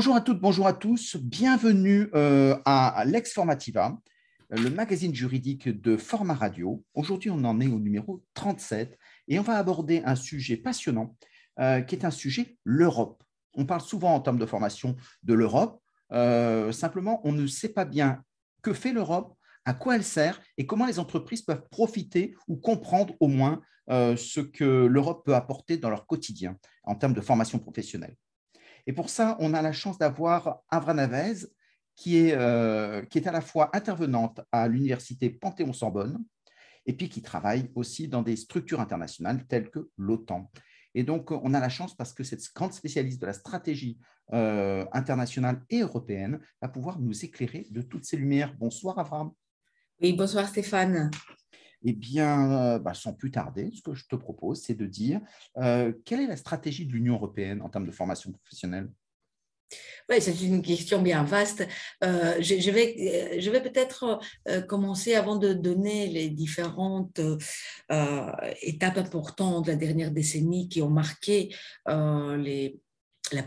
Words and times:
Bonjour 0.00 0.16
à 0.16 0.22
toutes, 0.22 0.40
bonjour 0.40 0.66
à 0.66 0.72
tous. 0.72 1.16
Bienvenue 1.16 2.08
euh, 2.14 2.56
à 2.64 3.04
Lex 3.04 3.34
Formativa, 3.34 3.98
le 4.48 4.70
magazine 4.70 5.14
juridique 5.14 5.68
de 5.68 5.98
Format 5.98 6.32
Radio. 6.32 6.82
Aujourd'hui, 6.94 7.28
on 7.28 7.44
en 7.44 7.60
est 7.60 7.66
au 7.66 7.78
numéro 7.78 8.24
37 8.32 8.98
et 9.28 9.38
on 9.38 9.42
va 9.42 9.58
aborder 9.58 10.00
un 10.06 10.14
sujet 10.14 10.56
passionnant 10.56 11.14
euh, 11.58 11.82
qui 11.82 11.96
est 11.96 12.06
un 12.06 12.10
sujet, 12.10 12.56
l'Europe. 12.64 13.22
On 13.52 13.66
parle 13.66 13.82
souvent 13.82 14.14
en 14.14 14.20
termes 14.20 14.38
de 14.38 14.46
formation 14.46 14.96
de 15.22 15.34
l'Europe. 15.34 15.82
Euh, 16.12 16.72
simplement, 16.72 17.20
on 17.24 17.32
ne 17.32 17.46
sait 17.46 17.74
pas 17.74 17.84
bien 17.84 18.24
que 18.62 18.72
fait 18.72 18.94
l'Europe, 18.94 19.36
à 19.66 19.74
quoi 19.74 19.96
elle 19.96 20.04
sert 20.04 20.40
et 20.56 20.64
comment 20.64 20.86
les 20.86 20.98
entreprises 20.98 21.42
peuvent 21.42 21.68
profiter 21.70 22.34
ou 22.48 22.56
comprendre 22.56 23.14
au 23.20 23.28
moins 23.28 23.60
ce 23.90 24.40
que 24.40 24.86
l'Europe 24.86 25.26
peut 25.26 25.34
apporter 25.34 25.76
dans 25.76 25.90
leur 25.90 26.06
quotidien 26.06 26.56
en 26.84 26.94
termes 26.94 27.12
de 27.12 27.20
formation 27.20 27.58
professionnelle. 27.58 28.16
Et 28.86 28.92
pour 28.92 29.10
ça, 29.10 29.36
on 29.40 29.54
a 29.54 29.62
la 29.62 29.72
chance 29.72 29.98
d'avoir 29.98 30.62
Avra 30.68 30.94
Navez, 30.94 31.46
qui 31.96 32.16
est, 32.16 32.34
euh, 32.34 33.02
qui 33.02 33.18
est 33.18 33.26
à 33.26 33.32
la 33.32 33.40
fois 33.40 33.74
intervenante 33.76 34.40
à 34.52 34.68
l'université 34.68 35.30
Panthéon-Sorbonne 35.30 36.24
et 36.86 36.94
puis 36.94 37.08
qui 37.08 37.20
travaille 37.22 37.70
aussi 37.74 38.08
dans 38.08 38.22
des 38.22 38.36
structures 38.36 38.80
internationales 38.80 39.46
telles 39.46 39.70
que 39.70 39.90
l'OTAN. 39.98 40.50
Et 40.94 41.04
donc, 41.04 41.30
on 41.30 41.54
a 41.54 41.60
la 41.60 41.68
chance 41.68 41.94
parce 41.94 42.12
que 42.12 42.24
cette 42.24 42.42
grande 42.54 42.72
spécialiste 42.72 43.20
de 43.20 43.26
la 43.26 43.32
stratégie 43.32 43.98
euh, 44.32 44.84
internationale 44.92 45.62
et 45.70 45.80
européenne 45.80 46.40
va 46.60 46.68
pouvoir 46.68 46.98
nous 46.98 47.24
éclairer 47.24 47.66
de 47.70 47.82
toutes 47.82 48.04
ces 48.04 48.16
lumières. 48.16 48.56
Bonsoir, 48.58 48.98
Avram. 48.98 49.32
Oui, 50.00 50.12
bonsoir, 50.14 50.48
Stéphane. 50.48 51.10
Eh 51.82 51.92
bien, 51.92 52.52
euh, 52.52 52.78
bah, 52.78 52.94
sans 52.94 53.14
plus 53.14 53.30
tarder, 53.30 53.70
ce 53.74 53.80
que 53.80 53.94
je 53.94 54.06
te 54.06 54.16
propose, 54.16 54.62
c'est 54.62 54.74
de 54.74 54.86
dire 54.86 55.20
euh, 55.56 55.92
quelle 56.04 56.20
est 56.20 56.26
la 56.26 56.36
stratégie 56.36 56.86
de 56.86 56.92
l'Union 56.92 57.14
européenne 57.14 57.62
en 57.62 57.70
termes 57.70 57.86
de 57.86 57.92
formation 57.92 58.32
professionnelle? 58.32 58.90
Oui, 60.10 60.16
c'est 60.20 60.38
une 60.42 60.62
question 60.62 61.00
bien 61.00 61.22
vaste. 61.22 61.66
Euh, 62.02 62.34
je, 62.40 62.70
vais, 62.70 63.40
je 63.40 63.50
vais 63.50 63.62
peut-être 63.62 64.18
commencer 64.66 65.14
avant 65.14 65.36
de 65.36 65.52
donner 65.52 66.08
les 66.08 66.28
différentes 66.28 67.20
étapes 68.60 68.98
importantes 68.98 69.66
de 69.66 69.70
la 69.70 69.76
dernière 69.76 70.10
décennie 70.10 70.68
qui 70.68 70.82
ont 70.82 70.90
marqué 70.90 71.54
les, 71.86 72.80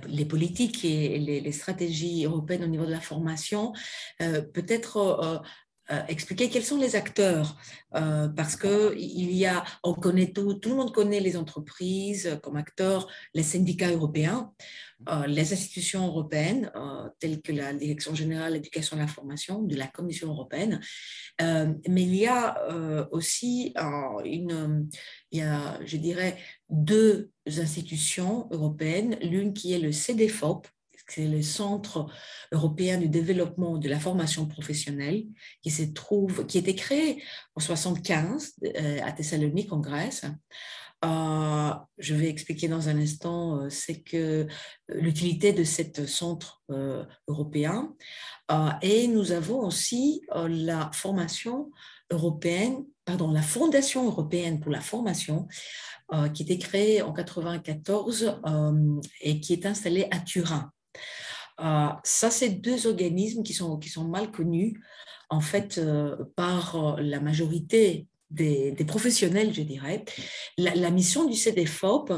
les 0.07 0.25
politiques 0.25 0.85
et 0.85 1.19
les, 1.19 1.51
stratégies 1.51 2.23
européennes 2.23 2.63
au 2.63 2.67
niveau 2.67 2.85
de 2.85 2.91
la 2.91 3.01
formation. 3.01 3.73
peut-être 4.19 5.43
expliquer 6.07 6.49
quels 6.49 6.63
sont 6.63 6.77
les 6.77 6.95
acteurs, 6.95 7.57
euh, 7.95 8.27
parce 8.29 8.55
que 8.55 8.95
il 8.97 9.31
y 9.33 9.45
a, 9.45 9.63
on 9.83 9.93
connaît 9.93 10.31
tout, 10.31 10.53
tout 10.55 10.69
le 10.69 10.75
monde 10.75 10.93
connaît 10.93 11.19
les 11.19 11.35
entreprises 11.35 12.39
comme 12.41 12.55
acteurs, 12.55 13.07
les 13.33 13.43
syndicats 13.43 13.91
européens, 13.91 14.53
euh, 15.09 15.27
les 15.27 15.51
institutions 15.51 16.07
européennes, 16.07 16.71
telles 17.19 17.41
que 17.41 17.51
la 17.51 17.73
Direction 17.73 18.15
générale 18.15 18.51
de 18.51 18.57
l'éducation 18.57 18.95
et 18.95 18.99
de 18.99 19.05
la 19.05 19.11
formation 19.11 19.61
de 19.61 19.75
la 19.75 19.87
Commission 19.87 20.29
européenne, 20.29 20.79
mais 21.41 22.03
il 22.03 22.15
y 22.15 22.27
a 22.27 23.07
aussi 23.11 23.73
une, 24.23 24.89
il 25.31 25.39
y 25.39 25.41
a, 25.41 25.79
je 25.85 25.97
dirais, 25.97 26.37
deux 26.69 27.31
institutions 27.45 28.47
européennes, 28.51 29.17
l'une 29.21 29.53
qui 29.53 29.73
est 29.73 29.79
le 29.79 29.91
CDFOP, 29.91 30.67
c'est 31.07 31.27
le 31.27 31.41
Centre 31.41 32.07
européen 32.51 32.97
du 32.97 33.09
développement 33.09 33.77
de 33.77 33.89
la 33.89 33.99
formation 33.99 34.47
professionnelle 34.47 35.25
qui 35.61 35.69
se 35.69 35.83
trouve, 35.83 36.45
qui 36.45 36.57
a 36.57 36.61
été 36.61 36.75
créé 36.75 37.23
en 37.55 37.59
75 37.59 38.53
euh, 38.63 38.99
à 39.03 39.11
Thessalonique 39.11 39.71
en 39.73 39.79
Grèce. 39.79 40.25
Euh, 41.05 41.71
je 41.97 42.15
vais 42.15 42.29
expliquer 42.29 42.69
dans 42.69 42.87
un 42.87 42.97
instant, 42.97 43.57
euh, 43.57 43.69
c'est 43.69 44.01
que 44.01 44.47
l'utilité 44.87 45.51
de 45.51 45.63
ce 45.63 46.05
centre 46.05 46.63
européen. 47.27 47.93
et 48.81 49.07
nous 49.07 49.31
avons 49.31 49.59
aussi 49.59 50.21
la 50.33 50.89
formation 50.93 51.71
européenne, 52.09 52.85
la 53.07 53.41
Fondation 53.41 54.05
européenne 54.05 54.59
pour 54.59 54.71
la 54.71 54.81
formation, 54.81 55.47
qui 56.33 56.43
a 56.43 56.45
été 56.45 56.57
créée 56.57 57.01
en 57.01 57.11
94 57.11 58.39
et 59.21 59.39
qui 59.39 59.53
est 59.53 59.65
installée 59.65 60.07
à 60.11 60.19
Turin. 60.19 60.71
Euh, 61.59 61.87
ça, 62.03 62.31
c'est 62.31 62.49
deux 62.49 62.87
organismes 62.87 63.43
qui 63.43 63.53
sont, 63.53 63.77
qui 63.77 63.89
sont 63.89 64.05
mal 64.05 64.31
connus, 64.31 64.81
en 65.29 65.41
fait, 65.41 65.77
euh, 65.77 66.15
par 66.35 66.75
euh, 66.75 67.01
la 67.01 67.19
majorité 67.19 68.07
des, 68.29 68.75
professionnels, 68.87 69.53
je 69.53 69.61
dirais. 69.61 70.03
La, 70.57 70.89
mission 70.89 71.25
du 71.25 71.35
CDFOP 71.35 72.11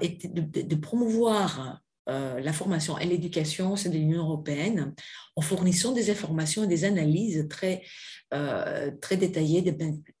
est 0.00 0.26
de, 0.32 0.74
promouvoir 0.76 1.80
la 2.06 2.52
formation 2.52 2.96
et 2.96 3.06
l'éducation 3.06 3.72
au 3.72 3.76
sein 3.76 3.90
de 3.90 3.96
l'Union 3.96 4.22
européenne 4.22 4.94
en 5.34 5.40
fournissant 5.40 5.90
des 5.90 6.10
informations 6.10 6.62
et 6.62 6.68
des 6.68 6.84
analyses 6.84 7.44
très, 7.50 7.82
très 8.30 9.16
détaillées, 9.16 9.62
des, 9.62 9.72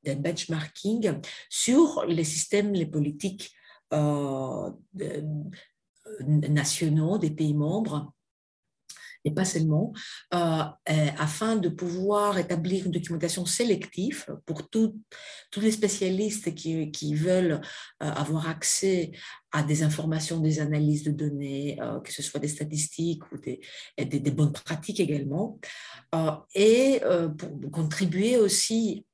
des, 0.02 0.16
benchmarking 0.16 1.20
sur 1.48 2.04
les 2.08 2.24
systèmes, 2.24 2.72
les 2.72 2.86
politiques 2.86 3.54
nationaux 6.20 7.18
des 7.18 7.30
pays 7.30 7.54
membres 7.54 8.12
et 9.26 9.32
pas 9.32 9.44
seulement, 9.44 9.92
euh, 10.34 10.62
afin 10.86 11.56
de 11.56 11.68
pouvoir 11.68 12.38
établir 12.38 12.86
une 12.86 12.92
documentation 12.92 13.44
sélective 13.44 14.24
pour 14.46 14.68
tous 14.70 14.94
les 15.56 15.72
spécialistes 15.72 16.54
qui, 16.54 16.92
qui 16.92 17.14
veulent 17.14 17.60
euh, 18.02 18.06
avoir 18.06 18.48
accès 18.48 19.10
à 19.50 19.64
des 19.64 19.82
informations, 19.82 20.38
des 20.38 20.60
analyses 20.60 21.02
de 21.02 21.10
données, 21.10 21.76
euh, 21.82 21.98
que 22.00 22.12
ce 22.12 22.22
soit 22.22 22.38
des 22.38 22.48
statistiques 22.48 23.22
ou 23.32 23.38
des, 23.38 23.60
des, 23.98 24.30
bonnes 24.30 24.52
pratiques 24.52 25.00
également, 25.00 25.58
et 26.54 27.00
pour 27.36 27.70
contribuer 27.72 28.36
aussi 28.36 29.04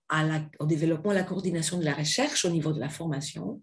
au 0.58 0.66
développement 0.66 1.12
et 1.12 1.14
à 1.16 1.18
la 1.20 1.24
coordination 1.24 1.78
de 1.78 1.84
la 1.84 1.94
recherche 1.94 2.44
au 2.44 2.50
niveau 2.50 2.72
de 2.72 2.80
la 2.80 2.90
formation, 2.90 3.62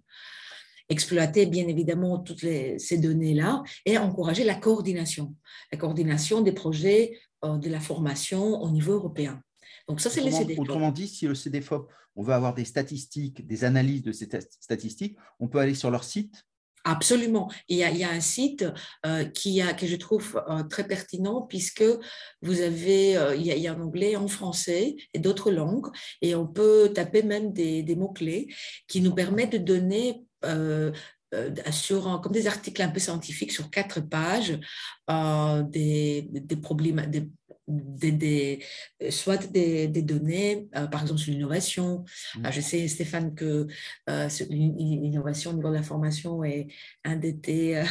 exploiter 0.89 1.45
bien 1.45 1.67
évidemment 1.67 2.19
toutes 2.19 2.39
ces 2.39 2.97
données-là 2.97 3.63
et 3.85 3.97
encourager 3.97 4.43
la 4.43 4.55
coordination, 4.55 5.35
la 5.71 5.77
coordination 5.77 6.41
des 6.41 6.51
projets 6.51 7.19
euh, 7.45 7.57
de 7.57 7.69
la 7.69 7.79
formation 7.79 8.61
au 8.61 8.69
niveau 8.69 8.93
européen. 8.93 9.41
Donc 9.87 10.01
ça, 10.01 10.09
c'est 10.09 10.21
les 10.21 10.31
CDFOP. 10.31 10.59
Autrement 10.59 10.91
dit, 10.91 11.07
si 11.07 11.27
le 11.27 11.35
CDFOP, 11.35 11.89
on 12.15 12.23
veut 12.23 12.33
avoir 12.33 12.53
des 12.53 12.65
statistiques, 12.65 13.47
des 13.47 13.63
analyses 13.63 14.03
de 14.03 14.11
ces 14.11 14.27
statistiques, 14.59 15.17
on 15.39 15.47
peut 15.47 15.59
aller 15.59 15.75
sur 15.75 15.89
leur 15.89 16.03
site? 16.03 16.43
Absolument. 16.85 17.51
Il 17.67 17.77
y, 17.77 17.83
a, 17.83 17.91
il 17.91 17.97
y 17.97 18.03
a 18.03 18.09
un 18.09 18.21
site 18.21 18.65
euh, 19.05 19.25
qui 19.25 19.61
a, 19.61 19.73
que 19.73 19.85
je 19.85 19.95
trouve 19.95 20.41
euh, 20.49 20.63
très 20.63 20.87
pertinent 20.87 21.41
puisque 21.41 21.83
vous 22.41 22.61
avez, 22.61 23.11
il, 23.35 23.45
y 23.45 23.67
a, 23.67 23.73
un 23.73 23.81
anglais, 23.81 24.15
en 24.15 24.27
français 24.27 24.95
et 25.13 25.19
d'autres 25.19 25.51
langues 25.51 25.87
et 26.21 26.35
on 26.35 26.47
peut 26.47 26.91
taper 26.93 27.21
même 27.21 27.51
des, 27.51 27.83
des 27.83 27.95
mots-clés 27.95 28.47
qui 28.87 29.01
nous 29.01 29.13
permettent 29.13 29.51
de 29.51 29.57
donner 29.57 30.23
sur, 31.71 32.21
comme 32.21 32.31
des 32.31 32.47
articles 32.47 32.81
un 32.81 32.89
peu 32.89 32.99
scientifiques 32.99 33.51
sur 33.51 33.69
quatre 33.69 34.01
pages, 34.01 34.59
euh, 35.09 35.63
des, 35.63 36.27
des, 36.31 36.55
problèmes, 36.55 37.01
des, 37.69 38.59
euh, 39.03 39.11
soit 39.11 39.51
des, 39.51 39.87
données, 39.87 40.67
euh, 40.75 40.87
par 40.87 41.01
exemple 41.03 41.19
sur 41.19 41.31
l'innovation. 41.31 42.03
Mmh. 42.35 42.45
Euh, 42.45 42.51
je 42.51 42.61
sais, 42.61 42.87
Stéphane, 42.87 43.35
que 43.35 43.67
l'innovation 44.49 45.51
au 45.51 45.53
niveau 45.53 45.69
de 45.69 45.75
la 45.75 45.83
formation 45.83 46.43
est 46.43 46.67
un 47.03 47.15
de 47.15 47.31
tes, 47.31 47.81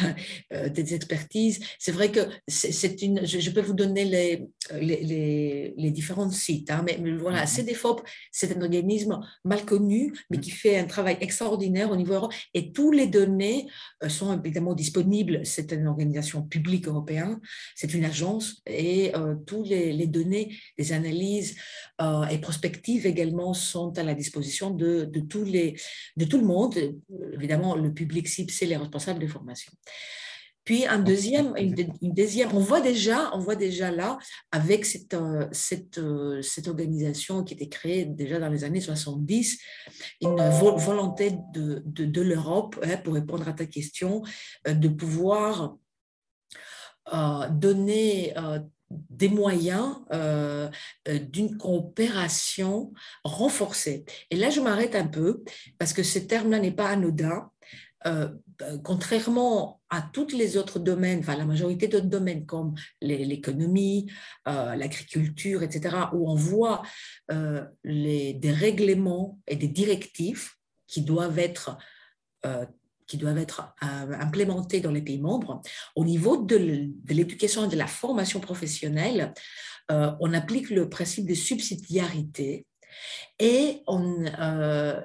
des 0.74 0.94
expertises. 0.94 1.60
C'est 1.78 1.92
vrai 1.92 2.10
que 2.10 2.20
c'est 2.46 3.02
une. 3.02 3.24
Je, 3.24 3.50
peux 3.50 3.60
vous 3.60 3.74
donner 3.74 4.04
les, 4.04 4.48
les, 4.80 5.74
les, 5.76 5.90
différents 5.90 6.30
sites, 6.30 6.70
hein, 6.70 6.84
mais, 6.84 6.98
voilà, 7.16 7.44
mmh. 7.44 7.46
CDFOP, 7.46 8.02
c'est 8.32 8.56
un 8.56 8.60
organisme 8.60 9.20
mal 9.44 9.64
connu, 9.64 10.12
mais 10.30 10.38
mmh. 10.38 10.40
qui 10.40 10.50
fait 10.50 10.78
un 10.78 10.86
travail 10.86 11.16
extraordinaire 11.20 11.90
au 11.90 11.96
niveau 11.96 12.14
européen. 12.14 12.38
Et 12.54 12.72
toutes 12.72 12.96
les 12.96 13.06
données 13.06 13.66
sont 14.08 14.40
évidemment 14.42 14.74
disponibles. 14.74 15.40
C'est 15.44 15.72
une 15.72 15.86
organisation 15.86 16.42
publique 16.42 16.88
européenne, 16.88 17.38
c'est 17.74 17.94
une 17.94 18.04
agence, 18.04 18.62
et 18.66 19.12
tous 19.46 19.67
les, 19.68 20.06
données, 20.06 20.56
les 20.76 20.92
analyses 20.92 21.56
euh, 22.00 22.24
et 22.26 22.38
prospectives 22.38 23.06
également 23.06 23.54
sont 23.54 23.96
à 23.98 24.02
la 24.02 24.14
disposition 24.14 24.70
de, 24.70 25.04
de, 25.04 25.20
tous 25.20 25.44
les, 25.44 25.76
de 26.16 26.24
tout 26.24 26.38
le 26.38 26.46
monde. 26.46 26.74
Évidemment, 27.32 27.76
le 27.76 27.92
public 27.92 28.28
cible, 28.28 28.50
c'est 28.50 28.66
les 28.66 28.76
responsables 28.76 29.20
de 29.20 29.26
formation. 29.26 29.72
Puis 30.68 30.84
un 30.84 30.98
deuxième, 30.98 31.54
une, 31.56 31.74
deuxième, 32.02 32.54
on 32.54 32.60
voit 32.60 32.82
déjà, 32.82 33.30
on 33.34 33.38
voit 33.38 33.56
déjà 33.56 33.90
là, 33.90 34.18
avec 34.52 34.84
cette, 34.84 35.14
euh, 35.14 35.46
cette, 35.50 35.96
euh, 35.96 36.42
cette 36.42 36.68
organisation 36.68 37.42
qui 37.42 37.54
était 37.54 37.70
créée 37.70 38.04
déjà 38.04 38.38
dans 38.38 38.50
les 38.50 38.64
années 38.64 38.82
70, 38.82 39.58
une 40.20 40.36
volonté 40.50 41.32
de, 41.54 41.82
de, 41.86 42.04
de 42.04 42.20
l'Europe, 42.20 42.78
hein, 42.82 42.98
pour 42.98 43.14
répondre 43.14 43.48
à 43.48 43.54
ta 43.54 43.64
question, 43.64 44.22
de 44.66 44.88
pouvoir 44.88 45.78
donner 47.50 48.34
des 48.90 49.28
moyens 49.28 49.96
euh, 50.12 50.68
euh, 51.08 51.18
d'une 51.18 51.56
coopération 51.56 52.92
renforcée. 53.24 54.04
Et 54.30 54.36
là, 54.36 54.50
je 54.50 54.60
m'arrête 54.60 54.94
un 54.94 55.06
peu 55.06 55.42
parce 55.78 55.92
que 55.92 56.02
ce 56.02 56.18
terme-là 56.18 56.58
n'est 56.60 56.72
pas 56.72 56.88
anodin. 56.88 57.50
contrairement 58.82 59.80
à 59.90 60.00
tous 60.00 60.32
les 60.32 60.56
autres 60.56 60.78
domaines, 60.78 61.20
enfin 61.20 61.36
la 61.36 61.44
majorité 61.44 61.88
d'autres 61.88 62.06
domaines 62.06 62.46
comme 62.46 62.74
l'économie, 63.02 64.10
l'agriculture, 64.46 65.62
etc., 65.62 65.96
où 66.14 66.30
on 66.30 66.34
voit 66.34 66.82
des 67.28 68.52
règlements 68.52 69.38
et 69.46 69.56
des 69.56 69.68
directives 69.68 70.48
qui 70.86 71.02
doivent 71.02 71.38
être 71.38 71.76
qui 73.08 73.16
doivent 73.16 73.38
être 73.38 73.74
euh, 73.82 74.12
implémentées 74.20 74.80
dans 74.80 74.92
les 74.92 75.02
pays 75.02 75.20
membres. 75.20 75.62
Au 75.96 76.04
niveau 76.04 76.36
de 76.36 76.56
l'éducation 77.08 77.64
et 77.64 77.68
de 77.68 77.76
la 77.76 77.88
formation 77.88 78.38
professionnelle, 78.38 79.34
euh, 79.90 80.12
on 80.20 80.32
applique 80.34 80.70
le 80.70 80.88
principe 80.88 81.26
de 81.26 81.34
subsidiarité 81.34 82.66
et 83.38 83.82
on, 83.86 84.24
euh, 84.38 85.00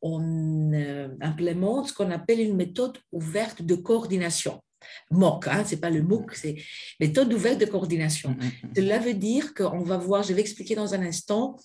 on 0.00 0.72
implémente 1.20 1.88
ce 1.88 1.92
qu'on 1.92 2.10
appelle 2.10 2.40
une 2.40 2.56
méthode 2.56 2.98
ouverte 3.12 3.62
de 3.62 3.74
coordination. 3.74 4.62
MOC, 5.10 5.48
hein, 5.48 5.64
c'est 5.64 5.80
pas 5.80 5.90
le 5.90 6.02
MOOC, 6.02 6.34
c'est 6.34 6.56
méthode 7.00 7.32
ouverte 7.32 7.60
de 7.60 7.66
coordination. 7.66 8.30
Mm, 8.30 8.34
mm, 8.34 8.68
mm. 8.68 8.72
Cela 8.76 8.98
veut 8.98 9.14
dire 9.14 9.54
qu'on 9.54 9.82
va 9.82 9.96
voir, 9.96 10.22
je 10.22 10.32
vais 10.32 10.40
expliquer 10.40 10.74
dans 10.74 10.94
un 10.94 11.02
instant, 11.02 11.56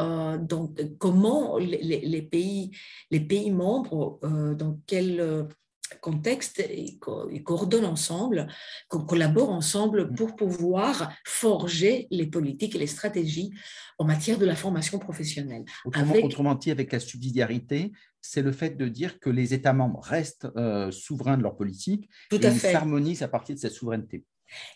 euh, 0.00 0.38
donc, 0.38 0.80
comment 0.98 1.58
les, 1.58 2.00
les, 2.00 2.22
pays, 2.22 2.70
les 3.10 3.20
pays 3.20 3.50
membres, 3.50 4.18
euh, 4.24 4.54
dans 4.54 4.78
quel 4.86 5.46
euh, 5.92 5.96
contexte 6.00 6.62
ils, 6.70 6.98
coordonnent 7.42 7.84
ensemble, 7.84 8.46
collaborent 8.88 9.50
ensemble 9.50 10.12
pour 10.14 10.36
pouvoir 10.36 11.12
forger 11.24 12.06
les 12.10 12.26
politiques 12.26 12.74
et 12.74 12.78
les 12.78 12.86
stratégies 12.86 13.52
en 13.98 14.04
matière 14.04 14.38
de 14.38 14.46
la 14.46 14.56
formation 14.56 14.98
professionnelle. 14.98 15.64
Autrement, 15.84 16.14
autrement 16.22 16.54
dit, 16.54 16.70
avec 16.70 16.92
la 16.92 17.00
subsidiarité, 17.00 17.92
c'est 18.20 18.42
le 18.42 18.52
fait 18.52 18.76
de 18.76 18.88
dire 18.88 19.18
que 19.18 19.30
les 19.30 19.54
États 19.54 19.72
membres 19.72 20.00
restent 20.02 20.48
souverains 20.90 21.38
de 21.38 21.42
leur 21.42 21.56
politique 21.56 22.08
Tout 22.28 22.44
et 22.44 22.48
ils 22.48 22.58
s'harmonisent 22.58 23.22
à 23.22 23.28
partir 23.28 23.54
de 23.54 23.60
cette 23.60 23.72
souveraineté 23.72 24.24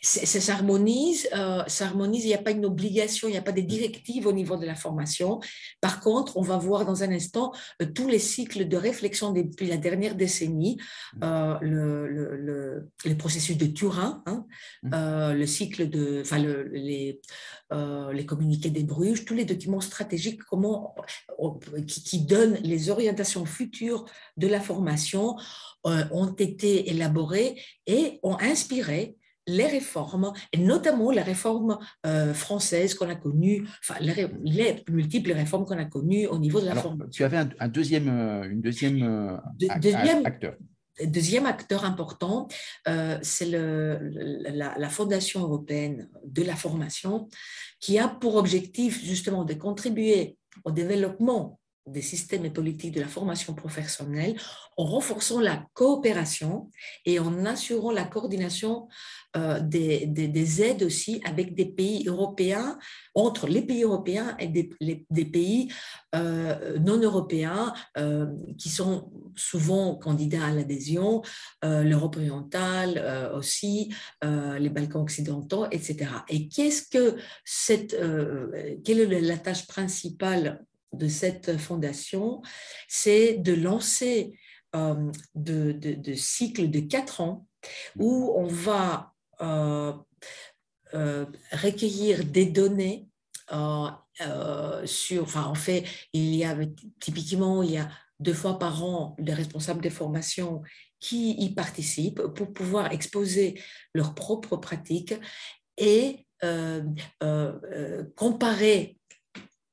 ça 0.02 0.40
s'harmonise, 0.40 1.28
euh, 1.34 1.62
s'harmonise, 1.66 2.24
il 2.24 2.28
n'y 2.28 2.34
a 2.34 2.42
pas 2.42 2.50
une 2.50 2.64
obligation, 2.64 3.28
il 3.28 3.32
n'y 3.32 3.36
a 3.36 3.42
pas 3.42 3.52
des 3.52 3.62
directives 3.62 4.26
au 4.26 4.32
niveau 4.32 4.56
de 4.56 4.66
la 4.66 4.74
formation. 4.74 5.40
Par 5.80 6.00
contre, 6.00 6.36
on 6.36 6.42
va 6.42 6.58
voir 6.58 6.84
dans 6.84 7.02
un 7.02 7.10
instant 7.10 7.52
euh, 7.82 7.86
tous 7.86 8.08
les 8.08 8.18
cycles 8.18 8.68
de 8.68 8.76
réflexion 8.76 9.32
depuis 9.32 9.66
la 9.66 9.76
dernière 9.76 10.14
décennie, 10.14 10.78
euh, 11.22 11.58
le, 11.60 12.06
le, 12.06 12.90
le, 13.04 13.16
processus 13.16 13.56
de 13.56 13.66
Turin, 13.66 14.22
hein, 14.26 14.44
mmh. 14.82 15.32
le 15.32 15.46
cycle 15.46 15.88
de, 15.88 16.20
enfin, 16.20 16.38
les, 16.38 17.20
les 17.70 18.26
communiqués 18.26 18.70
des 18.70 18.84
Bruges, 18.84 19.24
tous 19.24 19.34
les 19.34 19.44
documents 19.44 19.80
stratégiques 19.80 20.42
comment, 20.44 20.94
qui, 21.86 22.02
qui 22.02 22.20
donnent 22.20 22.58
les 22.62 22.90
orientations 22.90 23.46
futures 23.46 24.04
de 24.36 24.46
la 24.46 24.60
formation 24.60 25.36
ont 25.84 26.32
été 26.32 26.90
élaborés 26.90 27.60
et 27.86 28.18
ont 28.22 28.38
inspiré 28.38 29.16
les 29.46 29.67
réformes, 29.67 30.32
et 30.52 30.58
notamment 30.58 31.11
les 31.11 31.23
réformes 31.23 31.79
euh, 32.06 32.32
françaises 32.32 32.94
qu'on 32.94 33.08
a 33.08 33.14
connues, 33.14 33.67
enfin 33.81 33.96
les, 34.00 34.82
multiples 34.88 35.32
réformes 35.32 35.64
qu'on 35.64 35.79
a 35.79 35.85
connues 35.85 36.26
au 36.26 36.38
niveau 36.38 36.61
de 36.61 36.67
la 36.67 36.75
formation. 36.75 37.11
Tu 37.11 37.25
avais 37.25 37.38
un, 37.58 37.69
deuxième, 37.69 38.08
euh, 38.08 38.49
une 38.49 38.61
deuxième, 38.61 39.02
euh, 39.02 39.37
deuxième 39.79 40.25
acteur. 40.25 40.55
Deuxième 41.05 41.46
acteur 41.46 41.85
important, 41.85 42.46
c'est 43.20 43.46
la, 43.46 44.79
la, 44.79 44.88
Fondation 44.88 45.41
européenne 45.41 46.08
de 46.25 46.44
la 46.44 46.55
formation, 46.55 47.29
qui 47.81 47.99
a 47.99 48.06
pour 48.06 48.37
objectif 48.37 49.05
justement 49.05 49.44
de 49.44 49.55
contribuer 49.55 50.38
au 50.62 50.70
développement 50.70 51.58
des 51.86 52.02
systèmes 52.02 52.44
et 52.44 52.50
politiques 52.50 52.94
de 52.94 53.00
la 53.00 53.08
formation 53.08 53.54
professionnelle 53.54 54.36
en 54.76 54.84
renforçant 54.84 55.40
la 55.40 55.66
coopération 55.75 56.70
et 57.04 57.19
en 57.19 57.44
assurant 57.44 57.92
la 57.92 58.04
coordination 58.04 58.88
euh, 59.36 59.60
des, 59.60 60.06
des, 60.06 60.62
aides 60.62 60.84
aussi 60.84 61.20
avec 61.25 61.54
des 61.54 61.66
pays 61.66 62.06
européens, 62.06 62.78
entre 63.14 63.48
les 63.48 63.62
pays 63.62 63.82
européens 63.82 64.36
et 64.38 64.46
des, 64.46 64.70
des 65.10 65.25
pays 65.25 65.72
euh, 66.14 66.78
non 66.78 66.98
européens 66.98 67.75
euh, 67.98 68.26
qui 68.56 68.69
sont 68.69 69.10
souvent 69.34 69.96
candidats 69.96 70.46
à 70.46 70.52
l'adhésion, 70.52 71.22
l'Europe 71.62 72.16
orientale 72.16 73.32
aussi, 73.34 73.92
les 74.22 74.69
Balkans 74.69 75.02
occidentaux, 75.02 75.66
etc. 75.72 76.06
Et 76.28 76.46
qu'est-ce 76.46 76.88
que 76.88 77.16
cette, 77.44 77.96
quelle 78.84 79.00
est 79.00 79.20
la 79.20 79.38
tâche 79.38 79.66
principale 79.66 80.64
de 80.96 81.08
cette 81.08 81.58
fondation, 81.58 82.43
c'est 82.88 83.35
de 83.35 83.52
lancer 83.52 84.38
euh, 84.75 85.12
de, 85.37 86.14
cycles 86.14 86.69
de 86.69 86.81
quatre 86.81 87.20
ans 87.20 87.46
où 87.96 88.32
on 88.37 88.49
va 88.49 89.12
euh, 89.41 89.93
euh, 90.94 91.26
recueillir 91.52 92.25
des 92.25 92.46
données 92.46 93.06
sur, 94.85 95.23
enfin 95.23 95.44
en 95.44 95.55
fait, 95.55 95.85
il 96.12 96.35
y 96.35 96.44
a 96.44 96.56
typiquement, 96.99 97.62
il 97.62 97.73
y 97.73 97.79
a 97.79 97.88
deux 98.19 98.32
fois 98.32 98.58
par 98.58 98.82
an 98.82 99.14
des 99.20 99.35
responsables 99.35 99.81
des 99.81 99.91
formations 99.91 100.62
qui 100.99 101.32
y 101.32 101.55
participent 101.55 102.23
pour 102.35 102.52
pouvoir 102.52 102.91
exposer 102.91 103.61
leurs 103.93 104.14
propres 104.14 104.56
pratiques 104.56 105.14
et 105.76 106.26
comparer 108.17 108.99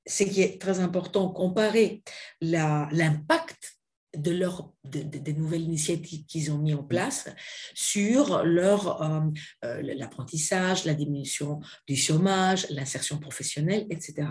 ce 0.05 0.23
qui 0.23 0.41
est 0.41 0.59
très 0.59 0.79
important, 0.79 1.29
comparer 1.29 2.03
l'impact 2.41 3.77
de 4.17 4.31
leur, 4.31 4.73
des 4.83 5.33
nouvelles 5.33 5.61
initiatives 5.61 6.25
qu'ils 6.25 6.51
ont 6.51 6.57
mis 6.57 6.73
en 6.73 6.83
place 6.83 7.29
sur 7.73 8.43
leur 8.43 9.01
euh, 9.01 9.21
euh, 9.63 9.81
l'apprentissage, 9.95 10.83
la 10.83 10.93
diminution 10.93 11.61
du 11.87 11.95
chômage, 11.95 12.69
l'insertion 12.71 13.19
professionnelle, 13.19 13.87
etc. 13.89 14.27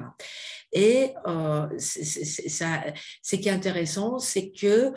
Et 0.72 1.14
euh, 1.26 1.66
ce 1.78 3.36
qui 3.36 3.48
est 3.48 3.52
intéressant, 3.52 4.18
c'est 4.18 4.50
que 4.50 4.92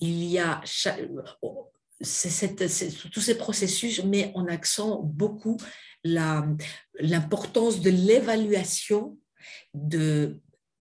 il 0.00 0.24
y 0.24 0.38
a 0.40 0.60
tous 3.12 3.20
ces 3.20 3.38
processus 3.38 4.02
met 4.02 4.32
en 4.34 4.46
accent 4.48 5.00
beaucoup 5.04 5.56
l'importance 6.04 7.80
de 7.80 7.90
l'évaluation 7.90 9.18
de, 9.74 10.40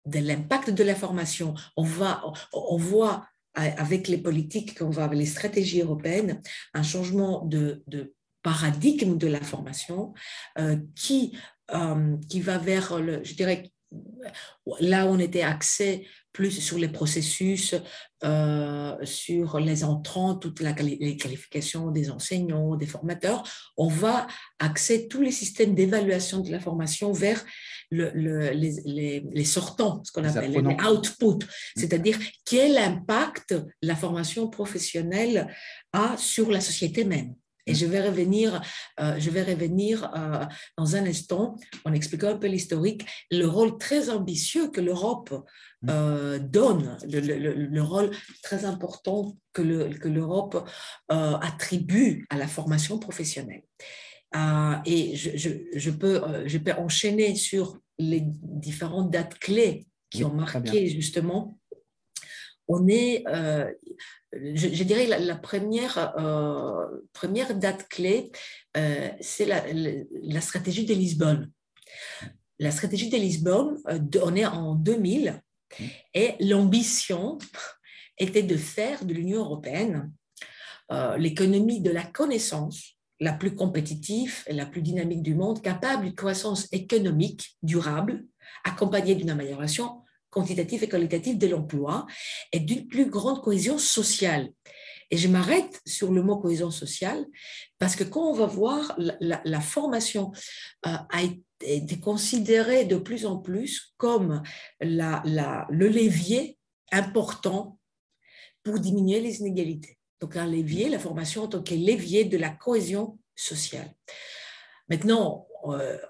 de 0.07 0.19
l'impact 0.19 0.71
de 0.71 0.85
la 0.85 0.95
formation. 0.95 1.55
On, 1.77 1.87
on 2.53 2.77
voit 2.77 3.27
avec 3.55 4.09
les 4.09 4.19
politiques 4.19 4.79
qu'on 4.79 4.91
va, 4.91 5.05
avec 5.05 5.19
les 5.19 5.27
stratégies 5.27 5.81
européennes, 5.81 6.41
un 6.75 6.83
changement 6.83 7.45
de, 7.45 7.83
de 7.87 8.15
paradigme 8.43 9.17
de 9.17 9.27
la 9.27 9.41
formation 9.41 10.13
euh, 10.59 10.77
qui, 10.95 11.37
euh, 11.75 12.17
qui 12.29 12.41
va 12.41 12.59
vers, 12.59 12.99
le, 13.01 13.25
je 13.25 13.35
dirais, 13.35 13.73
là 14.81 15.07
où 15.07 15.11
on 15.11 15.19
était 15.19 15.43
axé 15.43 16.07
plus 16.37 16.51
sur 16.51 16.77
les 16.77 16.89
processus, 16.89 17.75
euh, 18.23 18.95
sur 19.05 19.59
les 19.59 19.85
entrants, 19.85 20.35
toutes 20.35 20.61
les 20.61 21.17
qualifications 21.17 21.91
des 21.91 22.11
enseignants, 22.11 22.77
des 22.77 22.85
formateurs, 22.85 23.43
on 23.79 23.89
va 23.89 24.27
axer 24.59 25.09
tous 25.09 25.23
les 25.23 25.31
systèmes 25.31 25.75
d'évaluation 25.75 26.41
de 26.41 26.51
la 26.51 26.61
formation 26.61 27.11
vers 27.11 27.43
le, 27.91 28.11
les, 28.53 29.45
sortants, 29.45 30.03
ce 30.05 30.13
qu'on 30.13 30.25
appelle 30.25 30.53
les 30.53 30.59
outputs, 30.59 31.47
mm. 31.47 31.81
c'est-à-dire 31.81 32.19
quel 32.45 32.77
impact 32.77 33.55
la 33.81 33.97
formation 33.97 34.51
professionnelle 34.51 35.51
a 35.95 36.19
sur 36.19 36.51
la 36.51 36.61
société 36.61 37.07
même? 37.07 37.35
Et 37.67 37.75
je 37.75 37.87
vais 37.87 38.01
revenir, 38.01 38.63
euh, 39.01 39.17
je 39.19 39.31
vais 39.31 39.43
revenir 39.43 40.11
euh, 40.17 40.45
dans 40.79 40.97
un 40.97 41.05
instant 41.07 41.57
en 41.85 41.93
expliquant 41.93 42.29
un 42.29 42.37
peu 42.37 42.47
l'historique, 42.47 43.05
le 43.31 43.47
rôle 43.47 43.77
très 43.79 44.09
ambitieux 44.09 44.69
que 44.69 44.81
l'Europe 44.81 45.31
mm. 45.83 45.89
euh, 45.91 46.39
donne, 46.39 46.97
le, 47.09 47.81
rôle 47.81 48.11
très 48.43 48.65
important 48.65 49.37
que 49.53 49.63
l'Europe 49.63 50.69
attribue 51.09 52.27
à 52.31 52.37
la 52.37 52.47
formation 52.47 52.99
professionnelle. 52.99 53.63
et 54.85 55.17
je, 55.17 55.31
je, 55.75 55.91
peux, 55.91 56.47
je 56.47 56.59
peux 56.59 56.73
enchaîner 56.73 57.35
sur 57.35 57.79
les 57.99 58.23
différentes 58.23 59.11
dates 59.11 59.39
clés 59.39 59.87
qui 60.11 60.25
ont 60.25 60.35
marqué 60.35 60.89
justement 60.89 61.59
on 62.69 62.89
est, 62.89 63.25
je, 64.33 64.85
dirais, 64.85 65.07
la, 65.07 65.37
première, 65.37 66.15
euh, 66.19 66.87
première 67.13 67.55
date 67.55 67.89
clé, 67.89 68.31
euh, 68.77 69.09
c'est 69.21 69.47
la, 69.47 69.65
la, 69.73 70.41
stratégie 70.41 70.85
de 70.85 70.95
Lisbonne. 70.95 71.51
La 72.59 72.71
stratégie 72.71 73.09
de 73.09 73.17
Lisbonne, 73.17 73.79
euh, 73.89 73.99
on 74.23 74.35
est 74.35 74.47
en 74.47 74.75
2000, 74.75 75.41
et 76.15 76.35
l'ambition 76.41 77.39
était 78.19 78.43
de 78.43 78.57
faire 78.57 79.05
de 79.05 79.13
l'Union 79.13 79.41
européenne 79.41 80.13
l'économie 81.19 81.81
de 81.81 81.91
la 81.91 82.05
connaissance 82.05 82.97
la 83.19 83.33
plus 83.33 83.57
compétitive 83.57 84.45
et 84.47 84.53
la 84.53 84.65
plus 84.65 84.81
dynamique 84.81 85.23
du 85.23 85.35
monde, 85.35 85.61
capable 85.61 86.05
d'une 86.05 86.15
croissance 86.15 86.69
économique 86.71 87.57
durable, 87.63 88.25
accompagnée 88.63 89.17
d'une 89.17 89.31
amélioration 89.31 90.03
quantitative 90.37 90.85
et 90.85 90.89
qualitative 90.89 91.39
de 91.39 91.47
l'emploi 91.47 92.07
et 92.53 92.61
d'une 92.61 92.87
plus 92.87 93.07
grande 93.07 93.43
cohésion 93.43 93.79
sociale. 93.79 94.51
Et 95.11 95.17
je 95.17 95.29
m'arrête 95.29 95.81
sur 95.87 96.13
le 96.13 96.23
mot 96.23 96.37
cohésion 96.37 96.71
sociale 96.71 97.25
parce 97.79 97.97
que 97.97 98.05
quand 98.05 98.29
on 98.29 98.35
va 98.35 98.45
voir 98.45 98.95
la, 98.99 99.61
formation 99.63 100.33
euh, 100.87 100.91
a 100.91 101.23
été 101.63 101.99
considérée 101.99 102.85
de 102.85 102.97
plus 102.97 103.25
en 103.25 103.39
plus 103.39 103.95
comme 103.97 104.43
la, 104.81 105.23
le 105.71 105.89
levier 105.89 106.59
important 106.93 107.79
pour 108.63 108.79
diminuer 108.79 109.21
les 109.21 109.41
inégalités. 109.41 109.97
Donc 110.21 110.37
un 110.37 110.47
levier, 110.47 110.91
la 110.91 110.99
formation 110.99 111.45
en 111.45 111.49
tant 111.49 111.63
que 111.63 111.75
levier 111.75 112.27
de 112.27 112.37
la 112.37 112.51
cohésion 112.51 113.19
sociale. 113.35 113.91
Maintenant, 114.91 115.46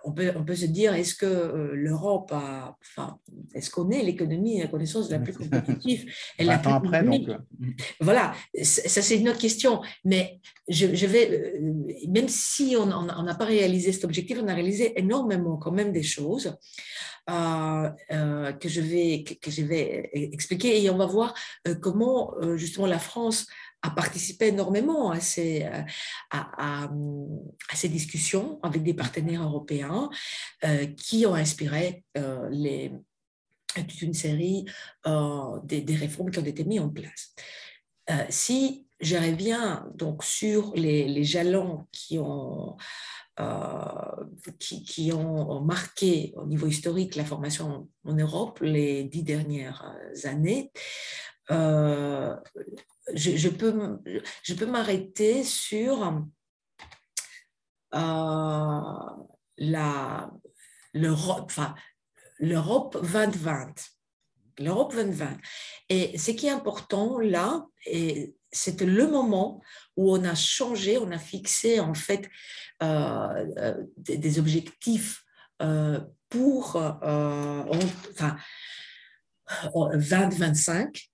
on 0.04 0.12
peut, 0.12 0.32
on 0.36 0.44
peut 0.44 0.54
se 0.54 0.66
dire, 0.66 0.94
est-ce 0.94 1.14
que 1.14 1.26
euh, 1.26 1.70
l'Europe 1.74 2.30
a, 2.32 2.76
enfin, 2.80 3.18
est-ce 3.54 3.70
qu'on 3.70 3.90
est 3.90 4.02
l'économie, 4.02 4.60
la 4.60 4.66
connaissance 4.66 5.10
la 5.10 5.18
plus 5.18 5.32
compétitive 5.32 6.10
et 6.38 6.44
la 6.44 6.58
plus 6.58 6.70
après, 6.70 7.02
donc. 7.02 7.28
Euh, 7.28 7.38
voilà, 8.00 8.34
ça 8.62 9.02
c'est 9.02 9.18
une 9.18 9.28
autre 9.28 9.38
question. 9.38 9.80
Mais 10.04 10.40
je, 10.68 10.94
je 10.94 11.06
vais, 11.06 11.60
même 12.08 12.28
si 12.28 12.76
on 12.76 12.86
n'a 12.86 13.34
pas 13.34 13.44
réalisé 13.44 13.92
cet 13.92 14.04
objectif, 14.04 14.38
on 14.42 14.48
a 14.48 14.54
réalisé 14.54 14.98
énormément 14.98 15.56
quand 15.56 15.72
même 15.72 15.92
des 15.92 16.02
choses 16.02 16.56
que, 17.28 18.68
je 18.68 18.80
vais, 18.80 19.24
que, 19.24 19.50
je 19.50 19.62
vais 19.62 20.10
expliquer 20.12 20.82
et 20.82 20.90
on 20.90 20.96
va 20.96 21.06
voir 21.06 21.34
comment 21.80 22.34
justement 22.54 22.86
la 22.86 23.00
France 23.00 23.46
a 23.86 23.90
participé 23.90 24.48
énormément 24.48 25.10
à 25.10 25.20
ces, 25.20 25.64
euh, 25.64 25.82
à, 26.30 26.88
ces 27.74 27.88
discussions 27.88 28.58
avec 28.62 28.82
des 28.82 28.94
partenaires 28.94 29.42
européens 29.42 30.10
euh, 30.64 30.86
qui 30.86 31.24
ont 31.26 31.34
inspiré 31.34 32.04
euh, 32.16 32.88
toute 33.74 34.02
une 34.02 34.14
série 34.14 34.64
des, 35.64 35.82
des, 35.82 35.96
réformes 35.96 36.30
qui 36.30 36.38
ont 36.38 36.44
été 36.44 36.64
mises 36.64 36.80
en 36.80 36.88
place. 36.88 37.34
si 38.30 38.86
je 39.00 39.16
reviens 39.16 39.86
donc 39.94 40.24
sur 40.24 40.72
les, 40.74 41.06
les 41.06 41.24
jalons 41.24 41.86
qui 41.92 42.18
ont, 42.18 42.78
qui, 44.58 44.82
qui, 44.82 45.12
ont 45.12 45.60
marqué 45.60 46.32
au 46.36 46.46
niveau 46.46 46.66
historique 46.68 47.16
la 47.16 47.26
formation 47.26 47.86
en 48.04 48.14
Europe 48.14 48.60
les 48.62 49.04
dix 49.04 49.22
dernières 49.22 49.84
années, 50.24 50.72
euh, 51.50 52.36
je, 53.14 53.48
peux, 53.48 53.98
je 54.42 54.64
m'arrêter 54.64 55.44
sur 55.44 56.14
euh, 57.94 58.92
la, 59.58 60.30
l'Europe, 60.92 61.44
enfin, 61.44 61.74
l'Europe 62.38 62.98
2020. 63.02 63.74
L'Europe 64.58 64.94
2020. 64.94 65.36
Et 65.90 66.18
ce 66.18 66.30
qui 66.30 66.46
est 66.46 66.50
important 66.50 67.18
là, 67.20 67.66
c'est 68.50 68.80
le 68.80 69.06
moment 69.06 69.62
où 69.96 70.12
on 70.12 70.24
a 70.24 70.34
changé, 70.34 70.98
on 70.98 71.10
a 71.10 71.18
fixé 71.18 71.78
en 71.78 71.94
fait 71.94 72.28
euh, 72.82 73.84
des, 73.98 74.38
objectifs 74.38 75.24
pour 76.28 76.76
enfin, 76.76 78.36
2025 79.74 81.10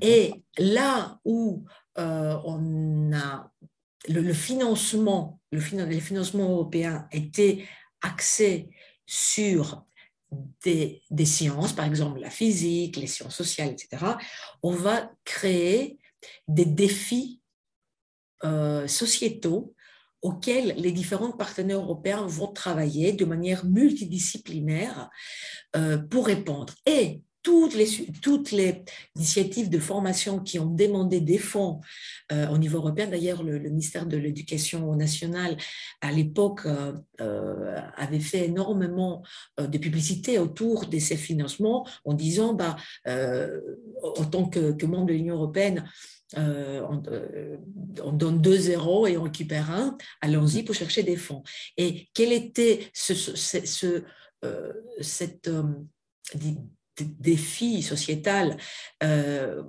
et 0.00 0.32
là 0.58 1.18
où 1.24 1.64
euh, 1.98 2.38
on 2.44 3.12
a 3.12 3.50
le, 4.08 4.32
financement, 4.32 5.40
le, 5.52 5.60
les 5.84 6.00
financements 6.00 6.70
sur 9.06 9.84
des, 10.62 11.02
sciences, 11.24 11.72
par 11.72 11.84
exemple 11.84 12.20
la 12.20 12.30
physique, 12.30 12.96
les 12.96 13.06
sciences 13.06 13.36
sociales, 13.36 13.70
etc., 13.70 14.04
on 14.62 14.72
va 14.72 15.10
créer 15.24 15.98
des 16.46 16.64
défis 16.64 17.40
euh, 18.44 18.86
sociétaux 18.86 19.74
auxquels 20.22 20.74
les 20.76 20.92
différents 20.92 21.32
partenaires 21.32 21.80
européens 21.80 22.26
vont 22.26 22.52
travailler 22.52 23.12
de 23.12 23.24
manière 23.24 23.64
multidisciplinaire 23.64 25.10
euh, 25.76 25.98
pour 25.98 26.26
répondre. 26.26 26.74
Et 26.86 27.22
toutes 27.42 27.74
les, 27.74 27.88
toutes 28.22 28.50
les 28.52 28.84
initiatives 29.16 29.70
de 29.70 29.78
formation 29.78 30.40
qui 30.40 30.58
ont 30.58 30.66
demandé 30.66 31.20
des 31.20 31.38
fonds 31.38 31.80
euh, 32.32 32.48
au 32.48 32.58
niveau 32.58 32.78
européen, 32.78 33.06
d'ailleurs 33.06 33.42
le, 33.42 33.58
ministère 33.58 34.06
de 34.06 34.16
l'Éducation 34.16 34.94
nationale 34.94 35.56
à 36.00 36.12
l'époque 36.12 36.66
euh, 36.66 36.92
euh, 37.20 37.80
avait 37.96 38.20
fait 38.20 38.46
énormément 38.46 39.22
de 39.58 39.78
publicité 39.78 40.38
autour 40.38 40.86
de 40.86 40.98
ces 40.98 41.16
financements 41.16 41.86
en 42.04 42.14
disant, 42.14 42.54
bah, 42.54 42.76
en 43.06 44.24
tant 44.30 44.48
que, 44.48 44.84
membre 44.84 45.06
de 45.06 45.12
l'Union 45.12 45.36
européenne, 45.36 45.88
on, 46.36 47.02
donne 48.12 48.40
deux 48.40 48.56
zéros 48.56 49.06
et 49.06 49.16
on 49.16 49.22
récupère 49.22 49.70
un, 49.70 49.96
allons-y 50.20 50.62
pour 50.62 50.74
chercher 50.74 51.02
des 51.02 51.16
fonds. 51.16 51.42
Et 51.76 52.08
quel 52.14 52.32
était 52.32 52.90
ce, 52.92 53.14
cette 55.00 55.50
défi 56.98 57.82
sociétal 57.82 58.56
euh, 59.02 59.62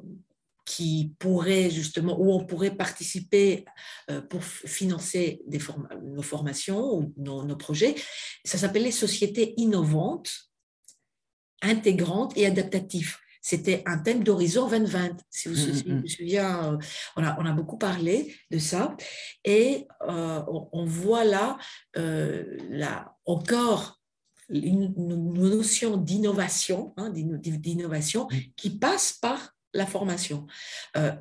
qui 0.66 1.14
pourrait 1.20 1.70
justement, 1.70 2.20
où 2.20 2.32
on 2.32 2.46
pourrait 2.46 2.76
participer 2.76 3.66
euh, 4.10 4.22
pour 4.22 4.44
financer 4.44 5.42
des 5.48 5.60
nos 6.04 6.22
formations 6.22 6.94
ou 6.94 7.14
nos, 7.18 7.56
projets. 7.56 7.96
Ça 8.46 8.58
s'appelait 8.58 8.92
Société 8.92 9.54
innovante, 9.58 10.32
intégrante 11.62 12.38
et 12.38 12.46
adaptative. 12.46 13.18
C'était 13.44 13.82
un 13.88 13.98
thème 13.98 14.24
d'Horizon 14.24 14.70
2020, 14.70 15.18
si 15.32 15.48
vous 15.48 15.56
vous 15.56 15.62
mm, 15.62 15.66
mm, 15.68 16.02
mm. 16.02 16.08
souvenez. 16.08 16.40
Euh, 16.40 16.78
on, 17.16 17.24
a, 17.24 17.40
on 17.40 17.46
a 17.46 17.52
beaucoup 17.54 17.78
parlé 17.78 18.36
de 18.52 18.60
ça. 18.60 18.96
Et 19.44 19.88
on, 20.00 20.86
voit 20.86 21.26
là, 21.26 21.58
là 21.96 23.16
encore 23.26 24.01
une, 24.52 24.94
notion 24.98 25.98
d'innovation, 25.98 26.94
hein, 26.98 27.10
d'innovation 27.10 28.28
qui 28.56 28.78
passe 28.78 29.14
par 29.14 29.54
la 29.74 29.86
formation. 29.86 30.48
Euh, 30.98 31.12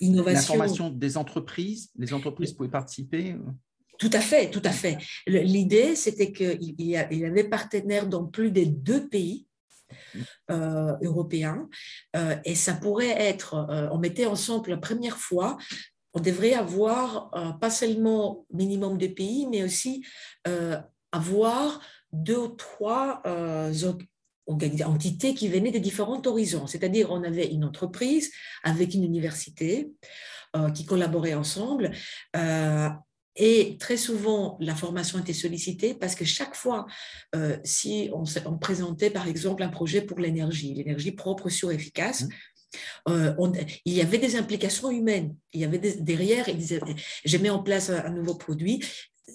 innovation. 0.00 0.34
La 0.34 0.42
formation 0.42 0.90
des 0.90 1.16
entreprises, 1.16 1.90
les 1.98 2.12
entreprises 2.14 2.52
pouvaient 2.52 2.70
participer 2.70 3.32
euh? 3.32 3.38
tout 3.98 4.10
à 4.12 4.20
fait, 4.20 4.50
tout 4.50 4.62
à 4.64 4.70
fait. 4.70 4.98
L'idée, 5.26 5.96
c'était 5.96 6.30
qu'il 6.30 6.80
y 6.80 6.96
avait 6.96 7.44
partenaires 7.44 8.06
dans 8.06 8.26
plus 8.26 8.52
de 8.52 8.64
deux 8.64 9.08
pays 9.08 9.46
euh, 10.50 10.94
européens 11.02 11.68
et 12.44 12.54
ça 12.54 12.74
pourrait 12.74 13.20
être, 13.20 13.88
on 13.90 13.98
mettait 13.98 14.26
ensemble 14.26 14.70
la 14.70 14.76
première 14.76 15.18
fois, 15.18 15.58
on 16.14 16.20
devrait 16.20 16.54
avoir 16.54 17.32
pas 17.60 17.70
seulement 17.70 18.46
minimum 18.52 18.98
de 18.98 19.08
pays, 19.08 19.48
mais 19.50 19.64
aussi 19.64 20.04
avoir 21.10 21.80
deux 22.12 22.38
ou 22.38 22.48
trois 22.48 23.22
euh, 23.26 23.72
entités 24.46 25.34
qui 25.34 25.48
venaient 25.48 25.70
de 25.70 25.78
différents 25.78 26.22
horizons. 26.24 26.66
C'est-à-dire, 26.66 27.10
on 27.10 27.22
avait 27.22 27.46
une 27.46 27.64
entreprise 27.64 28.30
avec 28.62 28.94
une 28.94 29.04
université 29.04 29.90
euh, 30.56 30.70
qui 30.70 30.86
collaboraient 30.86 31.34
ensemble. 31.34 31.90
Euh, 32.36 32.88
et 33.36 33.76
très 33.78 33.96
souvent, 33.96 34.56
la 34.60 34.74
formation 34.74 35.18
était 35.20 35.32
sollicitée 35.32 35.94
parce 35.94 36.16
que 36.16 36.24
chaque 36.24 36.56
fois, 36.56 36.86
si 37.62 38.10
on, 38.12 38.24
on, 38.46 38.58
présentait 38.58 39.10
par 39.10 39.28
exemple 39.28 39.62
un 39.62 39.68
projet 39.68 40.02
pour 40.02 40.18
l'énergie, 40.18 40.74
l'énergie 40.74 41.12
propre, 41.12 41.48
sûre, 41.48 41.70
efficace, 41.70 42.26
mmh. 43.06 43.52
il 43.84 43.92
y 43.92 44.00
avait 44.00 44.18
des 44.18 44.34
implications 44.34 44.90
humaines. 44.90 45.36
Il 45.52 45.60
y 45.60 45.64
avait 45.64 45.78
derrière, 45.78 46.48
il 46.48 46.56
disait, 46.56 46.80
je 47.24 47.36
mets 47.36 47.50
en 47.50 47.62
place 47.62 47.90
un 47.90 48.10
nouveau 48.10 48.34
produit, 48.34 48.82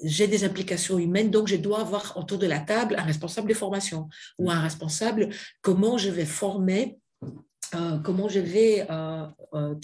j'ai 0.03 0.27
des 0.27 0.43
implications 0.43 0.99
humaines, 0.99 1.31
donc 1.31 1.47
je 1.47 1.55
dois 1.55 1.81
avoir 1.81 2.17
autour 2.17 2.37
de 2.37 2.47
la 2.47 2.59
table 2.59 2.95
un 2.97 3.03
responsable 3.03 3.49
de 3.49 3.53
formation 3.53 4.09
ou 4.37 4.51
un 4.51 4.59
responsable 4.59 5.29
comment 5.61 5.97
je 5.97 6.09
vais 6.09 6.25
former, 6.25 6.99
euh, 7.75 7.97
comment 8.03 8.27
je 8.27 8.39
vais 8.39 8.85
euh, 8.89 9.25
euh, 9.53 9.75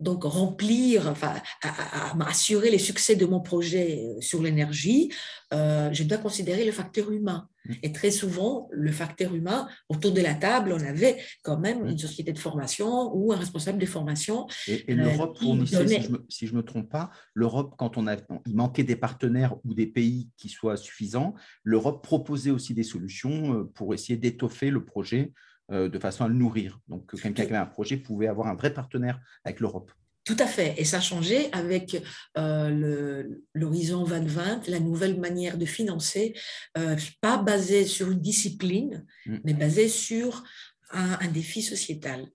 donc 0.00 0.24
remplir, 0.24 1.08
enfin, 1.08 1.34
à, 1.62 2.14
m'assurer 2.14 2.70
les 2.70 2.78
succès 2.78 3.16
de 3.16 3.26
mon 3.26 3.40
projet 3.40 4.16
sur 4.20 4.42
l'énergie, 4.42 5.10
je 5.52 6.02
dois 6.02 6.18
considérer 6.18 6.64
le 6.64 6.72
facteur 6.72 7.10
humain. 7.10 7.48
Mm. 7.66 7.72
Et 7.82 7.92
très 7.92 8.10
souvent, 8.10 8.68
le 8.70 8.92
facteur 8.92 9.34
humain, 9.34 9.68
autour 9.88 10.12
de 10.12 10.20
la 10.20 10.34
table, 10.34 10.72
on 10.72 10.80
avait 10.80 11.16
quand 11.42 11.58
même 11.58 11.84
mm. 11.84 11.88
une 11.88 11.98
société 11.98 12.32
de 12.32 12.38
formation 12.38 13.14
ou 13.14 13.32
un 13.32 13.36
responsable 13.36 13.78
de 13.78 13.86
formation. 13.86 14.46
Et, 14.66 14.94
l'Europe 14.94 15.38
fournissait, 15.38 15.86
si 16.28 16.46
je 16.46 16.52
ne 16.52 16.58
me, 16.58 16.62
trompe 16.62 16.90
pas, 16.90 17.10
l'Europe, 17.34 17.74
quand 17.78 17.96
on 17.96 18.06
a, 18.06 18.16
il 18.46 18.56
manquait 18.56 18.84
des 18.84 18.96
partenaires 18.96 19.54
ou 19.64 19.74
des 19.74 19.86
pays 19.86 20.28
qui 20.36 20.48
soient 20.48 20.76
suffisants, 20.76 21.34
l'Europe 21.62 22.02
proposait 22.02 22.50
aussi 22.50 22.74
des 22.74 22.82
solutions 22.82 23.66
pour 23.74 23.94
essayer 23.94 24.16
d'étoffer 24.16 24.70
le 24.70 24.84
projet 24.84 25.32
euh, 25.32 25.55
de 25.70 25.98
façon 25.98 26.24
à 26.24 26.28
le 26.28 26.34
nourrir. 26.34 26.80
Donc, 26.88 27.10
quelqu'un 27.10 27.44
qui 27.44 27.52
avait 27.52 27.56
un 27.56 27.66
projet 27.66 27.96
pouvait 27.96 28.28
avoir 28.28 28.46
un 28.46 28.54
vrai 28.54 28.72
partenaire 28.72 29.20
avec 29.44 29.60
l'Europe. 29.60 29.90
Tout 30.26 30.36
à 30.40 30.46
fait. 30.46 30.74
Et 30.76 30.84
ça 30.84 30.96
a 30.96 31.00
changé 31.00 31.48
avec 31.52 32.02
euh, 32.36 33.22
l'horizon 33.54 34.04
2020, 34.04 34.66
la 34.66 34.80
nouvelle 34.80 35.20
manière 35.20 35.56
de 35.56 35.64
financer, 35.64 36.34
euh, 36.76 36.96
pas 37.20 37.38
basée 37.38 37.84
sur 37.84 38.10
une 38.10 38.18
discipline, 38.18 39.06
mm. 39.26 39.36
mais 39.44 39.54
basée 39.54 39.88
sur 39.88 40.42
un, 40.90 41.28
défi 41.28 41.62
sociétal. 41.62 42.26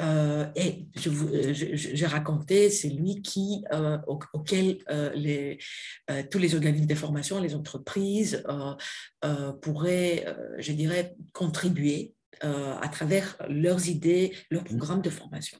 Euh, 0.00 0.46
et 0.56 0.86
j'ai 0.94 2.06
raconté, 2.06 2.70
c'est 2.70 2.88
lui 2.88 3.20
qui, 3.20 3.62
auquel 4.32 4.78
les, 5.14 5.58
tous 6.30 6.38
les 6.38 6.54
organismes 6.54 6.86
de 6.86 6.94
formation, 6.94 7.40
les 7.40 7.54
entreprises 7.54 8.42
pourraient, 9.60 10.24
je 10.58 10.72
dirais, 10.72 11.14
contribuer 11.32 12.14
à 12.42 12.88
travers 12.88 13.36
leurs 13.48 13.88
idées, 13.88 14.36
leurs 14.50 14.62
mm. 14.62 14.76
programmes 14.76 15.02
de 15.02 15.10
formation. 15.10 15.58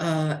Euh, 0.00 0.34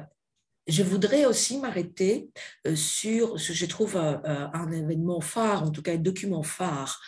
je 0.66 0.82
voudrais 0.82 1.24
aussi 1.24 1.58
m'arrêter 1.58 2.30
euh, 2.66 2.76
sur 2.76 3.40
ce 3.40 3.48
que 3.48 3.54
je 3.54 3.66
trouve 3.66 3.96
euh, 3.96 4.18
un 4.24 4.70
événement 4.70 5.20
phare, 5.20 5.62
en 5.62 5.70
tout 5.70 5.82
cas 5.82 5.94
un 5.94 5.98
document 5.98 6.42
phare, 6.42 7.00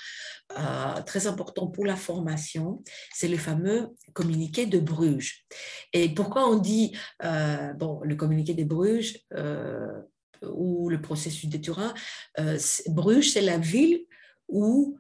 très 1.07 1.29
important 1.29 1.69
pour 1.69 1.87
la 1.87 1.95
formation, 1.95 2.83
c'est 3.15 3.29
le 3.29 3.37
fameux 3.37 3.91
communiqué 4.15 4.67
de 4.67 4.81
Bruges. 4.81 5.45
Et 5.93 6.13
pourquoi 6.13 6.49
on 6.49 6.59
dit, 6.59 6.93
bon, 7.21 8.01
le 8.03 8.17
communiqué 8.17 8.55
de 8.55 8.65
Bruges 8.65 9.17
ou 10.43 10.89
le 10.89 11.01
processus 11.01 11.49
de 11.49 11.57
Turin, 11.57 11.95
Bruges, 12.89 13.31
c'est 13.31 13.43
la 13.43 13.59
ville 13.59 14.07
où 14.51 14.99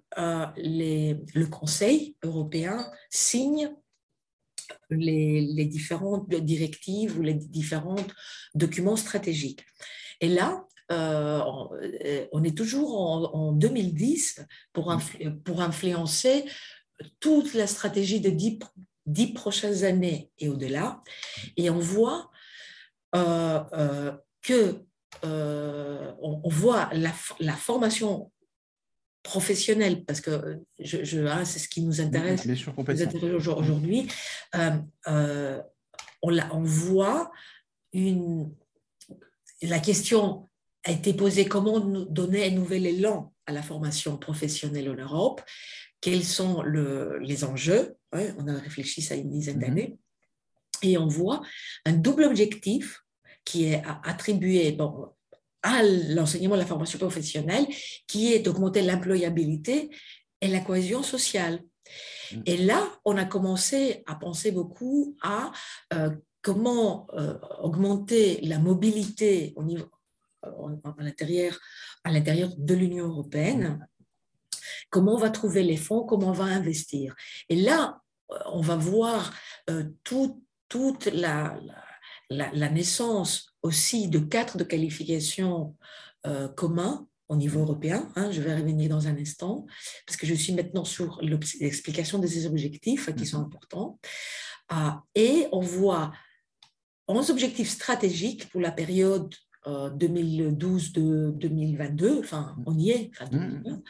les, 0.56 1.16
le 1.34 1.46
Conseil 1.46 2.16
européen 2.22 2.90
signe 3.10 3.74
les, 4.90 5.64
différentes 5.66 6.28
directives 6.28 7.18
ou 7.18 7.22
les 7.22 7.34
différents 7.34 7.96
documents 8.54 8.96
stratégiques. 8.96 9.64
Et 10.20 10.28
là, 10.28 10.64
euh, 10.92 11.42
on 12.32 12.42
est 12.42 12.56
toujours 12.56 13.34
en, 13.34 13.52
2010 13.52 14.44
pour, 14.72 14.96
pour 15.44 15.62
influencer 15.62 16.44
toute 17.20 17.54
la 17.54 17.66
stratégie 17.66 18.20
de 18.20 18.30
dix, 18.30 19.32
prochaines 19.32 19.84
années 19.84 20.30
et 20.38 20.48
au-delà. 20.48 21.02
Et 21.56 21.70
on 21.70 21.78
voit 21.78 22.30
euh, 23.14 23.62
euh, 23.72 24.12
que 24.42 24.84
on, 25.22 26.48
voit 26.48 26.88
la, 26.92 27.12
la, 27.40 27.54
formation 27.54 28.30
professionnel, 29.22 30.04
parce 30.04 30.20
que 30.20 30.60
je, 30.78 31.26
hein, 31.26 31.44
c'est 31.44 31.58
ce 31.58 31.68
qui 31.68 31.82
nous 31.82 32.00
intéresse, 32.00 32.46
aujourd'hui, 33.44 34.08
euh, 34.54 34.70
euh, 35.08 35.60
on, 36.22 36.36
on, 36.52 36.62
voit 36.62 37.30
une, 37.92 38.52
la 39.62 39.78
question 39.78 40.48
a 40.84 40.92
été 40.92 41.12
posée 41.12 41.46
comment 41.46 41.80
donner 41.80 42.46
un 42.46 42.50
nouvel 42.50 42.86
élan 42.86 43.34
à 43.46 43.52
la 43.52 43.62
formation 43.62 44.16
professionnelle 44.16 44.88
en 44.88 44.94
Europe, 44.94 45.42
quels 46.00 46.24
sont 46.24 46.62
le, 46.62 47.18
les 47.18 47.44
enjeux, 47.44 47.96
on 48.12 48.48
a 48.48 48.58
réfléchi 48.58 49.02
ça 49.02 49.14
une 49.14 49.30
dizaine 49.30 49.56
mhm. 49.56 49.62
d'années, 49.62 49.98
et 50.82 50.96
on 50.96 51.06
voit 51.06 51.42
un 51.84 51.92
double 51.92 52.24
objectif 52.24 53.02
qui 53.44 53.64
est 53.64 53.82
attribué, 54.04 54.72
bon, 54.72 55.12
à 55.62 55.82
l'enseignement 55.82 56.54
de 56.54 56.60
la 56.60 56.66
formation 56.66 56.98
professionnelle, 56.98 57.66
qui 58.06 58.32
est 58.32 58.40
d'augmenter 58.40 58.82
l'employabilité 58.82 59.90
et 60.40 60.48
la 60.48 60.60
cohésion 60.60 61.02
sociale. 61.02 61.62
Mm. 62.32 62.42
Et 62.46 62.56
là, 62.58 62.88
on 63.04 63.16
a 63.16 63.24
commencé 63.24 64.02
à 64.06 64.14
penser 64.14 64.52
beaucoup 64.52 65.16
à 65.22 65.52
euh, 65.92 66.10
comment 66.42 67.06
euh, 67.14 67.38
augmenter 67.60 68.40
la 68.42 68.58
mobilité 68.58 69.52
au 69.56 69.64
niveau, 69.64 69.86
euh, 70.46 70.76
à 70.84 71.02
l'intérieur, 71.02 71.58
à 72.04 72.12
l'intérieur 72.12 72.50
de 72.56 72.74
l'Union 72.74 73.08
européenne, 73.08 73.86
comment 74.88 75.14
on 75.14 75.18
va 75.18 75.30
trouver 75.30 75.62
les 75.62 75.76
fonds, 75.76 76.04
comment 76.04 76.28
on 76.28 76.32
va 76.32 76.44
investir. 76.44 77.14
Et 77.48 77.56
là, 77.56 78.00
on 78.46 78.60
va 78.60 78.76
voir 78.76 79.32
toute 80.04 81.06
la, 81.06 81.58
la, 82.30 82.50
la, 82.52 82.68
naissance 82.70 83.49
aussi 83.62 84.08
de 84.08 84.18
quatre 84.18 84.56
de 84.56 84.64
qualifications 84.64 85.76
euh, 86.26 86.48
communs 86.48 87.06
au 87.28 87.36
niveau 87.36 87.60
européen. 87.60 88.10
Hein, 88.16 88.30
je 88.32 88.40
vais 88.40 88.54
revenir 88.54 88.90
dans 88.90 89.06
un 89.06 89.16
instant, 89.16 89.66
parce 90.06 90.16
que 90.16 90.26
je 90.26 90.34
suis 90.34 90.52
maintenant 90.52 90.84
sur 90.84 91.20
l'explication 91.22 92.18
de 92.18 92.26
ces 92.26 92.46
objectifs 92.46 93.14
qui 93.14 93.26
sont 93.26 93.38
mhm. 93.38 93.46
importants. 93.46 94.00
Ah, 94.68 95.02
et 95.14 95.46
on 95.52 95.60
voit 95.60 96.12
11 97.08 97.30
objectifs 97.30 97.70
stratégiques 97.70 98.48
pour 98.50 98.60
la 98.60 98.72
période 98.72 99.34
2012-2022, 99.66 102.04
euh, 102.04 102.20
enfin 102.20 102.56
on 102.66 102.78
y 102.78 102.90
est, 102.90 103.10
mhm. 103.30 103.82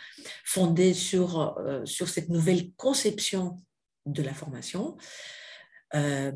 fondés 0.45 0.95
sur, 0.95 1.59
euh, 1.59 1.85
sur 1.85 2.09
cette 2.09 2.29
nouvelle 2.29 2.73
conception 2.73 3.63
de 4.07 4.23
la 4.23 4.35
formation. 4.35 4.97
Euh, 5.95 6.33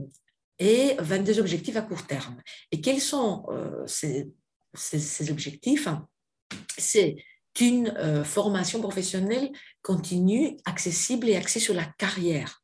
et 0.59 0.97
22 0.99 1.40
objectifs 1.40 1.77
à 1.77 1.83
court 1.83 2.07
terme. 2.07 2.40
Et 2.71 2.81
quels 2.81 3.01
sont 3.01 3.47
euh, 3.51 3.87
ces, 3.87 4.33
ces, 4.75 5.31
objectifs? 5.31 5.88
C'est 6.79 7.17
une 7.61 7.88
euh, 7.97 8.25
formation 8.25 8.81
professionnelle 8.81 9.51
continue, 9.83 10.57
accessible 10.64 11.29
et 11.29 11.37
axée 11.37 11.61
sur 11.61 11.75
la 11.75 11.85
carrière. 11.85 12.62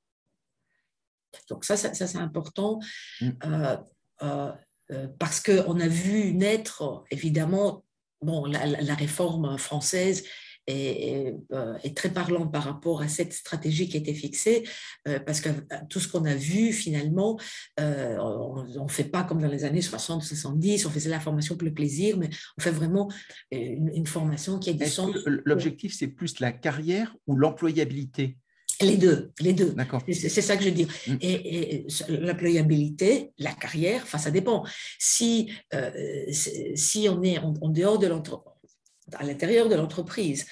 Donc 1.49 1.65
ça, 1.65 1.77
ça, 1.77 1.93
c'est 1.95 2.19
important 2.19 2.81
mm. 3.21 3.31
euh, 4.23 5.07
parce 5.19 5.41
qu'on 5.41 5.79
a 5.79 5.89
vu 5.89 6.33
naître, 6.33 7.05
évidemment, 7.11 7.85
bon, 8.21 8.45
la, 8.45 8.67
la 8.67 8.95
réforme 8.95 9.57
française 9.57 10.25
euh, 10.71 11.75
est, 11.83 11.97
très 11.97 12.11
parlant 12.11 12.47
par 12.47 12.65
rapport 12.65 13.03
à 13.03 13.09
cette 13.09 13.33
stratégie 13.33 13.89
qui 13.89 13.97
a 13.97 14.01
été 14.01 14.15
fixée, 14.15 14.65
euh, 15.09 15.19
parce 15.21 15.41
que 15.41 15.49
euh, 15.49 15.77
tout 15.89 16.01
ce 16.01 16.09
qu'on 16.09 16.25
a 16.25 16.35
vu 16.35 16.73
finalement, 16.73 17.39
on 17.79 18.65
ne 18.85 18.89
fait 18.89 19.05
pas 19.05 19.25
comme 19.25 19.41
dans 19.41 19.49
les 19.49 19.65
années 19.65 19.83
60, 19.83 20.23
70, 20.23 20.87
on 20.87 20.91
faisait 20.91 21.11
la 21.11 21.21
formation 21.21 21.57
pour 21.57 21.67
le 21.67 21.75
plaisir, 21.75 22.17
mais 22.19 22.31
on 22.59 22.63
fait 22.63 22.71
vraiment 22.71 23.11
une, 23.51 24.07
formation 24.07 24.59
qui 24.59 24.71
a 24.71 24.73
du 24.73 24.87
sens. 24.87 25.15
L'objectif, 25.45 25.95
c'est 25.97 26.09
plus 26.09 26.41
la 26.41 26.53
carrière 26.53 27.15
ou 27.27 27.37
l'employabilité? 27.37 28.37
Les 28.81 28.97
deux, 28.97 29.31
les 29.41 29.53
deux. 29.53 29.75
C'est 30.11 30.41
ça 30.41 30.57
que 30.57 30.65
je 30.65 30.71
dis. 30.71 30.87
Mm. 31.07 31.17
Et, 31.21 31.87
l'employabilité, 32.09 33.33
la 33.39 33.53
carrière, 33.53 34.03
enfin, 34.03 34.19
ça 34.19 34.31
dépend. 34.31 34.65
Si, 34.99 35.53
si 36.75 37.09
on 37.09 37.23
est 37.23 37.39
en, 37.39 37.55
en 37.61 37.69
dehors 37.69 37.99
de 37.99 38.07
l'entreprise, 38.07 38.50
à 39.17 39.25
l'intérieur 39.25 39.69
de 39.69 39.75
l'entreprise. 39.75 40.47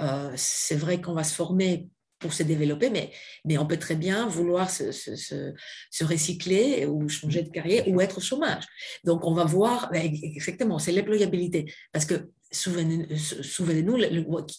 Euh, 0.00 0.32
c'est 0.36 0.76
vrai 0.76 1.00
qu'on 1.00 1.14
va 1.14 1.24
se 1.24 1.34
former 1.34 1.88
pour 2.18 2.32
se 2.34 2.42
développer, 2.42 2.90
mais, 2.90 3.10
mais 3.44 3.56
on 3.58 3.66
peut 3.66 3.78
très 3.78 3.96
bien 3.96 4.26
vouloir 4.26 4.70
se, 4.70 4.92
se, 4.92 5.16
se, 5.16 6.04
recycler 6.04 6.84
ou 6.86 7.08
changer 7.08 7.42
de 7.42 7.48
carrière 7.48 7.88
ou 7.88 8.00
être 8.00 8.18
au 8.18 8.20
chômage. 8.20 8.64
Donc, 9.04 9.24
on 9.24 9.32
va 9.32 9.44
voir, 9.44 9.90
exactement, 9.94 10.78
c'est 10.78 10.92
l'employabilité. 10.92 11.72
Parce 11.92 12.04
que 12.04 12.30
souvenez-nous, 12.50 13.98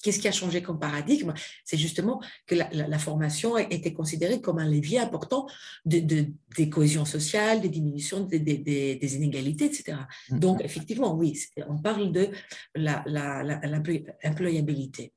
qu'est-ce 0.01 0.19
qui 0.19 0.27
a 0.27 0.32
changé 0.32 0.62
comme 0.62 0.80
paradigme? 0.80 1.34
C'est 1.65 1.77
justement 1.77 2.21
que 2.47 2.56
la, 2.56 2.99
formation 2.99 3.58
été 3.58 3.93
considérée 3.93 4.39
comme 4.41 4.60
un 4.60 4.69
levier 4.69 4.99
important 4.99 5.47
de, 5.86 6.27
des 6.56 6.69
cohésions 6.69 7.06
sociales, 7.06 7.62
des 7.62 7.69
diminutions 7.69 8.21
des, 8.21 9.15
inégalités, 9.15 9.65
etc. 9.65 9.97
Mm-hmm. 10.30 10.39
Donc, 10.39 10.62
effectivement, 10.63 11.15
oui, 11.15 11.39
on 11.67 11.77
parle 11.77 12.12
de 12.12 12.30
l'employabilité. 12.75 15.13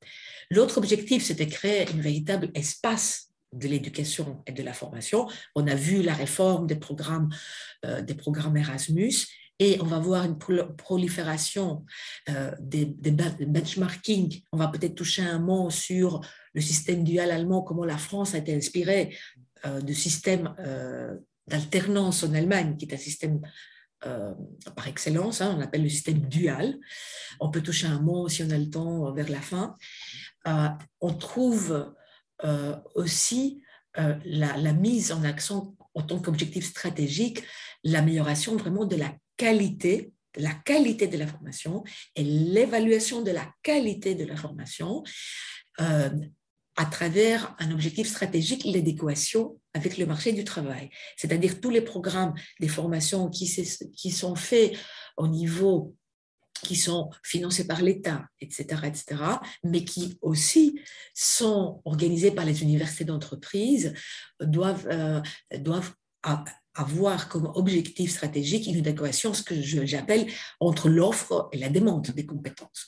L'autre 0.51 0.79
objectif, 0.79 1.25
c'était 1.25 1.47
créer 1.47 1.87
un 1.89 2.01
véritable 2.01 2.51
espace 2.55 3.35
de 3.55 3.69
l'éducation 3.69 4.43
et 4.47 4.53
de 4.53 4.63
la 4.63 4.73
formation. 4.73 5.29
On 5.55 5.67
a 5.67 5.75
vu 5.75 6.03
la 6.03 6.15
réforme 6.15 6.67
des 6.67 6.77
programmes, 6.77 7.29
euh, 7.87 8.03
des 8.03 8.15
programmes 8.15 8.57
Erasmus 8.57 9.13
et 9.59 9.79
on 9.81 9.85
va 9.85 9.99
voir 9.99 10.25
une 10.25 10.39
prolifération 10.39 11.85
euh, 12.29 12.53
des, 12.61 12.87
benchmarking. 12.87 14.43
On 14.53 14.57
va 14.57 14.69
peut-être 14.69 14.95
toucher 14.95 15.23
un 15.23 15.39
mot 15.39 15.71
sur 15.71 16.21
le 16.55 16.61
système 16.61 17.05
dual 17.05 17.31
allemand, 17.31 17.63
comment 17.63 17.85
la 17.85 17.99
France 17.99 18.35
a 18.35 18.39
été 18.39 18.55
inspirée 18.55 19.17
euh, 19.65 19.81
de 19.81 19.93
système 19.93 20.55
euh, 20.59 21.15
d'alternance 21.47 22.25
en 22.25 22.35
Allemagne, 22.35 22.77
qui 22.77 22.87
est 22.87 22.95
un 22.95 22.99
système 22.99 23.41
par 24.77 24.87
excellence, 24.87 25.41
hein, 25.41 25.55
on 25.57 25.63
appelle 25.63 25.83
le 25.83 25.89
système 25.89 26.21
dual. 26.29 26.77
On 27.41 27.51
peut 27.51 27.63
toucher 27.63 27.87
un 27.87 28.01
mot 28.01 28.29
si 28.29 28.43
on 28.43 28.51
a 28.51 28.59
le 28.59 28.69
temps 28.69 29.11
vers 29.15 29.31
la 29.31 29.41
fin. 29.41 29.75
on 31.01 31.15
trouve 31.15 31.91
aussi 32.95 33.63
la, 33.97 34.73
mise 34.75 35.11
en 35.11 35.25
accent 35.25 35.75
en 35.95 36.03
tant 36.03 36.19
qu'objectif 36.21 36.67
stratégique, 36.67 37.45
l'amélioration 37.83 38.57
vraiment 38.57 38.85
de 38.85 38.97
la 38.97 39.15
qualité, 39.37 40.13
la 40.37 40.53
qualité 40.53 41.07
de 41.07 41.19
la 41.19 41.27
formation 41.27 41.85
et 42.17 42.25
l'évaluation 42.25 43.23
de 43.23 43.31
la 43.31 43.49
qualité 43.63 44.15
de 44.15 44.25
la 44.25 44.37
formation. 44.37 45.03
Euh, 45.81 46.11
à 46.77 46.87
travers 46.87 47.55
un 47.59 47.71
objectif 47.71 48.09
stratégique, 48.09 48.65
l'adéquation 48.65 49.61
avec 49.75 49.97
le 49.99 50.07
marché 50.07 50.33
du 50.33 50.45
travail. 50.45 50.91
C'est-à-dire 51.17 51.61
tous 51.61 51.71
les 51.71 51.81
programmes 51.81 52.35
des 52.61 52.69
formations 52.69 53.29
qui, 53.31 53.47
sont 53.47 54.35
faits 54.35 54.77
au 55.17 55.29
niveau 55.29 55.97
qui 56.63 56.77
sont 56.77 57.11
financés 57.23 57.67
par 57.67 57.83
l'État, 57.83 58.27
etc., 58.41 58.65
etc., 58.85 59.23
mais 59.63 59.85
qui 59.85 60.19
aussi 60.23 60.81
sont 61.13 61.83
organisés 61.85 62.31
par 62.31 62.45
les 62.45 62.63
universités 62.63 63.05
d'entreprise, 63.05 63.93
doivent, 64.41 64.89
euh, 64.91 65.21
doivent 65.59 65.93
avoir 66.75 67.29
comme 67.29 67.51
objectif 67.55 68.13
stratégique 68.13 68.67
une 68.67 68.79
adéquation, 68.79 69.33
ce 69.33 69.43
que 69.43 69.61
j'appelle 69.63 70.27
entre 70.61 70.89
l'offre 70.89 71.49
et 71.53 71.59
la 71.59 71.69
demande 71.69 72.07
des 72.09 72.27
compétences, 72.27 72.87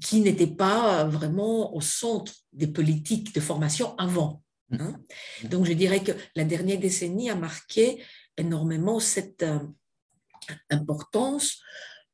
qui 0.00 0.20
n'était 0.20 0.46
pas 0.46 1.04
vraiment 1.04 1.74
au 1.74 1.80
centre 1.80 2.32
des 2.52 2.66
politiques 2.66 3.34
de 3.34 3.40
formation 3.40 3.94
avant. 3.96 4.42
Mmh. 4.70 4.76
Hein. 4.80 5.00
Donc 5.44 5.66
je 5.66 5.72
dirais 5.72 6.02
que 6.02 6.12
la 6.34 6.44
dernière 6.44 6.78
décennie 6.78 7.30
a 7.30 7.36
marqué 7.36 8.02
énormément 8.36 8.98
cette 8.98 9.42
euh, 9.42 9.58
importance 10.70 11.60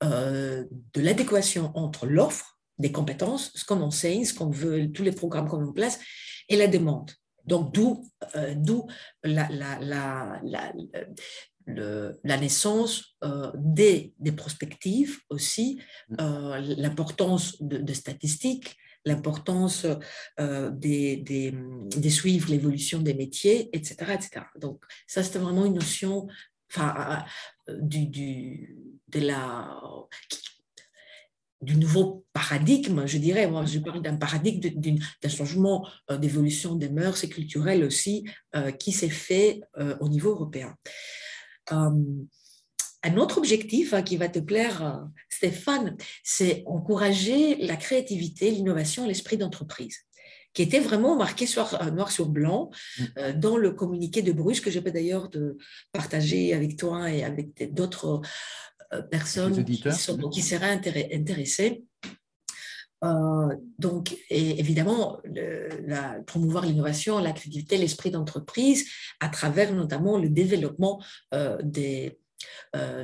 euh, 0.02 0.64
de 0.94 1.00
l'adéquation 1.00 1.70
entre 1.74 2.06
l'offre 2.06 2.58
des 2.78 2.92
compétences, 2.92 3.52
ce 3.54 3.64
qu'on 3.64 3.80
enseigne, 3.82 4.24
ce 4.24 4.34
qu'on 4.34 4.50
veut, 4.50 4.90
tous 4.90 5.02
les 5.02 5.12
programmes 5.12 5.48
qu'on 5.48 5.60
met 5.60 5.68
en 5.68 5.72
place, 5.72 6.00
et 6.48 6.56
la 6.56 6.66
demande. 6.66 7.10
Donc, 7.46 7.72
d'où 7.74 8.04
euh, 8.36 8.54
la, 9.24 9.48
la, 9.50 9.78
la, 9.80 10.72
la, 12.24 12.36
naissance 12.36 13.16
euh, 13.24 13.50
des, 13.54 14.14
des, 14.18 14.32
prospectives 14.32 15.18
aussi, 15.28 15.80
mm. 16.08 16.16
l'importance 16.78 17.60
de, 17.62 17.92
statistiques, 17.92 18.76
l'importance 19.04 19.86
des, 20.38 21.16
des, 21.16 21.52
de 21.52 22.08
suivre 22.08 22.50
l'évolution 22.50 23.00
des 23.00 23.14
métiers, 23.14 23.70
etc., 23.72 24.12
etc. 24.14 24.46
Donc, 24.60 24.84
ça, 25.06 25.22
c'était 25.22 25.38
vraiment 25.38 25.64
une 25.64 25.74
notion 25.74 26.28
enfin, 26.70 27.24
du, 27.68 28.06
du, 28.06 28.76
de 29.08 29.20
la, 29.20 29.80
du 31.60 31.76
nouveau 31.76 32.24
paradigme, 32.32 33.06
je 33.06 33.18
dirais. 33.18 33.46
Moi, 33.46 33.64
je 33.66 33.78
parle 33.78 34.02
d'un 34.02 34.16
paradigme, 34.16 34.60
d'un 34.80 35.28
changement 35.28 35.86
euh, 36.10 36.16
d'évolution 36.16 36.74
des 36.74 36.88
mœurs 36.88 37.22
et 37.22 37.28
culturelles 37.28 37.84
aussi 37.84 38.24
euh, 38.56 38.70
qui 38.70 38.92
s'est 38.92 39.10
fait 39.10 39.60
euh, 39.78 39.96
au 40.00 40.08
niveau 40.08 40.30
européen. 40.30 40.74
un 43.02 43.16
autre 43.16 43.38
objectif 43.38 43.94
hein, 43.94 44.02
qui 44.02 44.16
va 44.16 44.28
te 44.28 44.38
plaire, 44.38 45.06
Stéphane, 45.28 45.96
c'est 46.22 46.62
encourager 46.66 47.56
la 47.56 47.76
créativité, 47.76 48.50
l'innovation, 48.50 49.06
l'esprit 49.06 49.36
d'entreprise 49.36 49.98
qui 50.52 50.62
était 50.62 50.80
vraiment 50.80 51.14
marqué 51.14 51.46
sur, 51.46 51.78
noir 51.92 52.10
sur 52.10 52.28
blanc 52.28 52.70
mm. 52.98 53.32
dans 53.38 53.56
le 53.56 53.70
communiqué 53.70 54.20
de 54.20 54.32
Bruges, 54.32 54.60
que 54.60 54.70
je 54.72 54.80
peux 54.80 54.90
d'ailleurs 54.90 55.28
de 55.28 55.56
partager 55.92 56.52
avec 56.52 56.76
toi 56.76 57.08
et 57.08 57.22
avec 57.22 57.72
d'autres 57.72 58.20
personnes 59.10 59.64
qui, 59.64 59.82
qui, 60.32 60.42
seraient 60.42 60.80
intéressées. 61.12 61.84
Euh, 63.02 63.56
donc, 63.78 64.16
évidemment, 64.28 65.20
la, 65.86 66.20
promouvoir 66.26 66.66
l'innovation, 66.66 67.18
la 67.18 67.32
créativité, 67.32 67.78
l'esprit 67.78 68.10
d'entreprise, 68.10 68.86
à 69.20 69.28
travers 69.28 69.72
notamment 69.72 70.18
le 70.18 70.28
développement 70.28 71.02
euh, 71.34 71.56
des, 71.62 72.18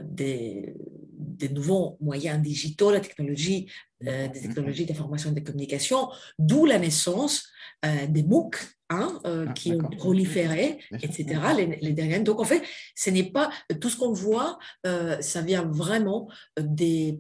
des, 0.05 0.75
des, 0.79 1.49
nouveaux 1.49 1.97
moyens 2.01 2.41
digitaux, 2.43 2.91
la 2.91 3.01
technologie, 3.01 3.71
des 4.01 4.31
technologies 4.31 4.87
d'information 4.87 5.31
et 5.31 5.35
de 5.35 5.41
communication, 5.41 6.09
d'où 6.39 6.67
la 6.67 6.79
naissance 6.79 7.49
des 7.83 8.23
MOOC, 8.23 8.76
Hein, 8.89 9.19
euh, 9.27 9.47
ah, 9.49 9.53
qui 9.53 9.73
ont 9.73 9.79
proliféré, 9.79 10.79
etc. 11.03 11.41
Les, 11.81 11.93
dernières. 11.93 12.23
Donc, 12.23 12.39
en 12.39 12.45
fait, 12.45 12.63
ce 12.95 13.11
n'est 13.11 13.33
pas 13.33 13.51
tout 13.81 13.91
ce 13.91 13.97
qu'on 13.97 14.13
voit, 14.13 14.61
euh, 14.87 15.21
ça 15.21 15.41
vient 15.41 15.65
vraiment 15.65 16.29
des, 16.57 17.19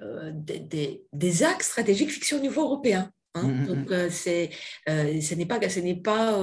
euh, 0.00 0.30
des, 0.32 1.02
des, 1.12 1.42
axes 1.42 1.66
stratégiques 1.66 2.10
fixés 2.10 2.36
au 2.36 2.38
niveau 2.38 2.62
européen. 2.62 3.10
Hein. 3.34 3.42
Mmh, 3.42 3.62
mmh, 3.62 3.66
Donc, 3.66 3.90
mmh. 3.90 4.10
c'est, 4.10 4.50
ce 4.86 5.34
n'est 5.34 5.46
pas, 5.46 5.68
ce 5.68 5.80
n'est 5.80 6.00
pas, 6.00 6.38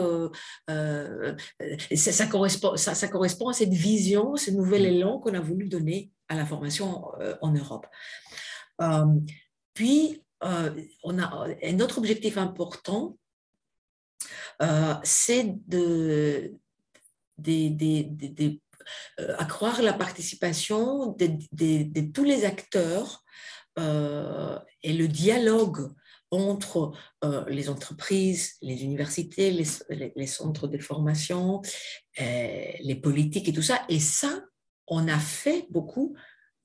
ça, 1.96 2.28
correspond, 2.28 2.76
ça, 2.76 2.96
ça, 2.96 3.08
correspond 3.08 3.48
à 3.48 3.54
cette 3.54 3.74
vision, 3.74 4.36
ce 4.36 4.52
nouvel 4.52 4.86
élan 4.88 5.20
qu'on 5.20 5.36
a 5.36 5.40
voulu 5.40 5.70
donner 5.70 6.12
à 6.28 6.36
la 6.36 6.46
formation 6.46 7.06
en 7.42 7.52
Europe. 7.54 7.88
puis, 9.74 10.22
on 10.42 11.18
a 11.18 11.48
un 11.64 11.80
autre 11.80 11.98
objectif 11.98 12.38
important, 12.38 13.18
euh, 14.62 14.96
c'est 15.04 15.56
de, 15.68 16.54
euh, 19.20 19.36
accroître 19.38 19.82
la 19.82 19.94
participation 19.94 21.16
de, 21.18 22.12
tous 22.12 22.24
les 22.24 22.46
acteurs 22.46 23.24
euh, 23.80 24.60
et 24.84 24.94
le 24.94 25.08
dialogue 25.08 25.92
entre 26.32 26.94
les 27.48 27.70
entreprises, 27.70 28.56
les 28.64 28.84
universités, 28.84 29.52
les, 29.52 30.26
centres 30.26 30.68
de 30.68 30.80
formation, 30.80 31.62
les 32.18 33.00
politiques 33.04 33.50
et 33.50 33.54
tout 33.54 33.62
ça. 33.62 33.86
Et 33.88 34.00
ça, 34.00 34.42
on 34.88 35.08
a 35.08 35.20
fait 35.20 35.68
beaucoup 35.70 36.16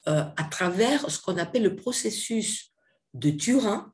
à 0.07 0.49
travers 0.51 1.11
ce 1.11 1.21
qu'on 1.21 1.37
appelle 1.37 1.65
le 1.65 1.77
processus 1.77 2.73
de 3.13 3.29
Turin, 3.29 3.93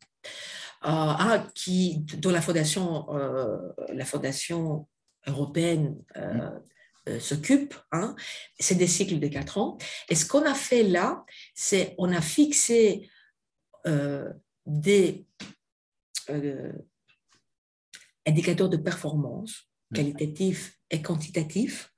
euh, 0.87 1.39
qui, 1.55 2.01
dont 2.19 2.31
la 2.31 2.43
fondation, 2.43 3.07
euh, 3.15 3.73
la 3.89 4.05
fondation 4.05 4.87
européenne 5.27 5.97
euh, 6.17 7.21
s'occupe. 7.21 7.75
Hein. 7.91 8.15
C'est 8.59 8.75
des 8.75 8.87
cycles 8.87 9.19
de 9.19 9.29
quatre 9.29 9.57
ans. 9.57 9.79
Et 10.11 10.15
ce 10.15 10.27
qu'on 10.27 10.45
a 10.45 10.55
fait 10.55 10.83
là, 10.83 11.25
c'est 11.55 11.95
on 11.99 12.13
a 12.13 12.21
fixé 12.21 13.11
des 14.67 15.27
indicateurs 18.27 18.71
de 18.71 18.79
performance 18.79 19.69
mm. 19.91 19.97
qualitatifs 19.97 20.79
et 20.91 21.03
quantitatifs 21.03 21.93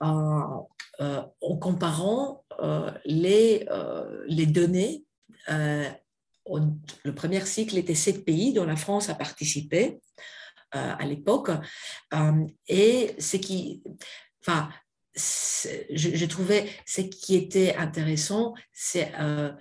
en 0.00 0.68
comparant 1.60 2.44
les, 3.04 3.66
les 4.28 4.46
données 4.46 5.04
le 6.46 7.14
premier 7.14 7.44
cycle 7.44 7.78
était 7.78 7.94
sept 7.94 8.24
pays 8.24 8.52
dont 8.52 8.64
la 8.64 8.76
France 8.76 9.08
a 9.08 9.14
participé 9.14 10.00
euh, 10.74 10.94
à 10.98 11.04
l'époque. 11.04 11.50
Euh, 12.14 12.46
et 12.68 13.14
ce 13.18 13.36
qui, 13.36 13.82
enfin, 14.40 14.70
je, 15.14 16.26
trouvais 16.26 16.68
ce 16.86 17.02
qui 17.02 17.36
était 17.36 17.74
intéressant, 17.76 18.54
c'est 18.72 19.12
euh, 19.20 19.52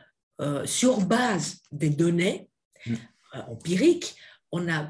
sur 0.65 1.01
base 1.01 1.61
des 1.71 1.89
données 1.89 2.49
mmh. 2.85 2.95
empiriques, 3.47 4.15
on, 4.51 4.71
a, 4.71 4.89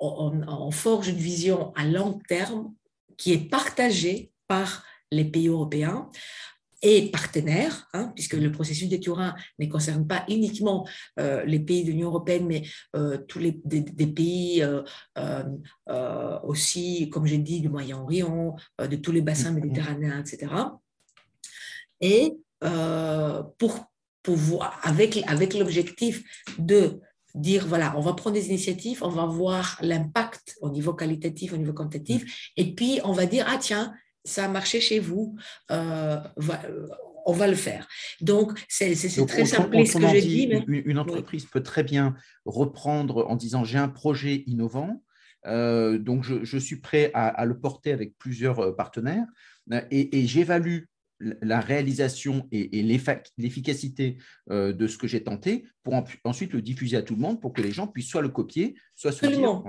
on 0.00 0.70
forge 0.70 1.08
une 1.08 1.16
vision 1.16 1.72
à 1.74 1.84
long 1.84 2.20
terme 2.26 2.74
qui 3.16 3.32
est 3.32 3.50
partagée 3.50 4.32
par 4.48 4.84
les 5.10 5.24
pays 5.24 5.48
européens 5.48 6.10
et 6.82 7.10
partenaires, 7.10 7.88
hein, 7.92 8.12
puisque 8.14 8.34
le 8.34 8.50
processus 8.50 8.88
de 8.88 8.96
Turin 8.96 9.34
ne 9.58 9.66
concerne 9.66 10.06
pas 10.06 10.24
uniquement 10.28 10.86
euh, 11.20 11.44
les 11.44 11.60
pays 11.60 11.84
de 11.84 11.90
l'Union 11.90 12.08
européenne, 12.08 12.46
mais 12.46 12.62
euh, 12.96 13.18
tous 13.28 13.38
les 13.38 13.60
des, 13.64 14.06
pays 14.06 14.62
euh, 14.62 16.38
aussi, 16.42 17.08
comme 17.10 17.26
j'ai 17.26 17.38
dit, 17.38 17.60
du 17.60 17.68
Moyen-Orient, 17.68 18.56
de 18.80 18.96
tous 18.96 19.12
les 19.12 19.22
bassins 19.22 19.52
méditerranéens, 19.52 20.20
etc. 20.20 20.52
Et 22.00 22.36
pour 23.58 23.86
pouvoir, 24.22 24.78
avec, 24.82 25.22
avec 25.28 25.54
l'objectif 25.54 26.22
de 26.58 27.00
dire, 27.34 27.66
voilà, 27.66 27.94
on 27.96 28.00
va 28.00 28.12
prendre 28.12 28.34
des 28.34 28.48
initiatives, 28.48 29.02
on 29.02 29.08
va 29.08 29.26
voir 29.26 29.78
l'impact 29.80 30.56
au 30.60 30.70
niveau 30.70 30.92
qualitatif, 30.94 31.52
au 31.52 31.56
niveau 31.56 31.72
quantitatif, 31.72 32.22
mm. 32.22 32.26
et 32.58 32.74
puis 32.74 33.00
on 33.04 33.12
va 33.12 33.26
dire, 33.26 33.46
ah 33.48 33.58
tiens, 33.58 33.94
ça 34.24 34.44
a 34.44 34.48
marché 34.48 34.80
chez 34.80 34.98
vous, 34.98 35.36
euh, 35.70 36.16
euh, 36.38 36.88
on 37.26 37.32
va 37.32 37.46
le 37.46 37.54
faire. 37.54 37.88
Donc, 38.20 38.58
c'est 38.68 38.94
très 39.26 39.44
simple 39.44 39.86
ce 39.86 39.98
que 39.98 40.06
je 40.06 40.20
dis. 40.20 40.50
Une 40.68 40.98
entreprise 40.98 41.44
peut 41.46 41.62
très 41.62 41.82
bien 41.82 42.14
reprendre 42.44 43.26
en 43.28 43.36
disant 43.36 43.64
j'ai 43.64 43.78
un 43.78 43.88
projet 43.88 44.44
innovant, 44.46 45.02
euh, 45.46 45.98
donc 45.98 46.24
je, 46.24 46.58
suis 46.58 46.76
prêt 46.76 47.10
à, 47.14 47.44
le 47.44 47.58
porter 47.58 47.92
avec 47.92 48.16
plusieurs 48.18 48.74
partenaires 48.76 49.26
et, 49.90 50.26
j'évalue 50.26 50.80
la 51.20 51.60
réalisation 51.60 52.48
et, 52.50 52.82
l'efficacité 53.38 54.18
de 54.48 54.86
ce 54.88 54.98
que 54.98 55.06
j'ai 55.06 55.22
tenté 55.22 55.64
pour 55.84 55.94
ensuite 56.24 56.52
le 56.52 56.62
diffuser 56.62 56.96
à 56.96 57.02
tout 57.02 57.14
le 57.14 57.20
monde 57.20 57.40
pour 57.40 57.52
que 57.52 57.62
les 57.62 57.72
gens 57.72 57.86
puissent 57.86 58.08
soit 58.08 58.22
le 58.22 58.28
copier, 58.28 58.74
soit 58.96 59.12
se 59.12 59.26
dire 59.26 59.62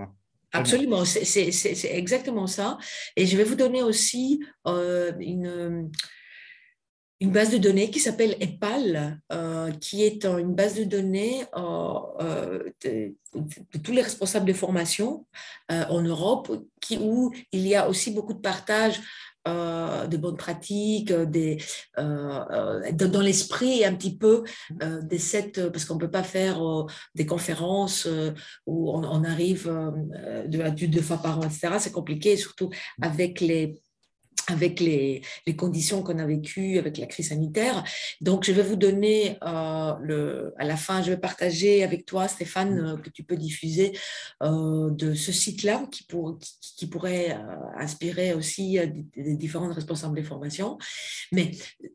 Absolument, 0.53 1.03
c'est 1.03 1.95
exactement 1.95 2.45
ça. 2.45 2.77
Et 3.15 3.25
je 3.25 3.35
vais 3.35 3.43
vous 3.43 3.55
donner 3.55 3.81
aussi 3.81 4.39
euh, 4.67 5.11
une, 5.19 5.91
une 7.19 7.31
base 7.31 7.49
de 7.49 7.57
données 7.57 7.89
qui 7.89 7.99
s'appelle 7.99 8.37
EPAL, 8.39 9.19
euh, 9.31 9.71
qui 9.71 10.03
est 10.03 10.25
une 10.25 10.53
base 10.53 10.75
de 10.75 10.83
données 10.83 11.43
euh, 11.57 12.69
de, 12.85 13.15
tous 13.83 13.91
les 13.91 14.03
responsables 14.03 14.45
de 14.45 14.53
formation 14.53 15.25
en 15.69 16.01
Europe, 16.01 16.51
qui, 16.79 16.99
où 16.99 17.33
il 17.51 17.67
y 17.67 17.73
a 17.73 17.89
aussi 17.89 18.11
beaucoup 18.11 18.33
de 18.33 18.41
partage 18.41 19.01
de 19.45 20.17
bonnes 20.17 20.37
pratiques, 20.37 21.11
des, 21.11 21.57
dans 21.97 23.21
l'esprit 23.21 23.83
un 23.83 23.93
petit 23.95 24.15
peu 24.15 24.43
des 25.01 25.19
sept, 25.19 25.69
parce 25.69 25.85
qu'on 25.85 25.95
ne 25.95 25.99
peut 25.99 26.11
pas 26.11 26.23
faire 26.23 26.61
des 27.15 27.25
conférences 27.25 28.07
où 28.65 28.91
on, 28.91 29.03
on 29.03 29.23
arrive 29.23 29.67
de, 30.47 30.85
deux 30.85 31.01
fois 31.01 31.17
par 31.17 31.39
an, 31.39 31.43
etc. 31.43 31.75
C'est 31.79 31.91
compliqué, 31.91 32.37
surtout 32.37 32.69
avec 33.01 33.41
les 33.41 33.81
avec 34.47 34.79
les, 34.79 35.21
les 35.47 35.55
conditions 35.55 36.03
qu'on 36.03 36.19
a 36.19 36.25
vécues 36.25 36.77
avec 36.77 36.97
la 36.97 37.05
crise 37.05 37.29
sanitaire. 37.29 37.83
Donc, 38.21 38.43
je 38.43 38.51
vais 38.51 38.63
vous 38.63 38.75
donner 38.75 39.37
euh, 39.43 39.93
le, 40.01 40.53
à 40.57 40.65
la 40.65 40.77
fin, 40.77 41.01
je 41.01 41.11
vais 41.11 41.17
partager 41.17 41.83
avec 41.83 42.05
toi, 42.05 42.27
Stéphane, 42.27 42.79
euh, 42.79 42.97
que 42.97 43.09
tu 43.09 43.23
peux 43.23 43.37
diffuser 43.37 43.97
euh, 44.41 44.89
de 44.91 45.13
ce 45.13 45.31
site-là 45.31 45.85
qui, 45.91 46.03
pour, 46.03 46.37
qui, 46.77 46.87
pourrait 46.87 47.37
inspirer 47.77 48.33
aussi 48.33 48.77
des, 49.15 49.35
différentes 49.35 49.73
responsables 49.73 50.15
des 50.15 50.23
formations. 50.23 50.77
Mais 51.31 51.51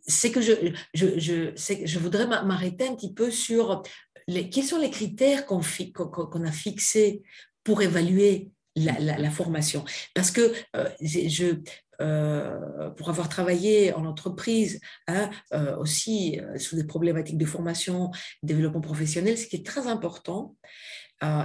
c'est 0.06 0.30
que 0.30 0.40
je, 0.40 0.52
je, 0.94 1.18
je, 1.18 1.52
je 1.84 1.98
voudrais 1.98 2.26
m'arrêter 2.26 2.88
un 2.88 2.94
petit 2.94 3.12
peu 3.12 3.30
sur 3.30 3.82
les, 4.26 4.50
quels 4.50 4.64
sont 4.64 4.78
les 4.78 4.90
critères 4.90 5.46
qu'on 5.46 5.61
qu'on 5.61 6.44
a 6.44 6.52
fixés 6.52 7.22
pour 7.64 7.82
évaluer 7.82 8.50
la, 8.76 9.18
la, 9.18 9.31
formation. 9.31 9.85
Parce 10.14 10.31
que 10.31 10.52
je, 11.00 11.57
euh, 12.00 12.90
pour 12.90 13.11
avoir 13.11 13.28
travaillé 13.28 13.92
en 13.92 14.04
entreprise, 14.04 14.78
hein, 15.09 15.31
euh, 15.52 15.76
aussi 15.78 16.38
euh, 16.38 16.57
sur 16.57 16.76
des 16.76 16.85
problématiques 16.85 17.38
de 17.38 17.44
formation, 17.44 18.12
développement 18.44 18.81
professionnel, 18.81 19.37
ce 19.37 19.48
qui 19.48 19.57
est 19.57 19.66
très 19.66 19.88
important, 19.88 20.57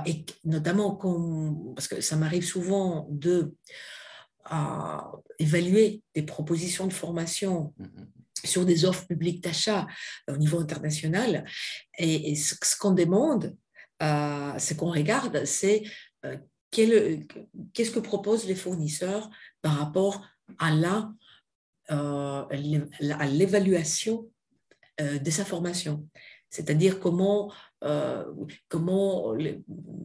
et 0.05 0.23
notamment 0.43 0.95
parce 1.73 1.87
que 1.87 1.99
ça 1.99 2.15
m'arrive 2.15 2.45
souvent 2.45 3.07
de 3.09 3.55
évaluer 5.39 6.03
des 6.13 6.21
propositions 6.21 6.85
de 6.85 6.93
formation 6.93 7.73
mmh, 7.79 7.83
mmh. 7.85 8.07
sur 8.43 8.65
des 8.65 8.85
offres 8.85 9.07
publiques 9.07 9.41
d'achat 9.41 9.87
au 10.29 10.37
niveau 10.37 10.59
international. 10.59 11.43
Et, 11.97 12.35
ce, 12.35 12.53
qu'on 12.77 12.91
demande, 12.91 13.57
ce 13.99 14.73
qu'on 14.75 14.91
regarde, 14.91 15.43
c'est 15.45 15.81
qu'est-ce 16.73 17.91
que 17.91 17.99
proposent 17.99 18.45
les 18.45 18.55
fournisseurs 18.55 19.29
par 19.61 19.77
rapport 19.77 20.25
euh, 21.91 22.43
à 22.49 23.27
l'évaluation 23.27 24.29
euh, 25.01 25.19
de 25.19 25.29
sa 25.29 25.45
formation. 25.45 26.07
C'est-à-dire 26.53 26.99
comment, 26.99 27.51
euh, 27.83 28.23
comment 28.69 29.33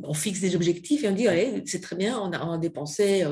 on 0.03 0.15
fixe 0.15 0.41
des 0.41 0.57
objectifs 0.57 1.05
et 1.05 1.09
on 1.09 1.13
dit, 1.13 1.27
c'est 1.67 1.83
très 1.83 1.95
bien, 1.95 2.19
on 2.19 2.33
a, 2.33 2.57
dépensé 2.57 3.23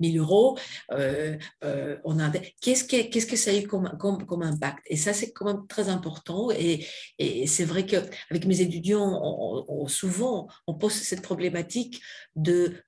1000 0.00 0.18
euros, 0.18 0.58
on 0.90 2.18
a, 2.18 2.32
qu'est-ce, 2.62 2.84
que, 2.84 3.02
qu'est-ce 3.10 3.26
que 3.26 3.36
ça 3.36 3.50
a 3.50 3.54
eu 3.54 3.66
comme, 3.66 3.94
comme, 3.98 4.42
impact? 4.42 4.82
Et 4.86 4.96
ça, 4.96 5.12
c'est 5.12 5.32
quand 5.32 5.44
même 5.44 5.66
très 5.66 5.90
important. 5.90 6.50
Et, 6.52 6.86
et 7.18 7.46
c'est 7.46 7.64
vrai 7.64 7.84
qu'avec 7.84 8.46
mes 8.46 8.62
étudiants, 8.62 9.20
on, 9.22 9.86
souvent, 9.86 10.48
on 10.66 10.72
pose 10.72 10.94
cette 10.94 11.20
problématique 11.20 12.00
de 12.34 12.82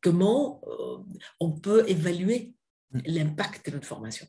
comment 0.00 0.60
on 1.38 1.52
peut 1.52 1.84
évaluer 1.88 2.52
Mm. 2.92 3.00
l'impact 3.06 3.66
de 3.66 3.74
notre 3.74 3.86
formation. 3.86 4.26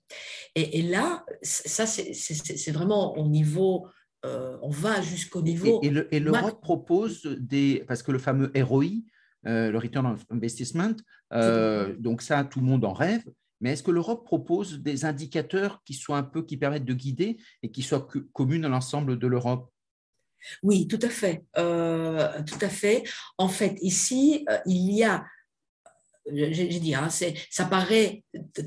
Et, 0.55 0.83
là, 0.83 1.25
ça, 1.41 1.85
c'est 1.87 2.71
vraiment 2.71 3.17
au 3.17 3.27
niveau, 3.27 3.87
euh, 4.25 4.57
on 4.61 4.69
va 4.69 5.01
jusqu'au 5.01 5.41
niveau. 5.41 5.79
Et, 5.83 5.91
et 6.11 6.19
l'Europe 6.19 6.61
propose 6.61 7.23
des, 7.39 7.83
parce 7.87 8.03
que 8.03 8.11
le 8.11 8.19
fameux 8.19 8.51
ROI, 8.55 8.85
euh, 9.47 9.71
le 9.71 9.77
Return 9.77 10.05
of 10.05 10.23
Investment, 10.29 10.95
euh, 11.33 11.95
donc 11.97 12.21
ça, 12.21 12.43
tout 12.43 12.59
le 12.59 12.65
monde 12.65 12.85
en 12.85 12.93
rêve. 12.93 13.23
Mais 13.61 13.73
est-ce 13.73 13.83
que 13.83 13.91
l'Europe 13.91 14.25
propose 14.25 14.79
des 14.79 15.05
indicateurs 15.05 15.81
qui 15.85 15.93
soient 15.93 16.17
un 16.17 16.23
peu, 16.23 16.43
qui 16.43 16.57
permettent 16.57 16.85
de 16.85 16.93
guider 16.93 17.37
et 17.61 17.71
qui 17.71 17.83
soient 17.83 18.07
communs 18.33 18.63
à 18.63 18.69
l'ensemble 18.69 19.19
de 19.19 19.27
l'Europe? 19.27 19.71
Oui, 20.63 20.87
tout 20.87 20.99
à 21.03 21.09
fait, 21.09 21.45
tout 21.53 22.59
à 22.61 22.69
fait. 22.69 23.03
En 23.37 23.47
fait, 23.47 23.77
ici, 23.81 24.43
il 24.65 24.91
y 24.91 25.03
a 25.03 25.23
j'ai 26.31 26.79
dit, 26.79 26.95
hein, 26.95 27.09
ça 27.09 27.65
paraît 27.65 28.23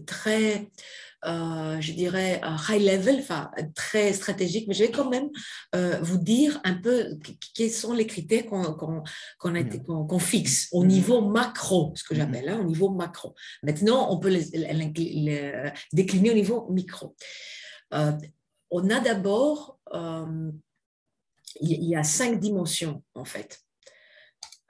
très, 0.06 0.70
euh, 1.24 1.80
je 1.80 1.92
dirais, 1.92 2.40
high 2.68 2.82
level, 2.82 3.16
enfin, 3.20 3.50
très 3.74 4.12
stratégique, 4.12 4.66
mais 4.68 4.74
je 4.74 4.84
vais 4.84 4.90
quand 4.90 5.08
même 5.08 5.30
euh, 5.74 5.98
vous 6.02 6.18
dire 6.18 6.60
un 6.64 6.74
peu 6.74 7.18
quels 7.54 7.70
sont 7.70 7.92
les 7.92 8.06
critères 8.06 8.44
qu'on 8.46 10.18
fixe 10.18 10.68
au 10.72 10.84
niveau 10.84 11.20
macro, 11.22 11.92
ce 11.96 12.04
que 12.04 12.14
j'appelle, 12.14 12.48
hein, 12.48 12.58
au 12.60 12.64
niveau 12.64 12.90
macro. 12.90 13.34
Maintenant, 13.62 14.12
on 14.12 14.18
peut 14.18 14.28
les, 14.28 14.44
décliner 15.92 16.30
au 16.30 16.34
niveau 16.34 16.68
micro. 16.70 17.14
Euh, 17.92 18.12
on 18.70 18.90
a 18.90 19.00
d'abord, 19.00 19.78
il 21.60 21.84
y 21.84 21.94
a 21.94 22.02
cinq 22.02 22.40
dimensions, 22.40 23.02
en 23.14 23.24
fait. 23.24 23.64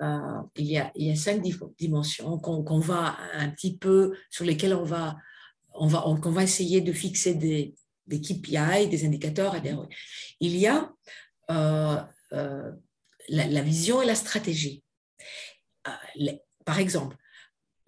Euh, 0.02 0.42
il, 0.56 0.66
y 0.66 0.78
a, 0.78 0.90
il, 0.96 1.06
y 1.06 1.12
a, 1.12 1.16
cinq 1.16 1.40
dimensions 1.78 2.38
qu'on 2.38 2.78
va 2.80 3.16
un 3.32 3.48
petit 3.50 3.76
peu, 3.76 4.16
sur 4.28 4.44
lesquelles 4.44 4.74
on 4.74 4.84
va, 4.84 5.16
on 5.72 5.86
va, 5.86 6.06
on, 6.08 6.14
va 6.14 6.42
essayer 6.42 6.80
de 6.80 6.92
fixer 6.92 7.34
des, 7.34 7.74
des 8.06 8.20
KPI, 8.20 8.88
des 8.88 9.04
indicateurs. 9.04 9.54
Il 10.40 10.56
y 10.56 10.66
a 10.66 10.92
euh, 11.50 12.00
euh, 12.32 12.72
la, 13.28 13.62
vision 13.62 14.02
et 14.02 14.06
la 14.06 14.16
stratégie. 14.16 14.82
par 16.64 16.80
exemple, 16.80 17.16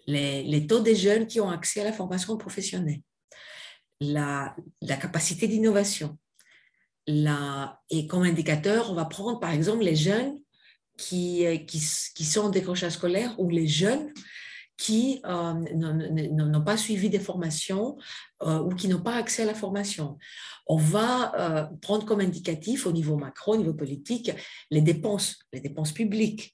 les, 0.07 0.45
les, 0.45 0.67
taux 0.67 0.81
des 0.81 0.95
jeunes 0.95 1.27
qui 1.27 1.41
ont 1.41 1.51
accès 1.51 1.81
à 1.81 1.85
la 1.85 1.93
formation 1.93 2.37
professionnelle, 2.37 3.01
la, 4.01 4.55
la 4.81 4.97
capacité 4.97 5.49
d'innovation. 5.49 6.17
Et 7.09 8.07
comme 8.07 8.23
indicateur, 8.23 8.91
on 8.91 8.95
va 8.95 9.05
prendre 9.05 9.39
par 9.41 9.51
exemple 9.51 9.85
les 9.85 9.97
jeunes 9.97 10.41
qui, 10.97 11.47
euh, 11.47 11.57
qui, 11.59 11.83
qui 12.15 12.25
sont 12.25 12.43
en 12.43 12.49
décrochage 12.49 12.93
scolaire 12.93 13.39
ou 13.39 13.49
les 13.49 13.67
jeunes 13.67 14.13
qui 14.77 15.23
euh, 15.25 15.55
n'ont 15.73 16.63
pas 16.63 16.77
suivi 16.77 17.09
des 17.09 17.19
formations 17.19 17.97
euh, 18.43 18.59
ou 18.59 18.75
qui 18.75 18.89
n'ont 18.89 19.01
pas 19.01 19.15
accès 19.15 19.45
à 19.45 19.47
la 19.47 19.55
formation. 19.55 20.19
On 20.67 20.77
va 20.77 21.71
prendre 21.81 22.05
comme 22.05 22.21
indicatif 22.21 22.87
au 22.87 22.93
niveau 22.93 23.17
macro, 23.17 23.55
au 23.55 23.57
niveau 23.57 23.73
politique, 23.73 24.33
les 24.71 24.83
dépenses, 24.83 25.39
les 25.53 25.61
dépenses 25.61 25.93
publiques, 25.93 26.53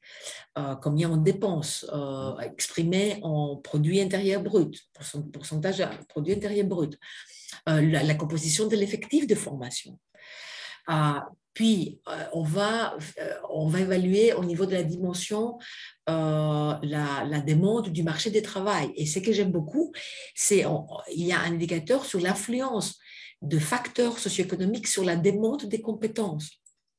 combien 0.82 1.10
on 1.10 1.16
dépense, 1.16 1.86
exprimé 2.42 3.18
en 3.22 3.56
produit 3.56 4.02
intérieur 4.02 4.42
brut, 4.42 4.82
pourcentage 5.32 5.78
de 5.78 5.86
produit 6.08 6.34
intérieur 6.34 6.66
brut, 6.66 6.98
la, 7.66 8.14
composition 8.14 8.68
de 8.68 8.76
l'effectif 8.76 9.26
de 9.26 9.34
formation. 9.34 9.98
Puis, 11.54 12.00
euh, 12.08 12.24
on, 12.32 12.42
va, 12.42 12.96
euh, 13.18 13.34
on 13.50 13.66
va 13.66 13.80
évaluer 13.80 14.32
au 14.32 14.44
niveau 14.44 14.64
de 14.64 14.72
la 14.72 14.82
dimension 14.82 15.58
euh, 16.08 16.74
la, 16.82 17.24
la, 17.24 17.40
demande 17.40 17.90
du 17.90 18.02
marché 18.02 18.30
du 18.30 18.40
travail. 18.40 18.90
Et 18.96 19.04
ce 19.04 19.18
que 19.18 19.32
j'aime 19.32 19.52
beaucoup, 19.52 19.92
c'est 20.34 20.64
il 21.14 21.26
y 21.26 21.32
a 21.32 21.40
un 21.40 21.52
indicateur 21.52 22.06
sur 22.06 22.20
l'influence 22.20 22.98
de 23.42 23.58
facteurs 23.58 24.18
socio-économiques 24.18 24.86
sur 24.86 25.04
la 25.04 25.16
demande 25.16 25.66
des 25.66 25.82
compétences. 25.82 26.52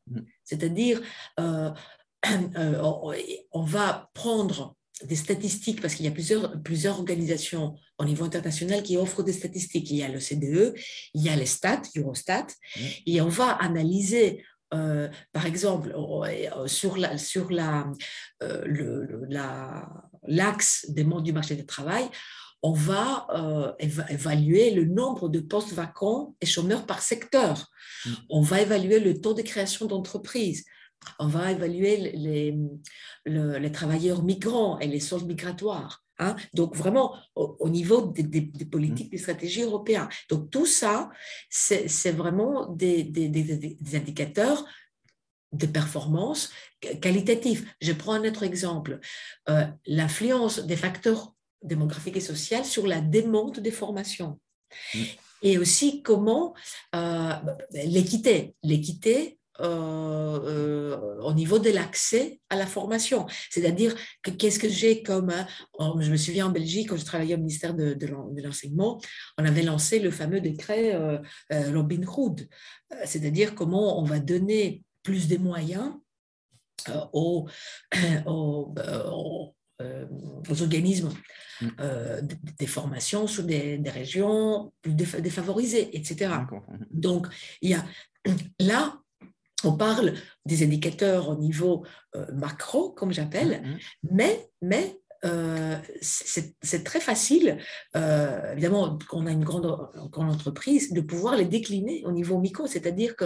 Mm. 0.08 0.20
C'est-à-dire, 0.44 1.02
on 1.38 1.74
va 3.64 4.12
prendre 4.14 4.76
des 5.02 5.16
statistiques, 5.16 5.82
parce 5.82 5.96
qu'il 5.96 6.06
y 6.06 6.08
a 6.08 6.12
plusieurs, 6.12 6.62
plusieurs 6.62 7.00
organisations 7.00 7.76
au 7.98 8.06
niveau 8.06 8.26
international 8.26 8.84
qui 8.84 8.98
offrent 8.98 9.24
des 9.24 9.34
statistiques. 9.34 9.90
Il 9.90 9.98
y 9.98 10.04
a 10.04 10.08
le 10.08 10.20
CDE, 10.20 10.74
il 11.14 11.22
y 11.22 11.30
a 11.30 11.36
les 11.36 11.46
stats, 11.46 11.82
Eurostat, 11.98 12.48
mmh. 12.76 12.80
et 13.08 13.22
on 13.22 13.28
va 13.28 13.52
analyser, 13.52 14.44
euh, 14.74 15.10
par 15.32 15.46
exemple, 15.46 15.94
euh, 15.96 16.68
sur 16.68 16.98
la, 16.98 17.18
sur 17.18 17.52
la, 17.52 17.92
euh, 18.44 18.62
le, 18.66 19.26
la, 19.30 19.90
l'axe 20.28 20.86
des 20.90 21.04
mondes 21.04 21.24
du 21.24 21.34
marché 21.34 21.56
du 21.56 21.66
travail, 21.66 22.06
on 22.66 22.72
va 22.72 23.28
évaluer 24.08 24.72
le 24.72 24.86
nombre 24.86 25.28
de 25.28 25.42
postes 25.42 25.74
vacants 25.74 26.34
et 26.40 26.46
chômeurs 26.46 26.86
par 26.86 27.02
secteur. 27.02 27.70
Mmh. 28.06 28.10
On 28.30 28.42
va 28.42 28.62
évaluer 28.62 29.02
le 29.02 29.20
taux 29.20 29.34
de 29.34 29.42
création 29.42 29.86
d'entreprises 29.86 30.64
on 31.20 31.28
va 31.28 31.52
évaluer 31.52 31.98
les, 31.98 32.58
les, 33.26 33.72
travailleurs 33.72 34.24
migrants 34.24 34.80
et 34.80 34.88
les 34.88 35.00
soldes 35.00 35.28
migratoires. 35.28 36.04
Hein. 36.20 36.36
Donc 36.54 36.76
vraiment 36.76 37.16
au, 37.36 37.70
niveau 37.70 38.02
des, 38.02 38.24
politiques, 38.66 39.12
des 39.12 39.18
stratégies 39.18 39.64
européennes. 39.64 40.08
Donc 40.30 40.50
tout 40.50 40.66
ça, 40.66 41.10
c'est 41.50 42.12
vraiment 42.12 42.68
des, 42.68 43.04
des, 43.04 43.96
indicateurs 43.96 44.66
de 45.52 45.68
performance 45.68 46.52
qualitatifs. 47.02 47.64
Je 47.82 47.94
prends 47.94 48.14
un 48.14 48.28
autre 48.28 48.44
exemple. 48.44 49.00
Euh, 49.50 49.66
l'influence 49.86 50.60
des 50.60 50.76
facteurs 50.76 51.34
démographiques 51.62 52.18
et 52.18 52.22
sociaux 52.22 52.64
sur 52.64 52.88
la 52.88 53.02
demande 53.02 53.60
des 53.60 53.72
formations. 53.72 54.40
Mm. 54.94 55.04
Et 55.44 55.58
aussi 55.58 56.02
comment 56.02 56.56
l'équité, 57.74 58.56
l'équité 58.64 59.38
euh, 59.60 60.40
euh, 60.46 61.22
au 61.22 61.32
niveau 61.32 61.60
de 61.60 61.70
l'accès 61.70 62.40
à 62.50 62.56
la 62.56 62.66
formation. 62.66 63.28
C'est-à-dire 63.52 63.96
que 64.24 64.32
qu'est-ce 64.32 64.58
que 64.58 64.68
j'ai 64.68 65.04
comme... 65.04 65.30
Euh, 65.30 66.02
je 66.02 66.10
me 66.10 66.18
souviens 66.18 66.48
en 66.48 66.50
Belgique, 66.50 66.90
quand 66.90 66.98
je 66.98 67.06
travaillais 67.06 67.36
au 67.36 67.38
ministère 67.38 67.76
de, 67.76 67.94
de 67.94 68.42
l'enseignement, 68.42 69.00
on 69.38 69.46
avait 69.46 69.62
lancé 69.62 70.00
le 70.00 70.10
fameux 70.10 70.42
décret 70.42 70.98
Robin 71.52 72.02
Hood, 72.04 72.48
c'est-à-dire 73.06 73.54
comment 73.54 74.00
on 74.00 74.04
va 74.04 74.20
donner 74.20 74.82
plus 75.04 75.28
de 75.28 75.38
moyens 75.38 75.94
aux, 77.14 77.48
aux, 78.26 78.74
aux 80.50 80.62
organismes 80.62 81.12
mm. 81.62 81.68
des 82.58 82.68
formations 82.68 83.28
sur 83.28 83.44
des, 83.44 83.78
des, 83.78 83.90
régions 83.92 84.74
plus 84.82 84.96
défavorisées, 84.96 85.96
etc. 85.96 86.34
Donc, 86.90 87.28
il 87.62 87.70
y 87.70 87.74
a 87.76 87.86
là, 88.60 89.03
on 89.64 89.74
parle 89.74 90.14
des 90.46 90.64
indicateurs 90.64 91.30
au 91.30 91.36
niveau 91.36 91.86
euh, 92.16 92.26
macro, 92.34 92.92
comme 92.92 93.12
j'appelle, 93.12 93.62
mm-hmm. 93.64 94.10
mais, 94.12 94.50
mais 94.62 95.00
euh, 95.26 95.78
c'est 96.02 96.84
très 96.84 97.00
facile, 97.00 97.58
euh, 97.96 98.52
évidemment, 98.52 99.00
quand 99.08 99.20
on 99.20 99.26
a 99.26 99.32
une 99.32 99.46
grande, 99.46 99.90
grande, 100.12 100.30
entreprise, 100.30 100.92
de 100.92 101.00
pouvoir 101.00 101.38
les 101.38 101.46
décliner 101.46 102.04
au 102.06 102.12
niveau 102.12 102.38
micro. 102.40 102.68
C'est-à-dire 102.68 103.16
que 103.16 103.26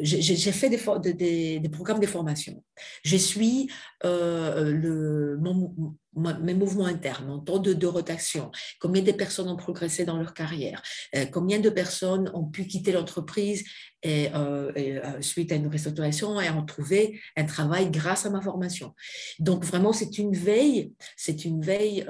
j'ai 0.00 0.52
fait 0.52 0.70
des, 0.70 1.60
des, 1.60 1.68
programmes 1.68 2.00
de 2.00 2.06
formation. 2.06 2.64
Je 3.04 3.16
suis 3.18 3.70
le, 4.02 5.36
mon, 5.40 5.94
mes 6.14 6.54
mouvements 6.54 6.86
internes, 6.86 7.26
mon 7.26 7.38
temps 7.38 7.58
de, 7.58 7.86
rotation, 7.86 8.50
combien 8.80 9.02
de 9.02 9.12
personnes 9.12 9.48
ont 9.48 9.56
progressé 9.56 10.04
dans 10.04 10.16
leur 10.16 10.34
carrière, 10.34 10.82
euh, 11.14 11.26
combien 11.26 11.58
de 11.58 11.70
personnes 11.70 12.30
ont 12.34 12.44
pu 12.44 12.66
quitter 12.66 12.92
l'entreprise 12.92 13.64
et, 14.02 14.28
euh, 14.34 14.72
euh, 14.76 15.22
suite 15.22 15.52
à 15.52 15.56
une 15.56 15.68
restructuration 15.68 16.40
et 16.40 16.50
ont 16.50 16.64
trouvé 16.64 17.20
un 17.36 17.44
travail 17.44 17.90
grâce 17.90 18.26
à 18.26 18.30
ma 18.30 18.40
formation. 18.40 18.94
Donc 19.38 19.64
vraiment, 19.64 19.92
c'est 19.92 20.18
une 20.18 20.34
veille, 20.34 20.92
c'est 21.16 21.44
une 21.44 21.60
veille 21.62 22.06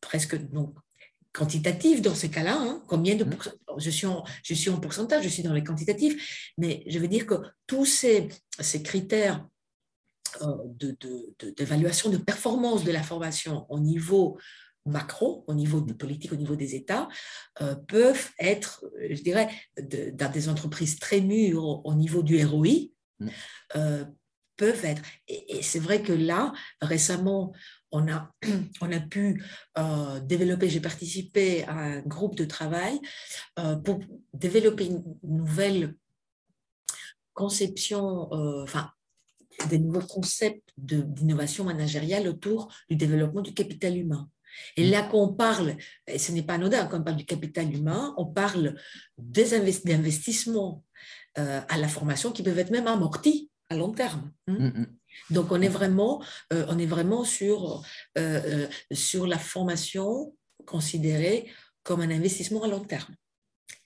presque 0.00 0.36
donc, 0.50 0.74
quantitative 1.32 2.02
dans 2.02 2.14
ces 2.14 2.30
cas-là. 2.30 2.56
Hein. 2.58 2.82
combien 2.88 3.14
de 3.14 3.24
mmh. 3.24 3.36
je, 3.78 3.90
suis 3.90 4.06
en, 4.06 4.24
je 4.42 4.54
suis 4.54 4.70
en 4.70 4.80
pourcentage, 4.80 5.24
je 5.24 5.28
suis 5.28 5.42
dans 5.42 5.52
les 5.52 5.64
quantitatifs, 5.64 6.52
mais 6.58 6.82
je 6.86 6.98
veux 6.98 7.08
dire 7.08 7.26
que 7.26 7.34
tous 7.66 7.84
ces, 7.84 8.28
ces 8.60 8.82
critères 8.82 9.46
d'évaluation 11.56 12.10
de, 12.10 12.16
de, 12.16 12.22
performance 12.22 12.84
de 12.84 12.92
la 12.92 13.02
formation 13.02 13.66
au 13.68 13.80
niveau 13.80 14.38
macro, 14.88 15.44
au 15.46 15.54
niveau 15.54 15.80
des 15.80 15.94
politiques, 15.94 16.32
au 16.32 16.36
niveau 16.36 16.56
des 16.56 16.74
États, 16.74 17.08
euh, 17.60 17.74
peuvent 17.74 18.30
être, 18.38 18.84
je 19.10 19.22
dirais, 19.22 19.48
dans 19.76 20.32
des 20.32 20.48
entreprises 20.48 20.98
très 20.98 21.20
mûres 21.20 21.84
au, 21.84 21.94
niveau 21.94 22.22
du 22.22 22.44
ROI, 22.44 22.90
mm. 23.20 23.28
euh, 23.76 24.04
peuvent 24.56 24.84
être. 24.84 25.02
Et, 25.28 25.62
c'est 25.62 25.78
vrai 25.78 26.02
que 26.02 26.12
là, 26.12 26.52
récemment, 26.80 27.52
on 27.92 28.10
a, 28.10 28.32
on 28.80 28.92
a 28.92 29.00
pu 29.00 29.42
euh, 29.78 30.20
développer, 30.20 30.68
j'ai 30.68 30.80
participé 30.80 31.64
à 31.64 31.76
un 31.78 32.00
groupe 32.00 32.34
de 32.34 32.44
travail 32.44 33.00
pour 33.84 34.00
développer 34.32 34.86
une 34.86 35.04
nouvelle 35.22 35.94
conception, 37.34 38.32
enfin, 38.62 38.90
des 39.66 39.78
nouveaux 39.78 40.06
concepts 40.06 40.70
d'innovation 40.76 41.64
managériale 41.64 42.28
autour 42.28 42.72
du 42.88 42.96
développement 42.96 43.40
du 43.40 43.54
capital 43.54 43.96
humain. 43.96 44.28
Et 44.76 44.88
là 44.88 45.02
qu'on 45.02 45.28
parle, 45.28 45.76
et 46.06 46.18
ce 46.18 46.32
n'est 46.32 46.42
pas 46.42 46.54
anodin, 46.54 46.86
quand 46.86 47.00
on 47.00 47.04
parle 47.04 47.16
du 47.16 47.24
capital 47.24 47.72
humain, 47.72 48.14
on 48.16 48.26
parle 48.26 48.76
des 49.18 49.54
investissements 49.54 50.84
euh, 51.38 51.60
à 51.68 51.76
la 51.78 51.88
formation 51.88 52.32
qui 52.32 52.42
peuvent 52.42 52.58
être 52.58 52.70
même 52.70 52.86
amortis 52.86 53.50
à 53.68 53.76
long 53.76 53.92
terme. 53.92 54.32
Hein? 54.46 54.58
Mm, 54.58 54.80
mm. 54.80 54.86
Donc 55.30 55.52
on 55.52 55.60
est 55.60 55.68
vraiment, 55.68 56.22
euh, 56.52 56.64
on 56.68 56.78
est 56.78 56.86
vraiment 56.86 57.24
sur, 57.24 57.82
euh, 58.16 58.66
sur 58.92 59.26
la 59.26 59.38
formation 59.38 60.34
considérée 60.64 61.50
comme 61.82 62.00
un 62.00 62.10
investissement 62.10 62.62
à 62.62 62.68
long 62.68 62.84
terme 62.84 63.14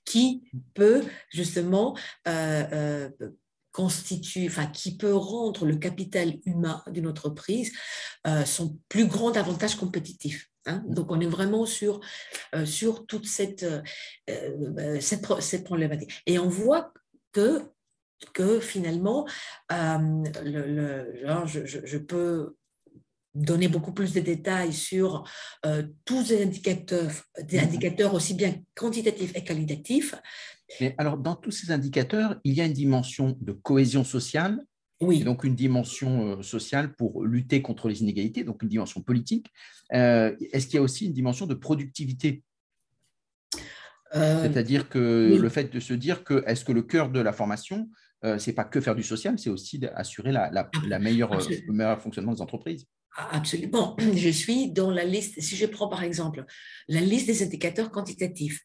qui 0.05 0.43
peut 0.75 1.05
justement 1.31 1.97
constitue, 3.73 4.47
enfin, 4.47 4.67
qui 4.67 4.97
peut 4.97 5.15
rendre 5.15 5.65
le 5.65 5.77
capital 5.77 6.35
humain 6.45 6.83
d'une 6.89 7.09
entreprise 7.09 7.73
euh, 8.27 8.45
son 8.45 8.79
plus 8.89 9.07
grand 9.07 9.37
avantage 9.37 9.77
compétitif. 9.77 10.49
Hein. 10.67 10.85
Donc, 10.87 11.11
on 11.11 11.21
est 11.21 11.27
vraiment 11.27 11.67
sur, 11.67 12.01
euh, 12.55 12.67
sur 12.67 13.07
toute 13.07 13.27
cette, 13.27 13.65
euh, 13.65 15.01
cette, 15.01 15.27
cette, 15.41 15.65
problématique. 15.65 16.13
Et 16.27 16.39
on 16.39 16.49
voit 16.49 16.93
que, 17.33 17.63
que 18.35 18.61
finalement, 18.61 19.27
le, 19.71 21.23
je, 21.47 21.67
je, 21.67 21.99
peux 21.99 22.55
donner 23.35 23.67
beaucoup 23.67 23.93
plus 23.93 24.13
de 24.13 24.21
détails 24.21 24.73
sur 24.73 25.25
tous 26.05 26.29
les 26.29 26.43
indicateurs, 26.43 27.11
des 27.41 27.59
mmh 27.59 27.65
indicateurs 27.65 28.15
aussi 28.15 28.35
bien 28.35 28.55
quantitatifs 28.77 29.33
et 29.35 29.43
qualitatifs, 29.43 30.15
mais 30.81 30.95
alors, 30.99 31.19
dans 31.19 31.35
tous 31.35 31.51
ces 31.51 31.73
indicateurs, 31.73 32.41
il 32.45 32.55
y 32.55 32.61
a 32.61 32.67
une 32.67 32.73
dimension 32.73 33.37
de 33.41 33.53
cohésion 33.53 34.05
sociale, 34.05 34.65
oui. 35.01 35.25
donc 35.25 35.45
une 35.45 35.55
dimension 35.55 36.39
euh, 36.39 36.43
sociale 36.43 36.95
pour 36.95 37.25
lutter 37.25 37.63
contre 37.63 37.89
les 37.89 38.03
inégalités, 38.03 38.45
donc 38.45 38.63
une 38.63 38.69
dimension 38.69 39.03
politique. 39.03 39.47
Euh, 39.93 40.35
est-ce 40.53 40.67
qu'il 40.67 40.77
y 40.77 40.79
a 40.79 40.83
aussi 40.83 41.07
une 41.07 41.13
dimension 41.13 41.47
de 41.47 41.55
productivité? 41.55 42.43
Euh, 44.15 44.43
C'est-à-dire 44.43 44.89
que 44.89 45.39
le 45.41 45.49
fait 45.49 45.73
de 45.73 45.81
se 45.81 45.95
dire 45.95 46.25
que 46.25 46.45
est-ce 46.47 46.65
que 46.65 46.73
le 46.73 46.83
cœur 46.83 47.11
de 47.11 47.21
la 47.21 47.33
formation, 47.33 47.89
ce 48.23 48.47
n'est 48.47 48.55
pas 48.55 48.65
que 48.65 48.81
faire 48.81 48.95
du 48.95 49.03
social, 49.03 49.37
c'est 49.39 49.51
aussi 49.51 49.81
assurer 49.97 50.31
la, 50.31 50.49
la, 50.51 50.99
meilleure, 51.01 51.33
le 51.33 51.73
meilleur 51.73 52.01
fonctionnement 52.01 52.33
des 52.33 52.41
entreprises? 52.41 52.87
Absolument. 53.17 53.97
Je 54.15 54.29
suis 54.29 54.71
dans 54.71 54.91
la 54.91 55.05
liste, 55.05 55.41
si 55.41 55.57
je 55.57 55.67
prends 55.67 55.89
par 55.89 56.03
exemple 56.03 56.45
la 56.89 57.01
liste 57.01 57.27
des 57.27 57.43
indicateurs 57.43 57.91
quantitatifs, 57.91 58.65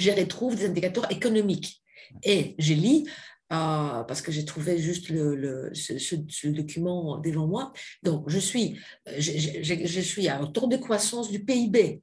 je 0.00 0.10
retrouve 0.10 0.56
des 0.56 0.66
indicateurs 0.66 1.10
économiques. 1.10 1.82
Et 2.24 2.54
je 2.58 2.74
lis, 2.74 3.06
euh, 3.52 4.04
parce 4.04 4.22
que 4.22 4.30
j'ai 4.30 4.44
trouvé 4.44 4.78
juste 4.78 5.08
le, 5.08 5.70
ce, 5.74 6.46
document 6.46 7.18
devant 7.18 7.46
moi. 7.46 7.72
Donc, 8.02 8.28
je 8.28 8.38
suis, 8.38 8.78
je, 9.18 9.84
je, 9.84 10.00
suis 10.00 10.28
à 10.28 10.38
un 10.38 10.46
taux 10.46 10.68
de 10.68 10.76
croissance 10.76 11.30
du 11.30 11.44
PIB. 11.44 12.00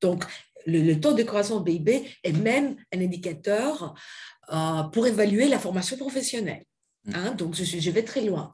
Donc, 0.00 0.24
le, 0.66 0.94
taux 0.94 1.12
de 1.12 1.22
croissance 1.22 1.62
du 1.62 1.72
PIB 1.72 2.04
est 2.24 2.32
même 2.32 2.76
un 2.92 3.00
indicateur 3.00 3.94
euh, 4.52 4.82
pour 4.92 5.06
évaluer 5.06 5.48
la 5.48 5.60
formation 5.60 5.96
professionnelle. 5.96 6.64
Hein, 7.12 7.32
donc, 7.32 7.54
je, 7.54 7.64
je, 7.64 7.90
vais 7.90 8.02
très 8.02 8.22
loin. 8.22 8.50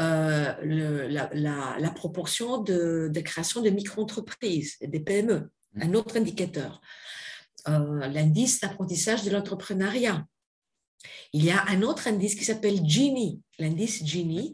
Euh, 0.00 0.52
le, 0.64 1.06
la, 1.06 1.30
la, 1.32 1.90
proportion 1.90 2.58
de, 2.58 3.08
de 3.12 3.20
création 3.20 3.60
de 3.62 3.70
micro-entreprises, 3.70 4.78
des 4.80 5.00
PME, 5.00 5.50
un 5.80 5.94
autre 5.94 6.16
indicateur. 6.16 6.80
Euh, 7.68 8.08
l'indice 8.08 8.60
d'apprentissage 8.60 9.24
de 9.24 9.30
l'entrepreneuriat. 9.30 10.24
Il 11.32 11.44
y 11.44 11.50
a 11.50 11.64
un 11.68 11.82
autre 11.82 12.08
indice 12.08 12.34
qui 12.34 12.44
s'appelle 12.44 12.80
Gini, 12.84 13.40
l'indice 13.58 14.04
Gini, 14.04 14.52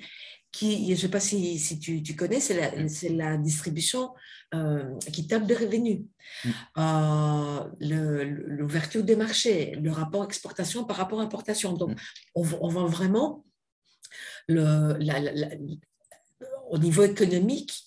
qui, 0.52 0.86
je 0.86 0.90
ne 0.90 0.96
sais 0.96 1.08
pas 1.08 1.20
si, 1.20 1.58
si 1.58 1.78
tu, 1.78 2.02
tu, 2.02 2.16
connais, 2.16 2.40
c'est 2.40 2.54
la, 2.54 3.30
la, 3.30 3.36
distribution 3.36 4.10
euh, 4.54 4.96
qui 5.12 5.26
tape 5.26 5.46
de 5.46 5.54
revenus, 5.54 6.00
mm. 6.44 6.50
euh, 6.78 8.24
l'ouverture 8.46 9.02
des 9.02 9.16
marchés, 9.16 9.72
le 9.72 9.90
rapport 9.90 10.24
exportation 10.24 10.84
par 10.84 10.96
rapport 10.96 11.20
importation. 11.20 11.72
Donc, 11.74 11.90
mm. 11.90 11.96
on, 12.36 12.46
on, 12.60 12.68
voit 12.68 12.86
vraiment 12.86 13.44
le, 14.48 14.98
au 16.70 16.78
niveau 16.78 17.02
économique 17.02 17.86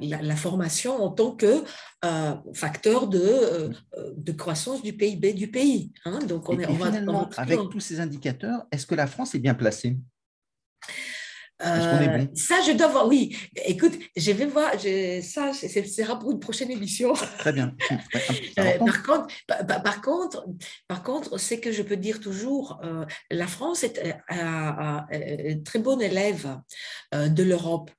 la, 0.00 0.36
formation 0.36 1.02
en 1.02 1.10
tant 1.10 1.32
que 1.32 1.64
euh, 2.04 2.34
facteur 2.54 3.06
de, 3.08 3.20
euh, 3.20 3.70
de, 4.16 4.32
croissance 4.32 4.82
du 4.82 4.92
PIB 4.92 5.32
du 5.32 5.50
pays. 5.50 5.92
Hein. 6.04 6.18
Donc, 6.20 6.48
on 6.48 6.58
est, 6.58 6.66
finalement, 6.66 7.28
avec 7.36 7.58
tous 7.70 7.80
ces 7.80 8.00
indicateurs, 8.00 8.66
est-ce 8.70 8.86
que 8.86 8.94
la 8.94 9.06
France 9.06 9.34
est 9.34 9.38
bien 9.38 9.54
placée? 9.54 9.96
Euh, 11.64 12.26
ça, 12.34 12.56
je 12.66 12.72
dois 12.72 12.88
voir. 12.88 13.08
Oui, 13.08 13.34
écoute, 13.64 13.98
je 14.14 14.32
vais 14.32 14.44
voir. 14.44 14.72
ça, 14.72 15.52
c'est 15.54 15.86
sera 15.86 16.18
pour 16.18 16.30
une 16.32 16.40
prochaine 16.40 16.70
émission. 16.70 17.12
Très 17.38 17.52
bien. 17.52 17.74
Euh, 18.58 18.78
par, 18.78 19.02
contre, 19.02 19.26
par, 19.82 20.00
contre, 20.00 20.46
par 20.88 21.02
contre, 21.02 21.38
c'est 21.38 21.60
que 21.60 21.72
je 21.72 21.82
peux 21.82 21.96
dire 21.96 22.20
toujours, 22.20 22.80
euh, 22.82 23.04
la 23.30 23.46
France 23.46 23.84
est 23.84 24.16
un 24.30 25.06
très 25.64 25.78
bon 25.78 26.00
élève 26.00 26.58
de 27.12 27.42
l'Europe. 27.42 27.90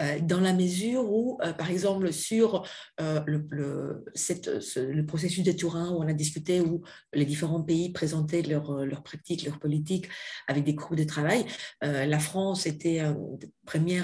Euh, 0.00 0.18
dans 0.20 0.40
la 0.40 0.52
mesure 0.52 1.10
où, 1.10 1.38
euh, 1.42 1.52
par 1.52 1.70
exemple, 1.70 2.12
sur 2.12 2.66
euh, 3.00 3.22
le, 3.26 5.04
processus 5.06 5.44
de 5.44 5.52
Turin, 5.52 5.90
où 5.90 6.02
on 6.02 6.08
a 6.08 6.12
discuté, 6.12 6.60
où 6.60 6.82
les 7.12 7.24
différents 7.24 7.62
pays 7.62 7.90
présentaient 7.92 8.42
leurs 8.42 8.84
leur 8.84 9.02
pratiques, 9.02 9.44
leurs 9.44 9.58
politiques 9.58 10.08
avec 10.48 10.64
des 10.64 10.74
groupes 10.74 10.98
de 10.98 11.04
travail, 11.04 11.46
la 11.82 12.18
France 12.18 12.66
était 12.66 13.00
un 13.00 13.16
premier 13.64 14.02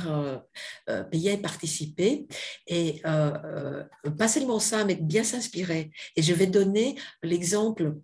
pays 1.11 1.31
à 1.31 1.37
participer. 1.37 2.27
Et 2.67 3.03
pas 3.03 4.29
seulement 4.29 4.59
ça, 4.59 4.85
mais 4.85 4.95
bien 4.95 5.25
s'inspirer. 5.25 5.91
Et 6.17 6.23
je 6.23 6.33
vais 6.33 6.47
donner 6.47 6.97
l'exemple 7.23 7.95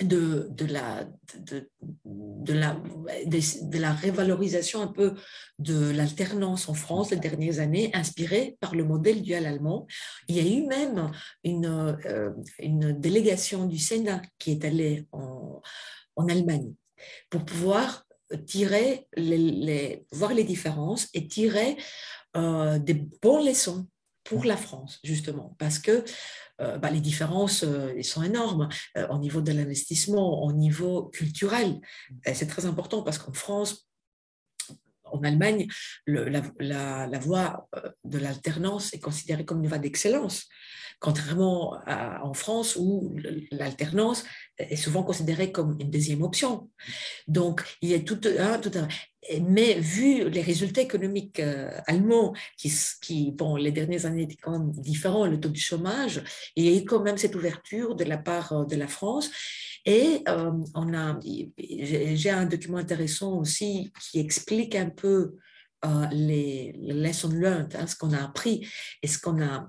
de, 0.00 0.48
la, 0.66 1.04
de, 1.38 2.52
la, 2.52 2.76
de, 3.26 3.78
la 3.78 3.92
révalorisation 3.92 4.80
un 4.80 4.86
peu 4.86 5.14
de 5.58 5.90
l'alternance 5.90 6.68
en 6.68 6.74
France 6.74 7.10
les 7.10 7.18
dernières 7.18 7.60
années, 7.60 7.90
inspirée 7.94 8.56
par 8.60 8.74
le 8.74 8.84
modèle 8.84 9.22
dual 9.22 9.46
allemand. 9.46 9.86
Il 10.28 10.36
y 10.36 10.40
a 10.40 10.50
eu 10.50 10.66
même 10.66 11.12
une, 11.44 11.66
euh, 12.06 12.30
une 12.58 12.98
délégation 12.98 13.66
du 13.66 13.78
Sénat 13.78 14.22
qui 14.38 14.52
est 14.52 14.64
allée 14.64 15.06
en, 15.12 15.60
en 16.16 16.28
Allemagne 16.28 16.72
pour 17.30 17.44
pouvoir 17.44 18.04
tirer 18.46 19.06
les, 19.16 20.04
voir 20.10 20.32
les 20.32 20.44
différences 20.44 21.08
et 21.14 21.28
tirer 21.28 21.76
euh, 22.36 22.78
des 22.78 22.94
bonnes 22.94 23.46
leçons 23.46 23.86
pour 24.24 24.44
la 24.44 24.56
France, 24.56 25.00
justement, 25.02 25.56
parce 25.58 25.78
que 25.78 26.04
bah, 26.58 26.90
les 26.90 27.00
différences 27.00 27.64
euh, 27.64 28.00
sont 28.02 28.22
énormes 28.22 28.68
euh, 28.96 29.06
au 29.08 29.18
niveau 29.18 29.40
de 29.40 29.52
l'investissement, 29.52 30.42
au 30.42 30.52
niveau 30.52 31.04
culturel. 31.04 31.80
C'est 32.34 32.46
très 32.46 32.66
important 32.66 33.02
parce 33.02 33.18
qu'en 33.18 33.32
France, 33.32 33.88
en 35.22 35.28
Allemagne, 35.28 35.66
la, 36.06 37.18
voie 37.20 37.68
de 38.04 38.18
l'alternance 38.18 38.92
est 38.92 39.00
considérée 39.00 39.44
comme 39.44 39.62
une 39.62 39.68
voie 39.68 39.78
d'excellence, 39.78 40.48
contrairement 41.00 41.78
à, 41.86 42.24
en 42.24 42.34
France 42.34 42.76
où 42.76 43.14
l'alternance 43.52 44.24
est 44.58 44.76
souvent 44.76 45.02
considérée 45.02 45.52
comme 45.52 45.76
une 45.80 45.90
deuxième 45.90 46.22
option. 46.22 46.70
Donc, 47.28 47.62
il 47.82 47.90
y 47.90 47.94
a 47.94 48.00
tout, 48.00 48.20
un, 48.38 48.58
tout 48.58 48.72
un, 48.76 48.88
mais 49.40 49.74
vu 49.74 50.28
les 50.28 50.42
résultats 50.42 50.80
économiques 50.80 51.40
euh, 51.40 51.70
allemands, 51.86 52.34
qui, 52.56 52.72
qui, 53.00 53.30
bon, 53.30 53.56
les 53.56 53.70
dernières 53.70 54.06
années 54.06 54.22
étaient 54.22 54.36
quand 54.36 54.58
même 54.58 54.72
différents, 54.72 55.26
le 55.26 55.38
taux 55.38 55.48
de 55.48 55.56
chômage, 55.56 56.22
il 56.56 56.64
y 56.64 56.74
a 56.74 56.80
eu 56.80 56.84
quand 56.84 57.02
même 57.02 57.18
cette 57.18 57.36
ouverture 57.36 57.94
de 57.94 58.04
la 58.04 58.18
part 58.18 58.52
euh, 58.52 58.64
de 58.64 58.76
la 58.76 58.88
France. 58.88 59.30
Et 59.84 60.22
euh, 60.28 60.52
on 60.74 60.94
a, 60.94 61.18
j'ai 61.58 62.30
un 62.30 62.46
document 62.46 62.78
intéressant 62.78 63.38
aussi 63.38 63.92
qui 64.00 64.20
explique 64.20 64.74
un 64.74 64.90
peu 64.90 65.36
les, 66.12 66.72
lessons 66.78 67.30
learned, 67.30 67.74
hein, 67.74 67.86
ce 67.88 67.96
qu'on 67.96 68.12
a 68.12 68.22
appris 68.22 68.68
et 69.02 69.08
ce 69.08 69.18
qu'on 69.18 69.42
a, 69.42 69.68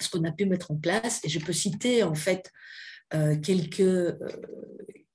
ce 0.00 0.08
qu'on 0.08 0.24
a 0.24 0.30
pu 0.30 0.46
mettre 0.46 0.70
en 0.70 0.76
place. 0.76 1.20
Et 1.24 1.28
je 1.28 1.40
peux 1.40 1.52
citer 1.52 2.04
en 2.04 2.14
fait 2.14 2.52
quelques, 3.42 4.16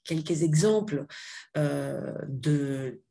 quelques 0.04 0.44
exemples 0.44 1.06
de 1.56 3.02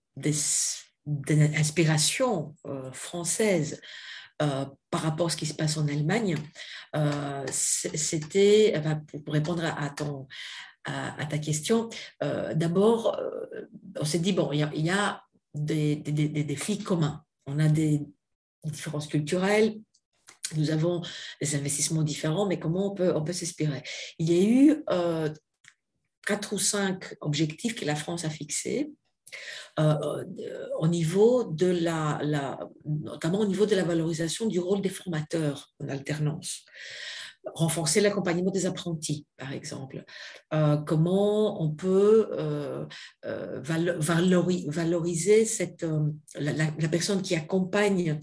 euh, 2.67 2.93
française 2.93 3.81
euh, 4.43 4.67
par 4.91 5.03
rapport 5.03 5.27
à 5.27 5.31
ce 5.31 5.37
qui 5.37 5.47
se 5.47 5.55
passe 5.55 5.77
en 5.77 5.89
Allemagne, 5.89 6.37
euh, 6.95 7.45
c'était, 7.51 8.81
pour 9.25 9.35
répondre 9.35 9.65
à, 9.65 9.91
ton, 9.91 10.29
à, 10.89 11.27
ta 11.27 11.39
question, 11.39 11.89
d'abord, 12.21 13.21
on 13.97 14.05
s'est 14.05 14.19
dit, 14.19 14.33
bon, 14.33 14.51
il 14.53 14.59
y 14.59 14.91
a, 14.91 15.23
des, 15.55 15.97
des, 15.97 16.45
défis 16.45 16.79
communs. 16.79 17.25
On 17.47 17.59
a 17.59 17.69
des 17.69 18.03
différences 18.65 19.07
culturelles, 19.07 19.77
nous 20.57 20.71
avons 20.71 21.03
des 21.41 21.55
investissements 21.57 22.03
différents, 22.03 22.47
mais 22.47 22.59
comment 22.59 22.93
on 22.93 22.95
peut, 22.95 23.13
on 23.15 23.23
peut 23.23 23.33
s'inspirer? 23.33 23.83
Il 24.19 24.33
y 24.33 24.39
a 24.39 24.43
eu 24.43 24.85
quatre 26.27 26.53
ou 26.53 26.59
cinq 26.59 27.17
objectifs 27.21 27.75
que 27.75 27.87
la 27.87 27.97
France 27.97 28.25
a 28.25 28.31
fixés 28.31 28.93
euh, 29.79 30.25
au 30.79 30.89
niveau 30.89 31.45
de 31.45 31.67
la, 31.67 32.21
notamment 32.85 33.41
au 33.41 33.47
niveau 33.47 33.65
de 33.65 33.77
la 33.77 33.85
valorisation 33.85 34.47
du 34.47 34.59
rôle 34.59 34.83
des 34.83 34.89
formateurs 34.89 35.73
en 35.81 35.89
alternance 35.89 36.65
renforcer 37.55 38.01
l'accompagnement 38.01 38.51
des 38.51 38.67
apprentis, 38.67 39.27
par 39.37 39.53
exemple. 39.53 40.05
Euh, 40.53 40.77
comment 40.77 41.63
on 41.63 41.71
peut 41.71 42.29
euh, 42.33 42.87
valoriser 44.01 45.45
cette, 45.45 45.87
la, 46.35 46.89
personne 46.89 47.23
qui 47.23 47.35
accompagne 47.35 48.21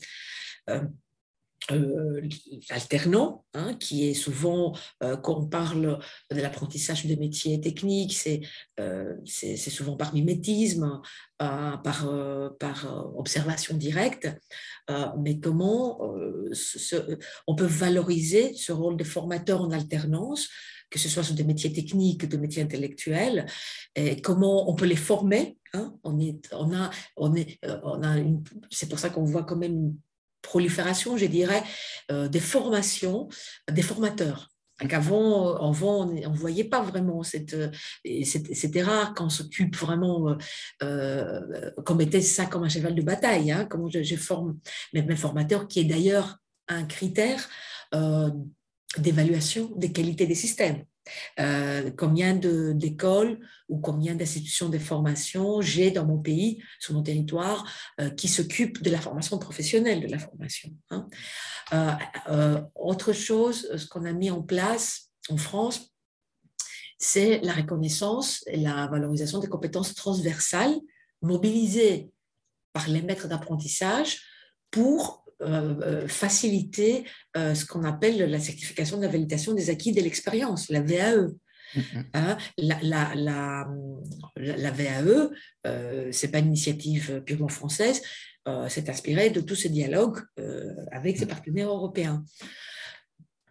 euh, 1.72 2.22
l'alternant, 2.70 3.44
hein, 3.56 3.74
qui 3.76 4.08
est 4.08 4.14
souvent, 4.14 4.78
euh, 5.02 5.18
quand 5.18 5.40
on 5.40 5.48
parle 5.48 6.00
de 6.32 6.40
l'apprentissage 6.40 7.06
des 7.06 7.16
métiers 7.16 7.60
techniques, 7.60 8.30
euh, 8.80 9.16
c'est 9.26 9.58
souvent 9.58 9.96
par 9.96 10.14
mimétisme, 10.14 11.02
par, 11.38 12.10
par 12.60 13.14
observation 13.18 13.76
directe, 13.76 14.30
mais 15.20 15.40
comment 15.40 16.00
on 17.48 17.56
peut 17.56 17.66
valoriser 17.66 18.54
ce 18.54 18.72
rôle 18.72 18.96
de 18.96 19.04
formateur 19.04 19.62
en 19.62 19.72
alternance 19.72 20.48
que 20.92 21.00
ce 21.00 21.10
soit 21.10 21.24
sur 21.24 21.36
des 21.36 21.44
métiers 21.44 21.74
techniques, 21.74 22.26
des 22.26 22.38
métiers 22.38 22.62
intellectuels, 22.62 23.48
et 23.96 24.22
comment 24.22 24.70
on 24.70 24.76
peut 24.76 24.86
les 24.86 24.96
former. 24.96 25.58
Hein. 25.74 25.98
on 26.04 26.20
est, 26.20 26.40
on 26.54 26.74
a, 26.74 26.90
on 27.18 27.36
est, 27.36 27.60
on 27.84 28.02
a 28.02 28.16
c'est 28.70 28.88
pour 28.88 29.00
ça 29.00 29.10
qu'on 29.10 29.26
voit 29.26 29.44
quand 29.44 29.58
même 29.58 29.96
prolifération, 30.46 31.18
je 31.18 31.26
dirais, 31.26 31.64
euh, 32.12 32.28
des 32.28 32.40
formations, 32.40 33.28
des 33.72 33.82
formateurs. 33.82 34.52
Avant, 34.92 35.56
avant, 35.56 36.06
on 36.06 36.32
ne 36.32 36.38
voyait 36.38 36.66
pas 36.66 36.82
vraiment 36.82 37.24
cette. 37.24 37.56
C'était 38.24 38.84
rare 38.84 39.14
qu'on 39.14 39.30
s'occupe 39.30 39.76
vraiment, 39.78 40.32
euh, 40.32 40.36
euh, 40.84 41.72
qu'on 41.86 41.96
mettait 41.96 42.22
ça 42.22 42.46
comme 42.46 42.66
un 42.66 42.70
cheval 42.70 42.94
de 42.94 43.02
bataille, 43.02 43.52
hein, 43.54 43.66
comme 43.66 43.90
je, 43.90 44.16
forme 44.18 44.60
mes, 44.94 45.16
formateurs, 45.16 45.68
qui 45.70 45.80
est 45.80 45.86
d'ailleurs 45.86 46.40
un 46.68 46.84
critère 46.84 47.48
d'évaluation 48.98 49.72
des 49.78 49.94
qualités 49.94 50.28
des 50.28 50.36
systèmes. 50.36 50.84
Euh, 51.40 51.92
combien 51.92 52.36
d'écoles 52.36 53.40
ou 53.70 53.80
combien 53.80 54.16
d'institutions 54.16 54.70
de 54.70 54.78
formation 54.78 55.62
j'ai 55.62 55.92
dans 55.92 56.06
mon 56.06 56.18
pays, 56.18 56.62
sur 56.80 56.94
mon 56.94 57.04
territoire, 57.04 57.70
euh, 58.00 58.10
qui 58.10 58.28
s'occupent 58.28 58.82
de 58.82 58.90
la 58.90 59.00
formation 59.00 59.38
professionnelle 59.38 60.02
de 60.02 60.08
la 60.08 60.20
formation. 60.20 60.72
Hein. 60.90 61.08
Euh, 61.74 62.62
autre 62.76 63.14
chose, 63.14 63.70
ce 63.76 63.88
qu'on 63.88 64.06
a 64.06 64.14
mis 64.14 64.32
en 64.32 64.42
place 64.42 65.12
en 65.30 65.38
France, 65.38 65.92
c'est 66.98 67.40
la 67.42 67.54
reconnaissance 67.54 68.44
et 68.48 68.58
la 68.58 68.88
valorisation 68.88 69.40
des 69.40 69.48
compétences 69.48 69.94
transversales 69.96 70.76
mobilisées 71.22 72.12
par 72.74 72.88
les 72.88 73.02
maîtres 73.02 73.28
d'apprentissage 73.28 74.22
pour 74.72 75.25
euh, 75.42 75.76
euh, 75.82 76.08
faciliter 76.08 77.04
euh, 77.36 77.54
ce 77.56 77.66
qu'on 77.66 77.84
appelle 77.84 78.18
la 78.32 78.40
certification 78.40 78.96
de 78.96 79.02
la 79.02 79.10
validation 79.10 79.54
des 79.54 79.70
acquis 79.70 79.92
de 79.92 80.00
l'expérience, 80.00 80.70
la 80.70 80.80
VAE. 80.80 81.28
Mm-hmm. 81.76 82.06
Hein, 82.14 82.38
la, 82.58 82.80
la, 82.82 83.16
la, 83.16 83.68
la, 84.38 84.72
VAE, 84.72 85.30
euh, 85.68 86.10
ce 86.10 86.26
n'est 86.26 86.32
pas 86.32 86.40
une 86.40 86.48
initiative 86.48 87.22
purement 87.26 87.50
française, 87.50 88.02
c'est 88.70 88.90
inspiré 88.90 89.30
de 89.32 89.42
tous 89.42 89.56
ces 89.56 89.70
dialogues 89.70 90.22
avec 90.92 91.18
ses 91.18 91.26
mm. 91.26 91.30
partenaires 91.30 91.70
européens. 91.70 92.24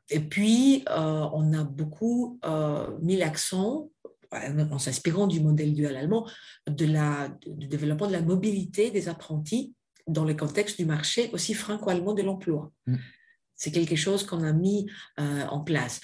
Et 0.08 0.20
puis, 0.20 0.84
on 0.88 1.52
a 1.52 1.64
beaucoup 1.64 2.40
mis 3.02 3.16
l'accent, 3.16 3.90
en 4.32 4.78
s'inspirant 4.78 5.26
du 5.26 5.40
modèle 5.40 5.74
dual 5.74 5.96
allemand, 5.96 6.26
de 6.66 6.86
la, 6.86 7.28
du 7.46 7.66
développement 7.66 8.06
de 8.06 8.12
la 8.12 8.22
mobilité 8.22 8.90
des 8.90 9.08
apprentis 9.08 9.74
dans 10.06 10.24
le 10.24 10.34
contexte 10.34 10.78
du 10.78 10.86
marché 10.86 11.30
aussi 11.32 11.54
franco-allemand 11.54 12.14
de 12.14 12.22
l'emploi. 12.22 12.70
Mm. 12.86 12.96
C'est 13.56 13.70
quelque 13.70 13.96
chose 13.96 14.24
qu'on 14.24 14.42
a 14.42 14.52
mis 14.52 14.90
euh, 15.20 15.44
en 15.46 15.60
place. 15.60 16.00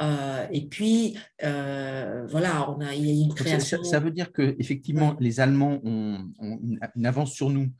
Euh, 0.00 0.46
et 0.50 0.66
puis, 0.66 1.18
euh, 1.44 2.26
voilà, 2.30 2.70
on 2.70 2.80
a, 2.80 2.94
il 2.94 3.06
y 3.06 3.10
a 3.10 3.24
une 3.24 3.34
création. 3.34 3.82
Ça, 3.84 4.00
veut 4.00 4.10
dire 4.10 4.32
que 4.32 4.56
effectivement, 4.58 5.16
les 5.20 5.40
Allemands 5.40 5.80
ont, 5.84 6.30
une, 6.40 7.06
avance 7.06 7.32
sur 7.32 7.50
nous 7.50 7.70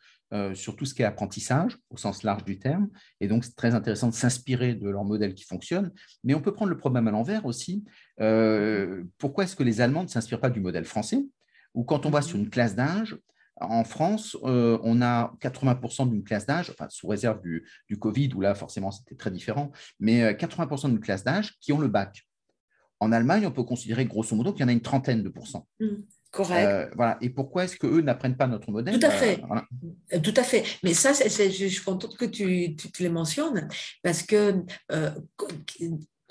sur 0.54 0.76
tout 0.76 0.86
ce 0.86 0.94
qui 0.94 1.02
est 1.02 1.04
apprentissage, 1.04 1.76
au 1.90 1.98
sens 1.98 2.22
large 2.22 2.46
du 2.46 2.58
terme. 2.58 2.88
Et 3.20 3.28
donc, 3.28 3.44
c'est 3.44 3.54
très 3.54 3.74
intéressant 3.74 4.08
de 4.08 4.14
s'inspirer 4.14 4.74
de 4.74 4.88
leur 4.88 5.04
modèle 5.04 5.34
qui 5.34 5.44
fonctionne. 5.44 5.92
Mais 6.24 6.32
on 6.32 6.40
peut 6.40 6.54
prendre 6.54 6.70
le 6.70 6.78
problème 6.78 7.06
à 7.06 7.10
l'envers 7.10 7.44
aussi. 7.44 7.84
pourquoi 9.18 9.44
est-ce 9.44 9.54
que 9.54 9.62
les 9.62 9.82
Allemands 9.82 10.04
ne 10.04 10.08
s'inspirent 10.08 10.40
pas 10.40 10.48
du 10.48 10.60
modèle 10.60 10.86
français? 10.86 11.22
Ou 11.74 11.84
quand 11.84 12.06
on 12.06 12.10
va 12.10 12.20
mm-hmm. 12.20 12.22
sur 12.22 12.38
une 12.38 12.48
classe 12.48 12.74
d'âge, 12.74 13.18
en 13.70 13.84
France, 13.84 14.36
euh, 14.44 14.78
on 14.82 15.02
a 15.02 15.34
80% 15.40 16.10
d'une 16.10 16.24
classe 16.24 16.46
d'âge, 16.46 16.70
enfin, 16.70 16.86
sous 16.90 17.06
réserve 17.08 17.40
du, 17.40 17.98
Covid, 17.98 18.30
où 18.34 18.40
là, 18.40 18.54
forcément, 18.54 18.90
c'était 18.90 19.14
très 19.14 19.30
différent, 19.30 19.70
mais 20.00 20.32
80% 20.34 20.86
euh, 20.86 20.88
d'une 20.90 21.00
classe 21.00 21.24
d'âge 21.24 21.54
qui 21.60 21.72
ont 21.72 21.78
le 21.78 21.88
bac. 21.88 22.26
En 23.00 23.12
Allemagne, 23.12 23.46
on 23.46 23.50
peut 23.50 23.64
considérer 23.64 24.04
grosso 24.04 24.36
modo 24.36 24.52
qu'il 24.52 24.62
y 24.62 24.64
en 24.64 24.68
a 24.68 24.72
une 24.72 24.80
trentaine 24.80 25.22
de 25.22 25.28
pourcents. 25.28 25.66
Mm. 25.80 25.86
Correct. 26.30 26.92
voilà. 26.96 27.18
Et 27.20 27.28
pourquoi 27.28 27.64
est-ce 27.64 27.76
qu'eux 27.76 28.00
n'apprennent 28.00 28.38
pas 28.38 28.46
notre 28.46 28.70
modèle? 28.70 28.98
Tout 28.98 29.06
à 29.06 29.10
fait. 29.10 29.42
Tout 30.22 30.34
à 30.34 30.42
fait. 30.42 30.64
Mais 30.82 30.94
ça, 30.94 31.12
je 31.12 31.66
suis 31.66 31.84
contente 31.84 32.16
que 32.16 32.24
tu, 32.24 32.74
tu, 32.74 33.02
les 33.02 33.10
mentionnes 33.10 33.68
parce 34.02 34.22
que 34.22 34.64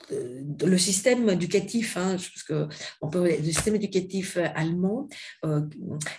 le 0.09 0.77
système 0.77 1.29
éducatif, 1.29 1.97
hein, 1.97 2.11
parce 2.11 2.43
que 2.43 2.67
on 3.01 3.09
peut, 3.09 3.27
le 3.27 3.43
système 3.43 3.75
éducatif 3.75 4.37
allemand 4.55 5.07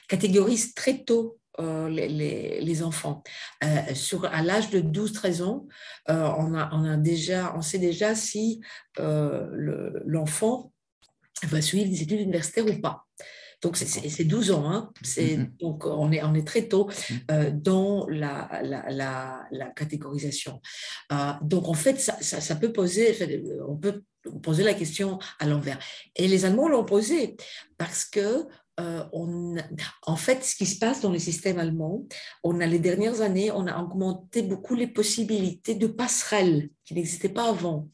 catégorise 0.08 0.74
très 0.74 1.04
tôt 1.04 1.38
euh, 1.60 1.90
les, 1.90 2.82
enfants. 2.82 3.22
Euh, 3.62 3.94
sur, 3.94 4.24
à 4.24 4.42
l'âge 4.42 4.70
de 4.70 4.80
12-13 4.80 5.42
ans, 5.42 5.66
euh, 6.08 6.30
on, 6.38 6.54
a 6.54 6.96
déjà, 6.96 7.54
on 7.54 7.60
sait 7.60 7.78
déjà 7.78 8.14
si 8.14 8.62
l'enfant 8.96 10.72
va 11.42 11.60
suivre 11.60 11.90
des 11.90 12.02
études 12.02 12.20
universitaires 12.20 12.64
ou 12.64 12.80
pas. 12.80 13.04
Donc, 13.62 13.76
c'est 13.76 14.24
12 14.24 14.50
ans. 14.50 14.70
Hein. 14.70 14.90
Mm-hmm. 15.02 15.56
donc, 15.60 15.86
on 15.86 16.10
est, 16.12 16.22
on 16.22 16.34
est 16.34 16.46
très 16.46 16.68
tôt 16.68 16.88
mm-hmm. 16.90 17.62
dans 17.62 18.06
la, 18.08 18.60
la, 18.62 19.46
la, 19.50 19.66
catégorisation. 19.70 20.60
donc, 21.42 21.68
en 21.68 21.74
fait, 21.74 22.00
ça, 22.00 22.20
ça, 22.20 22.56
peut 22.56 22.72
poser, 22.72 23.16
on 23.66 23.76
peut 23.76 24.02
poser 24.42 24.62
la 24.64 24.74
question 24.74 25.18
à 25.38 25.46
l'envers. 25.46 25.78
Et 26.16 26.28
les 26.28 26.44
Allemands 26.44 26.68
l'ont 26.68 26.84
posé 26.84 27.36
parce 27.78 28.04
que 28.04 28.46
euh, 28.82 29.04
on, 29.12 29.56
en 30.06 30.16
fait, 30.16 30.44
ce 30.44 30.56
qui 30.56 30.66
se 30.66 30.78
passe 30.78 31.00
dans 31.00 31.10
le 31.10 31.18
système 31.18 31.58
allemand, 31.58 32.04
on 32.42 32.60
a 32.60 32.66
les 32.66 32.78
dernières 32.78 33.20
années, 33.20 33.50
on 33.52 33.66
a 33.66 33.80
augmenté 33.80 34.42
beaucoup 34.42 34.74
les 34.74 34.88
possibilités 34.88 35.74
de 35.74 35.86
passerelles 35.86 36.70
qui 36.84 36.94
n'existaient 36.94 37.28
pas 37.28 37.48
avant. 37.48 37.88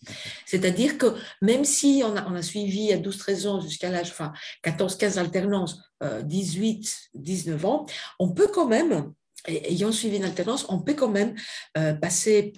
C'est-à-dire 0.47 0.97
que 0.97 1.15
même 1.43 1.65
si 1.65 2.03
on 2.05 2.17
a, 2.17 2.43
suivi 2.43 2.93
à 2.93 2.99
12-13 2.99 3.49
ans 3.49 3.61
jusqu'à 3.61 3.91
l'âge, 3.91 4.11
enfin 4.11 4.33
14-15 4.65 5.19
alternances, 5.19 5.81
18-19 6.01 7.67
ans, 7.67 7.87
on 8.19 8.31
peut 8.31 8.49
quand 8.53 8.67
même, 8.67 9.13
ayant 9.47 9.93
suivi 9.93 10.17
une 10.17 10.25
alternance, 10.25 10.67
on 10.69 10.81
peut 10.81 10.95
quand 10.95 11.11
même 11.11 11.35
euh, 11.77 11.93
passer 11.95 12.53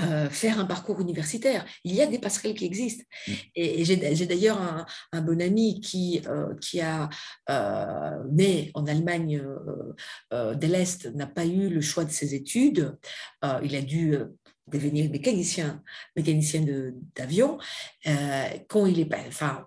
euh, 0.00 0.30
faire 0.30 0.58
un 0.58 0.64
parcours 0.64 1.00
universitaire. 1.00 1.66
Il 1.84 1.94
y 1.94 2.00
a 2.00 2.06
des 2.06 2.18
passerelles 2.18 2.54
qui 2.54 2.64
existent. 2.64 3.04
Mm. 3.26 3.32
Et, 3.56 3.84
j'ai 3.84 4.26
d'ailleurs 4.26 4.86
un, 5.12 5.20
bon 5.20 5.40
ami 5.40 5.80
qui, 5.80 6.22
euh, 6.26 6.54
qui 6.60 6.80
a 6.80 7.10
euh, 7.50 8.18
né 8.30 8.70
en 8.74 8.86
Allemagne 8.86 9.42
de 10.30 10.66
l'Est, 10.66 11.14
n'a 11.14 11.26
pas 11.26 11.44
eu 11.44 11.68
le 11.68 11.80
choix 11.80 12.04
de 12.04 12.10
ses 12.10 12.34
études. 12.34 12.96
il 13.62 13.76
a 13.76 13.82
dû 13.82 14.16
devenir 14.66 15.10
mécanicien, 15.10 15.82
mécanicien 16.16 16.64
d'avion. 17.14 17.58
quand 18.68 18.86
il 18.86 19.00
est, 19.00 19.14
enfin, 19.28 19.66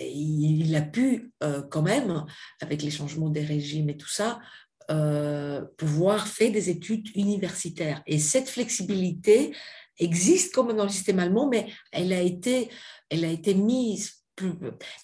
il 0.00 0.74
a 0.76 0.82
pu 0.82 1.32
quand 1.70 1.82
même, 1.82 2.24
avec 2.60 2.82
les 2.82 2.90
changements 2.90 3.30
des 3.30 3.44
régimes 3.44 3.88
et 3.90 3.96
tout 3.96 4.08
ça, 4.08 4.40
euh, 4.92 5.62
pouvoir 5.78 6.26
faire 6.28 6.52
des 6.52 6.70
études 6.70 7.08
universitaires. 7.16 8.02
Et 8.06 8.18
cette 8.18 8.48
flexibilité 8.48 9.54
existe 9.98 10.54
comme 10.54 10.72
dans 10.74 10.84
le 10.84 10.90
système 10.90 11.18
allemand, 11.18 11.48
mais 11.48 11.66
elle 11.92 12.12
a 12.12 12.20
été, 12.20 12.68
elle 13.08 13.24
a 13.24 13.30
été 13.30 13.54
mise, 13.54 14.22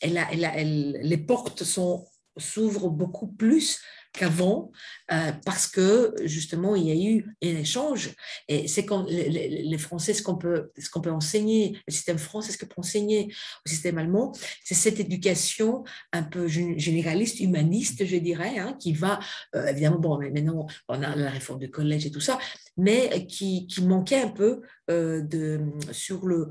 elle 0.01 0.18
a, 0.18 0.28
elle 0.32 0.99
les 1.03 1.18
portes 1.18 1.62
s'ouvrent 1.62 2.91
beaucoup 2.91 3.28
plus 3.28 3.80
qu'avant, 4.18 4.72
euh, 5.12 5.32
parce 5.44 5.66
que 5.66 6.14
justement, 6.24 6.74
il 6.74 6.86
y 6.86 6.90
a 6.90 7.10
eu 7.10 7.36
un 7.42 7.56
échange. 7.56 8.10
Et 8.48 8.66
c'est 8.66 8.84
quand 8.84 9.04
les, 9.08 9.78
Français, 9.78 10.12
ce 10.12 10.22
qu'on 10.22 10.36
peut, 10.36 10.70
enseigner, 11.10 11.78
le 11.86 11.92
système 11.92 12.18
français, 12.18 12.52
ce 12.52 12.58
qu'on 12.58 12.66
peut 12.66 12.80
enseigner 12.80 13.32
au 13.64 13.68
système 13.68 13.96
allemand, 13.96 14.32
c'est 14.64 14.74
cette 14.74 14.98
éducation 14.98 15.84
un 16.12 16.24
peu 16.24 16.48
généraliste, 16.48 17.40
humaniste, 17.40 18.04
je 18.04 18.16
dirais, 18.16 18.58
hein, 18.58 18.76
qui 18.80 18.92
va, 18.92 19.20
euh, 19.54 19.66
évidemment, 19.66 19.98
bon, 19.98 20.18
maintenant, 20.18 20.66
on 20.88 21.02
a 21.02 21.14
la 21.14 21.30
réforme 21.30 21.60
du 21.60 21.70
collège 21.70 22.06
et 22.06 22.10
tout 22.10 22.20
ça, 22.20 22.38
mais 22.76 23.26
qui, 23.26 23.66
manquait 23.82 24.20
un 24.20 24.28
peu 24.28 24.62
euh, 24.90 25.22
de, 25.22 25.60
sur 25.92 26.26
le, 26.26 26.50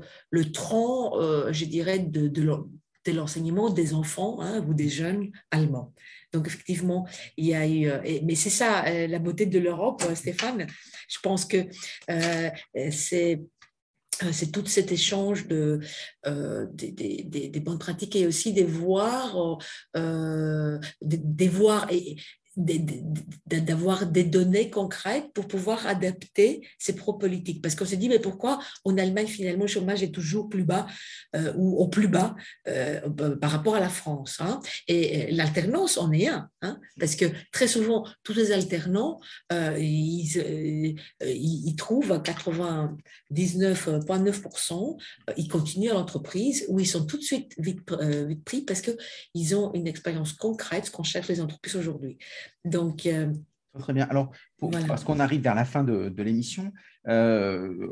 tronc, 0.52 1.12
je 1.52 1.64
dirais, 1.66 1.98
de, 1.98 2.28
de 2.28 3.12
l'enseignement 3.12 3.70
des 3.70 3.94
enfants 3.94 4.40
hein, 4.40 4.64
ou 4.66 4.74
des 4.74 4.88
jeunes 4.88 5.30
allemands. 5.50 5.92
Donc, 6.32 6.46
effectivement, 6.46 7.06
il 7.36 7.46
y 7.46 7.54
a 7.54 7.66
eu. 7.66 7.88
Euh, 7.88 8.20
mais 8.24 8.34
c'est 8.34 8.50
ça, 8.50 8.84
euh, 8.86 9.06
la 9.06 9.18
beauté 9.18 9.46
de 9.46 9.58
l'Europe, 9.58 10.02
euh, 10.08 10.14
Stéphane. 10.14 10.66
Je 11.08 11.18
pense 11.22 11.44
que 11.44 11.66
c'est 12.90 13.40
c'est 14.32 14.50
tout 14.50 14.66
cet 14.66 14.90
échange 14.90 15.46
de, 15.46 15.78
des, 16.24 17.62
bonnes 17.64 17.78
pratiques 17.78 18.16
et 18.16 18.26
aussi 18.26 18.52
des 18.52 18.64
voirs, 18.64 19.58
des, 19.94 21.48
voirs 21.48 21.86
et, 21.92 22.16
d'avoir 22.58 24.06
des 24.06 24.24
données 24.24 24.68
concrètes 24.68 25.32
pour 25.32 25.46
pouvoir 25.46 25.86
adapter 25.86 26.66
ses 26.78 26.96
propres 26.96 27.20
politiques. 27.20 27.62
Parce 27.62 27.76
qu'on 27.76 27.84
se 27.84 27.94
dit, 27.94 28.08
mais 28.08 28.18
pourquoi 28.18 28.58
en 28.84 28.98
Allemagne, 28.98 29.28
finalement, 29.28 29.62
le 29.62 29.68
chômage 29.68 30.02
est 30.02 30.10
toujours 30.10 30.48
plus 30.48 30.64
bas 30.64 30.88
euh, 31.36 31.52
ou 31.56 31.76
au 31.76 31.86
plus 31.86 32.08
bas 32.08 32.34
euh, 32.66 33.08
par 33.40 33.52
rapport 33.52 33.76
à 33.76 33.80
la 33.80 33.88
France 33.88 34.38
hein? 34.40 34.60
Et 34.88 35.30
l'alternance 35.30 35.98
en 35.98 36.10
est 36.12 36.26
un, 36.26 36.50
hein? 36.62 36.80
parce 36.98 37.14
que 37.14 37.26
très 37.52 37.68
souvent, 37.68 38.04
tous 38.24 38.34
les 38.34 38.50
alternants, 38.50 39.20
euh, 39.52 39.78
ils, 39.78 40.96
ils, 41.20 41.76
trouvent 41.76 42.18
99,9%, 42.18 45.00
ils 45.36 45.48
continuent 45.48 45.90
à 45.90 45.94
l'entreprise 45.94 46.64
où 46.68 46.80
ils 46.80 46.86
sont 46.86 47.06
tout 47.06 47.18
de 47.18 47.22
suite 47.22 47.54
vite, 47.58 47.88
vite 48.00 48.44
pris 48.44 48.62
parce 48.62 48.80
qu'ils 48.80 49.54
ont 49.54 49.72
une 49.74 49.86
expérience 49.86 50.32
concrète, 50.32 50.86
ce 50.86 50.90
qu'on 50.90 51.04
cherche 51.04 51.28
les 51.28 51.40
entreprises 51.40 51.76
aujourd'hui. 51.76 52.18
Donc, 52.64 53.06
euh, 53.06 53.32
Très 53.78 53.92
bien. 53.92 54.08
Alors, 54.10 54.32
parce 54.88 55.04
qu'on 55.04 55.20
arrive 55.20 55.42
vers 55.42 55.54
la 55.54 55.64
fin 55.64 55.84
de, 55.84 56.12
l'émission, 56.22 56.72
euh, 57.06 57.88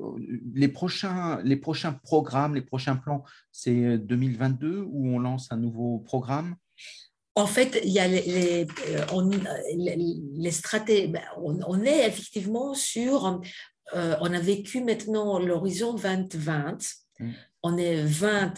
les, 0.52 0.68
prochains, 0.68 1.40
les 1.44 1.56
prochains 1.56 1.92
programmes, 1.92 2.54
les 2.54 2.62
prochains 2.62 2.96
plans, 2.96 3.22
c'est 3.52 3.98
2022 3.98 4.84
où 4.88 5.08
on 5.08 5.18
lance 5.18 5.52
un 5.52 5.58
nouveau 5.58 5.98
programme? 5.98 6.56
En 7.36 7.46
fait, 7.46 7.78
il 7.84 7.90
y 7.90 8.00
a 8.00 8.08
les, 8.08 8.66
euh, 8.88 9.04
on, 9.12 9.30
les, 9.76 10.50
stratégies. 10.50 11.08
Ben, 11.08 11.22
on, 11.36 11.82
est 11.82 12.08
effectivement 12.08 12.74
sur. 12.74 13.40
on 13.94 14.32
a 14.32 14.40
vécu 14.40 14.82
maintenant 14.82 15.38
l'horizon 15.38 15.94
2020. 15.94 16.78
Mmh. 17.20 17.30
On 17.62 17.76
est 17.76 18.02
20. 18.02 18.54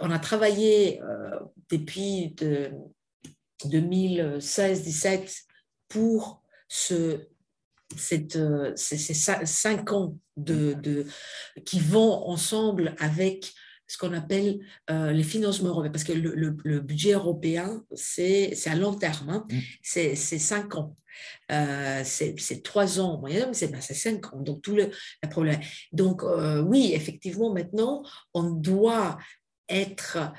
On 0.00 0.10
a 0.10 0.18
travaillé 0.18 1.00
depuis 1.70 2.34
de, 2.38 2.72
2016-17 3.64 5.44
pour 5.88 6.42
ce, 6.68 7.20
cette, 7.96 8.38
ces, 8.76 9.14
cinq 9.14 9.92
ans 9.92 10.18
de, 10.36 10.74
de, 10.74 11.06
qui 11.64 11.80
vont 11.80 12.28
ensemble 12.28 12.94
avec 12.98 13.54
ce 13.88 13.98
qu'on 13.98 14.12
appelle 14.12 14.58
euh, 14.90 15.12
les 15.12 15.22
financements 15.22 15.68
européens, 15.68 15.92
parce 15.92 16.04
que 16.04 16.12
le, 16.12 16.56
le, 16.64 16.80
budget 16.80 17.12
européen, 17.12 17.84
c'est 17.94 18.52
à 18.66 18.74
long 18.74 18.94
terme, 18.94 19.30
hein. 19.30 19.44
mm. 19.48 19.58
c'est 19.82 20.16
cinq 20.16 20.74
ans. 20.74 20.96
Euh, 21.52 22.02
c'est 22.04 22.62
trois 22.62 23.00
ans 23.00 23.14
en 23.14 23.20
moyenne, 23.20 23.50
mais 23.60 23.68
ben, 23.68 23.80
c'est 23.80 23.94
cinq 23.94 24.32
ans. 24.32 24.40
Donc, 24.40 24.62
tout 24.62 24.74
le, 24.74 24.90
problème. 25.30 25.60
Donc, 25.92 26.22
euh, 26.22 26.62
oui, 26.62 26.92
effectivement, 26.94 27.52
maintenant, 27.52 28.02
on 28.34 28.50
doit 28.50 29.18
être 29.68 30.32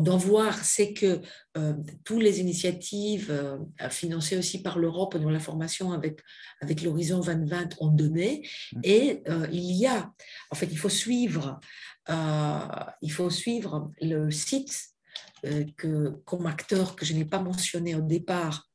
doit 0.00 0.16
voir, 0.16 0.64
c'est 0.64 0.92
que 0.92 1.20
euh, 1.56 1.74
toutes 2.04 2.22
les 2.22 2.40
initiatives 2.40 3.30
euh, 3.30 3.58
financées 3.90 4.36
aussi 4.36 4.62
par 4.62 4.78
l'Europe 4.78 5.16
dans 5.16 5.30
la 5.30 5.40
formation 5.40 5.92
avec, 5.92 6.20
avec 6.60 6.82
l'Horizon 6.82 7.20
2020 7.20 7.76
ont 7.80 7.88
donné. 7.88 8.48
Mm. 8.72 8.80
Et 8.82 9.22
euh, 9.28 9.46
il 9.52 9.72
y 9.72 9.86
a, 9.86 10.10
en 10.50 10.54
fait, 10.54 10.68
il 10.70 10.78
faut 10.78 10.88
suivre, 10.88 11.60
il 12.08 13.12
faut 13.12 13.30
suivre 13.30 13.90
le 14.00 14.30
site 14.30 14.90
que, 15.76 16.10
comme 16.24 16.46
acteur 16.46 16.96
que 16.96 17.06
je 17.06 17.14
n'ai 17.14 17.24
pas 17.24 17.38
mentionné 17.38 17.94
au 17.94 18.02
départ. 18.02 18.68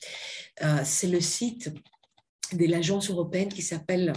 c'est 0.84 1.08
le 1.08 1.22
site 1.22 1.72
de 2.54 2.66
l'agence 2.66 3.12
européenne 3.12 3.50
qui 3.50 3.62
s'appelle 3.62 4.14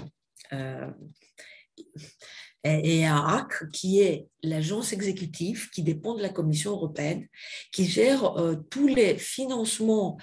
et 2.65 3.07
AAC, 3.07 3.71
qui 3.73 4.01
est 4.01 4.29
l'agence 4.43 4.93
exécutive 4.93 5.71
qui 5.71 5.83
dépend 5.83 6.15
de 6.15 6.23
la 6.23 6.29
Commission 6.29 6.73
européenne, 6.73 7.27
qui 7.73 7.87
gère 7.87 8.39
euh, 8.39 8.55
tous 8.71 8.87
les 8.87 9.19
financements 9.19 10.19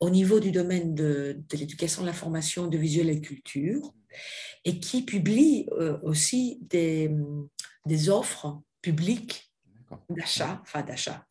au 0.00 0.10
niveau 0.10 0.40
du 0.40 0.52
domaine 0.52 0.94
de, 0.94 1.40
l'éducation, 1.52 2.02
de 2.02 2.06
la 2.06 2.12
formation, 2.12 2.68
de 2.68 2.78
visuel 2.78 3.10
et 3.10 3.16
de 3.16 3.26
culture, 3.26 3.92
et 4.64 4.78
qui 4.78 5.02
publie 5.02 5.66
euh, 5.72 5.98
aussi 6.02 6.58
des, 6.62 7.10
des 7.86 8.08
offres 8.08 8.60
publiques 8.82 9.50
d'achat, 10.08 10.60
enfin 10.62 10.82
d'achat, 10.82 11.26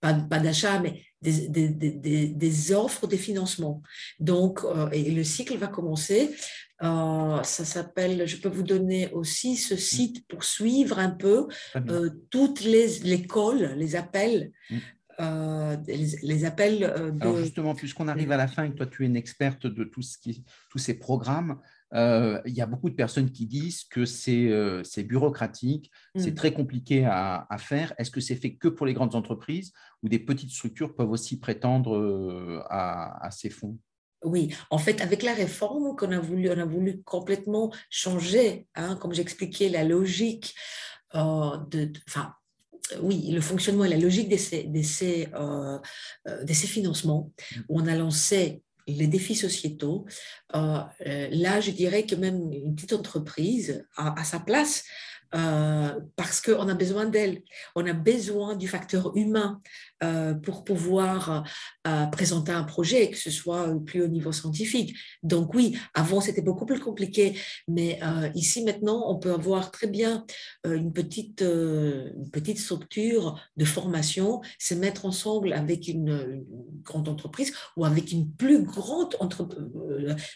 pas, 0.00 0.14
pas 0.14 0.38
d'achat, 0.38 0.78
mais 0.80 1.02
des, 1.22 1.48
des, 1.48 1.68
des, 1.68 2.28
des, 2.28 2.72
offres 2.72 3.06
de 3.06 3.16
financement. 3.16 3.82
Donc, 4.18 4.60
euh, 4.64 4.90
et 4.90 5.10
le 5.10 5.24
cycle 5.24 5.56
va 5.56 5.68
commencer 5.68 6.34
euh, 6.82 7.42
ça 7.42 7.64
s'appelle, 7.64 8.26
je 8.26 8.36
peux 8.36 8.48
vous 8.48 8.62
donner 8.62 9.10
aussi 9.12 9.56
ce 9.56 9.74
mm. 9.74 9.78
site 9.78 10.28
pour 10.28 10.44
suivre 10.44 10.98
un 10.98 11.10
peu 11.10 11.48
euh, 11.76 12.10
toutes 12.30 12.62
les 12.62 13.12
écoles, 13.12 13.74
les 13.76 13.94
appels 13.94 14.52
mm. 14.70 14.78
les, 16.22 16.44
appels. 16.44 16.84
Alors 17.20 17.36
justement, 17.36 17.74
puisqu'on 17.74 18.08
arrive 18.08 18.32
à 18.32 18.36
la 18.36 18.48
fin 18.48 18.64
et 18.64 18.70
que 18.70 18.76
toi 18.76 18.86
tu 18.86 19.04
es 19.04 19.06
une 19.06 19.16
experte 19.16 19.66
de 19.66 19.84
tout 19.84 20.02
ce 20.02 20.18
qui, 20.18 20.44
tous 20.70 20.78
ces 20.78 20.98
programmes, 20.98 21.60
il 21.94 22.40
y 22.52 22.62
a 22.62 22.66
beaucoup 22.66 22.90
de 22.90 22.94
personnes 22.94 23.30
qui 23.30 23.46
disent 23.46 23.84
que 23.84 24.04
c'est 24.04 25.04
bureaucratique, 25.04 25.90
c'est 26.16 26.32
mmh. 26.32 26.34
très 26.34 26.52
compliqué 26.52 27.04
à, 27.04 27.46
à 27.48 27.58
faire. 27.58 27.94
Est-ce 27.98 28.10
que 28.10 28.20
c'est 28.20 28.36
fait 28.36 28.54
que 28.54 28.68
pour 28.68 28.86
les 28.86 28.94
grandes 28.94 29.14
entreprises 29.14 29.72
ou 30.02 30.08
des 30.08 30.18
petites 30.18 30.50
structures 30.50 30.96
peuvent 30.96 31.10
aussi 31.10 31.38
prétendre 31.38 32.64
à, 32.70 33.24
à 33.24 33.30
ces 33.30 33.50
fonds? 33.50 33.78
Oui, 34.24 34.54
en 34.70 34.78
fait, 34.78 35.00
avec 35.00 35.22
la 35.22 35.34
réforme 35.34 35.96
qu'on 35.96 36.12
a 36.12 36.18
voulu, 36.18 36.50
on 36.50 36.58
a 36.58 36.64
voulu 36.64 37.02
complètement 37.02 37.72
changer, 37.90 38.66
hein, 38.74 38.96
comme 38.96 39.14
j'expliquais, 39.14 39.68
la 39.68 39.84
logique 39.84 40.54
euh, 41.14 41.58
de, 41.70 41.92
enfin, 42.08 42.34
oui, 43.00 43.30
le 43.30 43.40
fonctionnement 43.40 43.84
et 43.84 43.88
la 43.88 43.98
logique 43.98 44.28
de 44.28 44.36
ces, 44.36 44.64
de 44.64 44.82
ces, 44.82 45.28
euh, 45.34 45.78
euh, 46.28 46.44
de 46.44 46.52
ces 46.52 46.66
financements, 46.66 47.32
où 47.68 47.80
on 47.80 47.86
a 47.86 47.94
lancé 47.94 48.62
les 48.88 49.06
défis 49.06 49.36
sociétaux. 49.36 50.06
là, 50.52 51.60
je 51.60 51.70
dirais 51.70 52.04
que 52.04 52.16
même 52.16 52.52
une 52.52 52.74
petite 52.74 52.92
entreprise 52.92 53.86
a, 53.96 54.20
a 54.20 54.24
sa 54.24 54.40
place 54.40 54.84
parce 55.32 56.40
qu'on 56.40 56.68
a 56.68 56.74
besoin 56.74 57.06
d'elle. 57.06 57.42
On 57.74 57.86
a 57.86 57.92
besoin 57.92 58.56
du 58.56 58.68
facteur 58.68 59.16
humain 59.16 59.60
euh, 60.02 60.34
pour 60.34 60.64
pouvoir 60.64 61.44
euh, 61.86 62.06
présenter 62.06 62.50
un 62.50 62.64
projet, 62.64 63.08
que 63.10 63.16
ce 63.16 63.30
soit 63.30 63.72
plus 63.86 64.02
au 64.02 64.08
niveau 64.08 64.32
scientifique. 64.32 64.96
Donc 65.22 65.54
oui, 65.54 65.78
avant 65.94 66.20
c'était 66.20 66.42
beaucoup 66.42 66.66
plus 66.66 66.80
compliqué, 66.80 67.38
mais 67.68 68.00
euh, 68.02 68.28
ici 68.34 68.64
maintenant 68.64 69.04
on 69.08 69.18
peut 69.18 69.32
avoir 69.32 69.70
très 69.70 69.86
bien 69.86 70.26
une 70.64 70.92
petite, 70.92 71.42
une 71.42 72.30
petite 72.32 72.58
structure 72.58 73.40
de 73.56 73.64
formation, 73.64 74.40
se 74.58 74.74
mettre 74.74 75.06
ensemble 75.06 75.52
avec 75.52 75.86
une, 75.86 76.44
grande 76.82 77.08
entreprise 77.08 77.52
ou 77.76 77.84
avec 77.84 78.10
une 78.10 78.28
plus 78.32 78.64
grande 78.64 79.16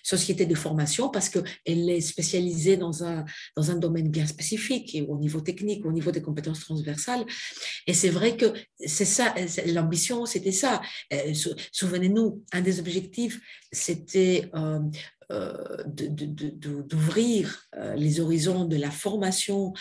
société 0.04 0.46
de 0.46 0.54
formation 0.54 1.08
parce 1.08 1.28
qu'elle 1.28 1.90
est 1.90 2.00
spécialisée 2.00 2.76
dans 2.76 3.02
un, 3.02 3.24
dans 3.56 3.72
un 3.72 3.76
domaine 3.76 4.10
bien 4.10 4.26
spécifique 4.26 4.85
et 4.94 5.02
au 5.02 5.18
niveau 5.18 5.40
technique, 5.40 5.84
au 5.84 5.92
niveau 5.92 6.10
des 6.10 6.22
compétences 6.22 6.60
transversales. 6.60 7.24
Et 7.86 7.94
c'est 7.94 8.10
vrai 8.10 8.36
que 8.36 8.52
c'est 8.78 9.04
ça, 9.04 9.34
l'ambition, 9.66 10.26
c'était 10.26 10.52
ça. 10.52 10.80
Euh, 11.12 11.32
souvenez-nous, 11.72 12.44
un 12.52 12.60
des 12.60 12.78
objectifs, 12.80 13.40
c'était 13.72 14.50
euh, 14.54 14.80
euh, 15.32 15.82
d'ouvrir 15.86 17.66
les 17.96 18.20
horizons 18.20 18.64
de 18.64 18.76
la 18.76 18.90
formation 18.90 19.72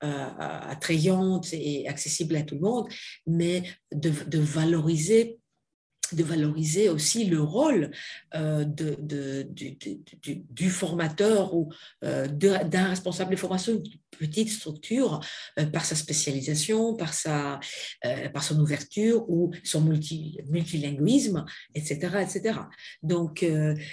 attrayante 0.00 1.52
et 1.52 1.88
accessible 1.88 2.36
à 2.36 2.42
tout 2.42 2.56
le 2.56 2.60
monde, 2.60 2.88
mais 3.26 3.62
de 3.92 4.38
valoriser 4.38 5.38
de 6.12 6.22
valoriser 6.22 6.88
aussi 6.88 7.24
le 7.24 7.40
rôle 7.40 7.90
euh, 8.34 8.64
du, 8.64 10.70
formateur 10.70 11.54
ou 11.54 11.72
euh, 12.02 12.26
d'un 12.26 12.88
responsable 12.88 13.32
de 13.32 13.36
formation, 13.36 13.82
petite 14.14 14.50
structure, 14.50 15.20
euh, 15.58 15.66
par 15.66 15.84
sa 15.84 15.94
spécialisation, 15.94 16.94
par, 16.94 17.12
sa, 17.12 17.60
par 18.32 18.42
son 18.42 18.58
ouverture 18.60 19.28
ou 19.28 19.52
son 19.64 19.80
multi, 19.80 20.38
multilinguisme, 20.48 21.44
etc. 21.74 22.18
etc. 22.22 22.60
Donc, 23.02 23.44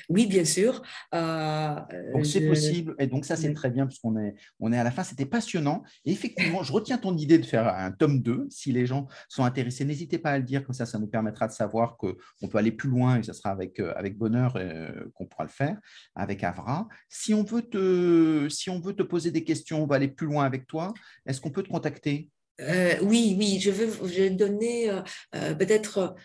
oui, 0.09 0.27
bien 0.27 0.45
sûr. 0.45 0.81
donc, 1.13 2.25
c'est 2.25 2.47
possible. 2.47 2.95
Et 2.99 3.07
donc, 3.07 3.25
ça, 3.25 3.35
c'est 3.35 3.53
très 3.53 3.69
bien, 3.69 3.87
puisqu'on 3.87 4.17
est, 4.17 4.35
on 4.59 4.71
est 4.71 4.77
à 4.77 4.83
la 4.83 4.91
fin. 4.91 5.03
C'était 5.03 5.25
passionnant. 5.25 5.83
Et 6.05 6.11
effectivement, 6.11 6.63
je 6.63 6.71
retiens 6.71 6.97
ton 6.97 7.17
idée 7.17 7.37
de 7.37 7.45
faire 7.45 7.67
un 7.67 7.91
tome 7.91 8.21
2. 8.21 8.47
Si 8.49 8.71
les 8.71 8.85
gens 8.85 9.07
sont 9.29 9.43
intéressés, 9.43 9.85
n'hésitez 9.85 10.17
pas 10.17 10.31
à 10.31 10.37
le 10.37 10.43
dire, 10.43 10.63
comme 10.63 10.73
ça, 10.73 10.85
ça 10.85 10.99
nous 10.99 11.07
permettra 11.07 11.47
de 11.47 11.53
savoir 11.53 11.97
qu'on 11.97 12.47
peut 12.49 12.57
aller 12.57 12.71
plus 12.71 12.89
loin 12.89 13.17
et 13.17 13.23
ce 13.23 13.33
sera 13.33 13.49
avec, 13.49 13.79
euh, 13.79 13.93
avec 13.95 14.17
bonheur 14.17 14.53
euh, 14.55 14.91
qu'on 15.13 15.25
pourra 15.25 15.43
le 15.43 15.49
faire 15.49 15.77
avec 16.15 16.43
Avra. 16.43 16.87
Si 17.09 17.33
on, 17.33 17.43
veut 17.43 17.61
te, 17.61 18.47
si 18.49 18.69
on 18.69 18.79
veut 18.79 18.93
te 18.93 19.03
poser 19.03 19.31
des 19.31 19.43
questions, 19.43 19.83
on 19.83 19.87
va 19.87 19.95
aller 19.95 20.07
plus 20.15 20.27
loin 20.27 20.45
avec 20.45 20.67
toi. 20.67 20.93
Est-ce 21.25 21.41
qu'on 21.41 21.51
peut 21.51 21.63
te 21.63 21.69
contacter? 21.69 22.29
Euh, 22.59 22.95
oui, 23.01 23.35
oui, 23.37 23.59
je 23.59 23.71
vais, 23.71 23.87
je 23.87 24.21
vais 24.23 24.29
donner 24.29 24.91
peut-être 25.33 26.15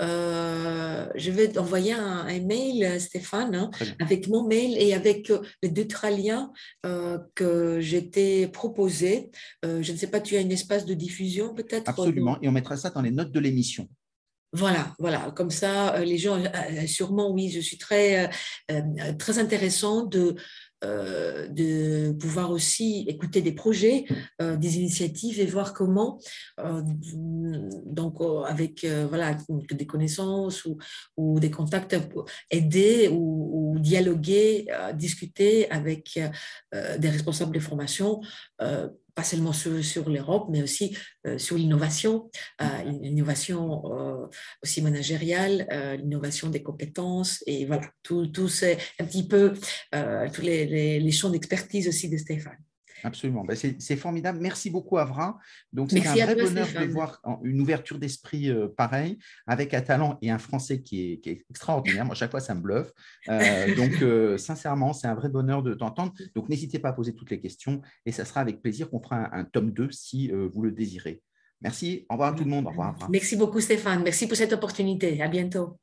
je 0.00 1.30
vais 1.30 1.56
envoyer 1.56 1.92
un, 1.92 2.26
email, 2.26 3.00
Stéphane, 3.00 3.54
hein, 3.54 3.70
avec 4.00 4.26
mon 4.26 4.44
mail 4.44 4.76
et 4.76 4.92
avec 4.92 5.32
les 5.62 5.68
deux 5.68 5.86
liens 6.10 6.52
que 7.36 7.78
j'étais 7.80 8.48
proposé. 8.48 9.30
je 9.62 9.92
ne 9.92 9.96
sais 9.96 10.08
pas, 10.08 10.20
tu 10.20 10.36
as 10.36 10.40
un 10.40 10.50
espace 10.50 10.84
de 10.84 10.94
diffusion 10.94 11.54
peut-être 11.54 11.88
Absolument, 11.88 12.38
et 12.42 12.48
on 12.48 12.52
mettra 12.52 12.76
ça 12.76 12.90
dans 12.90 13.02
les 13.02 13.12
notes 13.12 13.30
de 13.30 13.38
l'émission. 13.38 13.88
Voilà, 14.54 14.94
voilà, 15.00 15.32
comme 15.32 15.50
ça, 15.50 15.96
euh, 15.96 16.04
les 16.04 16.16
gens, 16.16 16.38
euh, 16.40 16.46
euh, 16.46 16.86
sûrement, 16.86 17.32
oui, 17.32 17.50
je 17.50 17.58
suis 17.58 17.76
très, 17.76 18.30
très 19.18 19.40
intéressant 19.40 20.04
de, 20.04 20.36
de 20.84 22.12
pouvoir 22.12 22.50
aussi 22.50 23.04
écouter 23.08 23.42
des 23.42 23.52
projets, 23.52 24.04
des 24.40 24.78
initiatives 24.78 25.40
et 25.40 25.46
voir 25.46 25.72
comment, 25.72 26.18
donc 26.58 28.20
avec 28.46 28.86
voilà, 29.08 29.36
des 29.70 29.86
connaissances 29.86 30.64
ou, 30.64 30.78
ou 31.16 31.40
des 31.40 31.50
contacts, 31.50 31.96
aider 32.50 33.08
ou, 33.08 33.74
ou 33.74 33.78
dialoguer, 33.78 34.66
discuter 34.94 35.70
avec 35.70 36.18
des 36.72 37.08
responsables 37.08 37.54
de 37.54 37.60
formation 37.60 38.20
pas 39.14 39.22
seulement 39.22 39.52
sur, 39.52 40.08
l'Europe, 40.08 40.48
mais 40.50 40.62
aussi 40.62 40.96
euh, 41.26 41.38
sur 41.38 41.56
l'innovation, 41.56 42.30
euh, 42.60 42.82
l'innovation 43.00 43.92
euh, 43.92 44.26
aussi 44.62 44.82
managériale, 44.82 45.66
l'innovation 45.98 46.50
des 46.50 46.62
compétences, 46.62 47.42
et 47.46 47.64
voilà, 47.64 47.88
tout, 48.02 48.26
tout 48.26 48.48
c'est 48.48 48.78
un 48.98 49.04
petit 49.04 49.26
peu 49.26 49.54
tous 50.32 50.42
les, 50.42 50.98
les 50.98 51.10
champs 51.12 51.30
d'expertise 51.30 51.88
aussi 51.88 52.08
de 52.08 52.16
Stéphane. 52.16 52.58
Absolument. 53.04 53.44
Ben, 53.44 53.54
c'est 53.54 53.96
formidable. 53.96 54.38
Merci 54.40 54.70
beaucoup, 54.70 54.96
Avra. 54.96 55.38
Donc, 55.72 55.90
c'est 55.90 56.06
un 56.06 56.24
vrai 56.24 56.34
bonheur 56.34 56.66
de 56.66 56.86
voir 56.86 57.20
une 57.42 57.60
ouverture 57.60 57.98
d'esprit 57.98 58.50
euh, 58.50 58.68
pareille, 58.68 59.18
avec 59.46 59.74
un 59.74 59.82
talent 59.82 60.18
et 60.22 60.30
un 60.30 60.38
français 60.38 60.80
qui 60.80 61.20
est, 61.24 61.44
extraordinaire. 61.50 62.06
Moi, 62.06 62.14
chaque 62.14 62.30
fois, 62.30 62.40
ça 62.40 62.54
me 62.54 62.60
bluffe. 62.60 62.90
Euh, 63.28 63.74
donc, 63.76 64.00
euh, 64.02 64.38
sincèrement, 64.38 64.94
c'est 64.94 65.06
un 65.06 65.14
vrai 65.14 65.28
bonheur 65.28 65.62
de 65.62 65.74
t'entendre. 65.74 66.14
Donc, 66.34 66.48
n'hésitez 66.48 66.78
pas 66.78 66.88
à 66.88 66.92
poser 66.94 67.14
toutes 67.14 67.30
les 67.30 67.40
questions 67.40 67.82
et 68.06 68.12
ça 68.12 68.24
sera 68.24 68.40
avec 68.40 68.62
plaisir 68.62 68.88
qu'on 68.88 69.00
fera 69.00 69.36
un, 69.36 69.44
tome 69.44 69.70
2 69.70 69.90
si 69.90 70.30
vous 70.30 70.62
le 70.62 70.72
désirez. 70.72 71.22
Merci. 71.60 72.06
Au 72.08 72.14
revoir 72.14 72.32
à 72.32 72.36
tout 72.36 72.44
le 72.44 72.50
monde. 72.50 72.66
Au 72.66 72.70
revoir, 72.70 72.96
Merci 73.10 73.36
beaucoup, 73.36 73.60
Stéphane. 73.60 74.02
Merci 74.02 74.26
pour 74.26 74.36
cette 74.36 74.52
opportunité. 74.52 75.20
À 75.22 75.28
bientôt. 75.28 75.78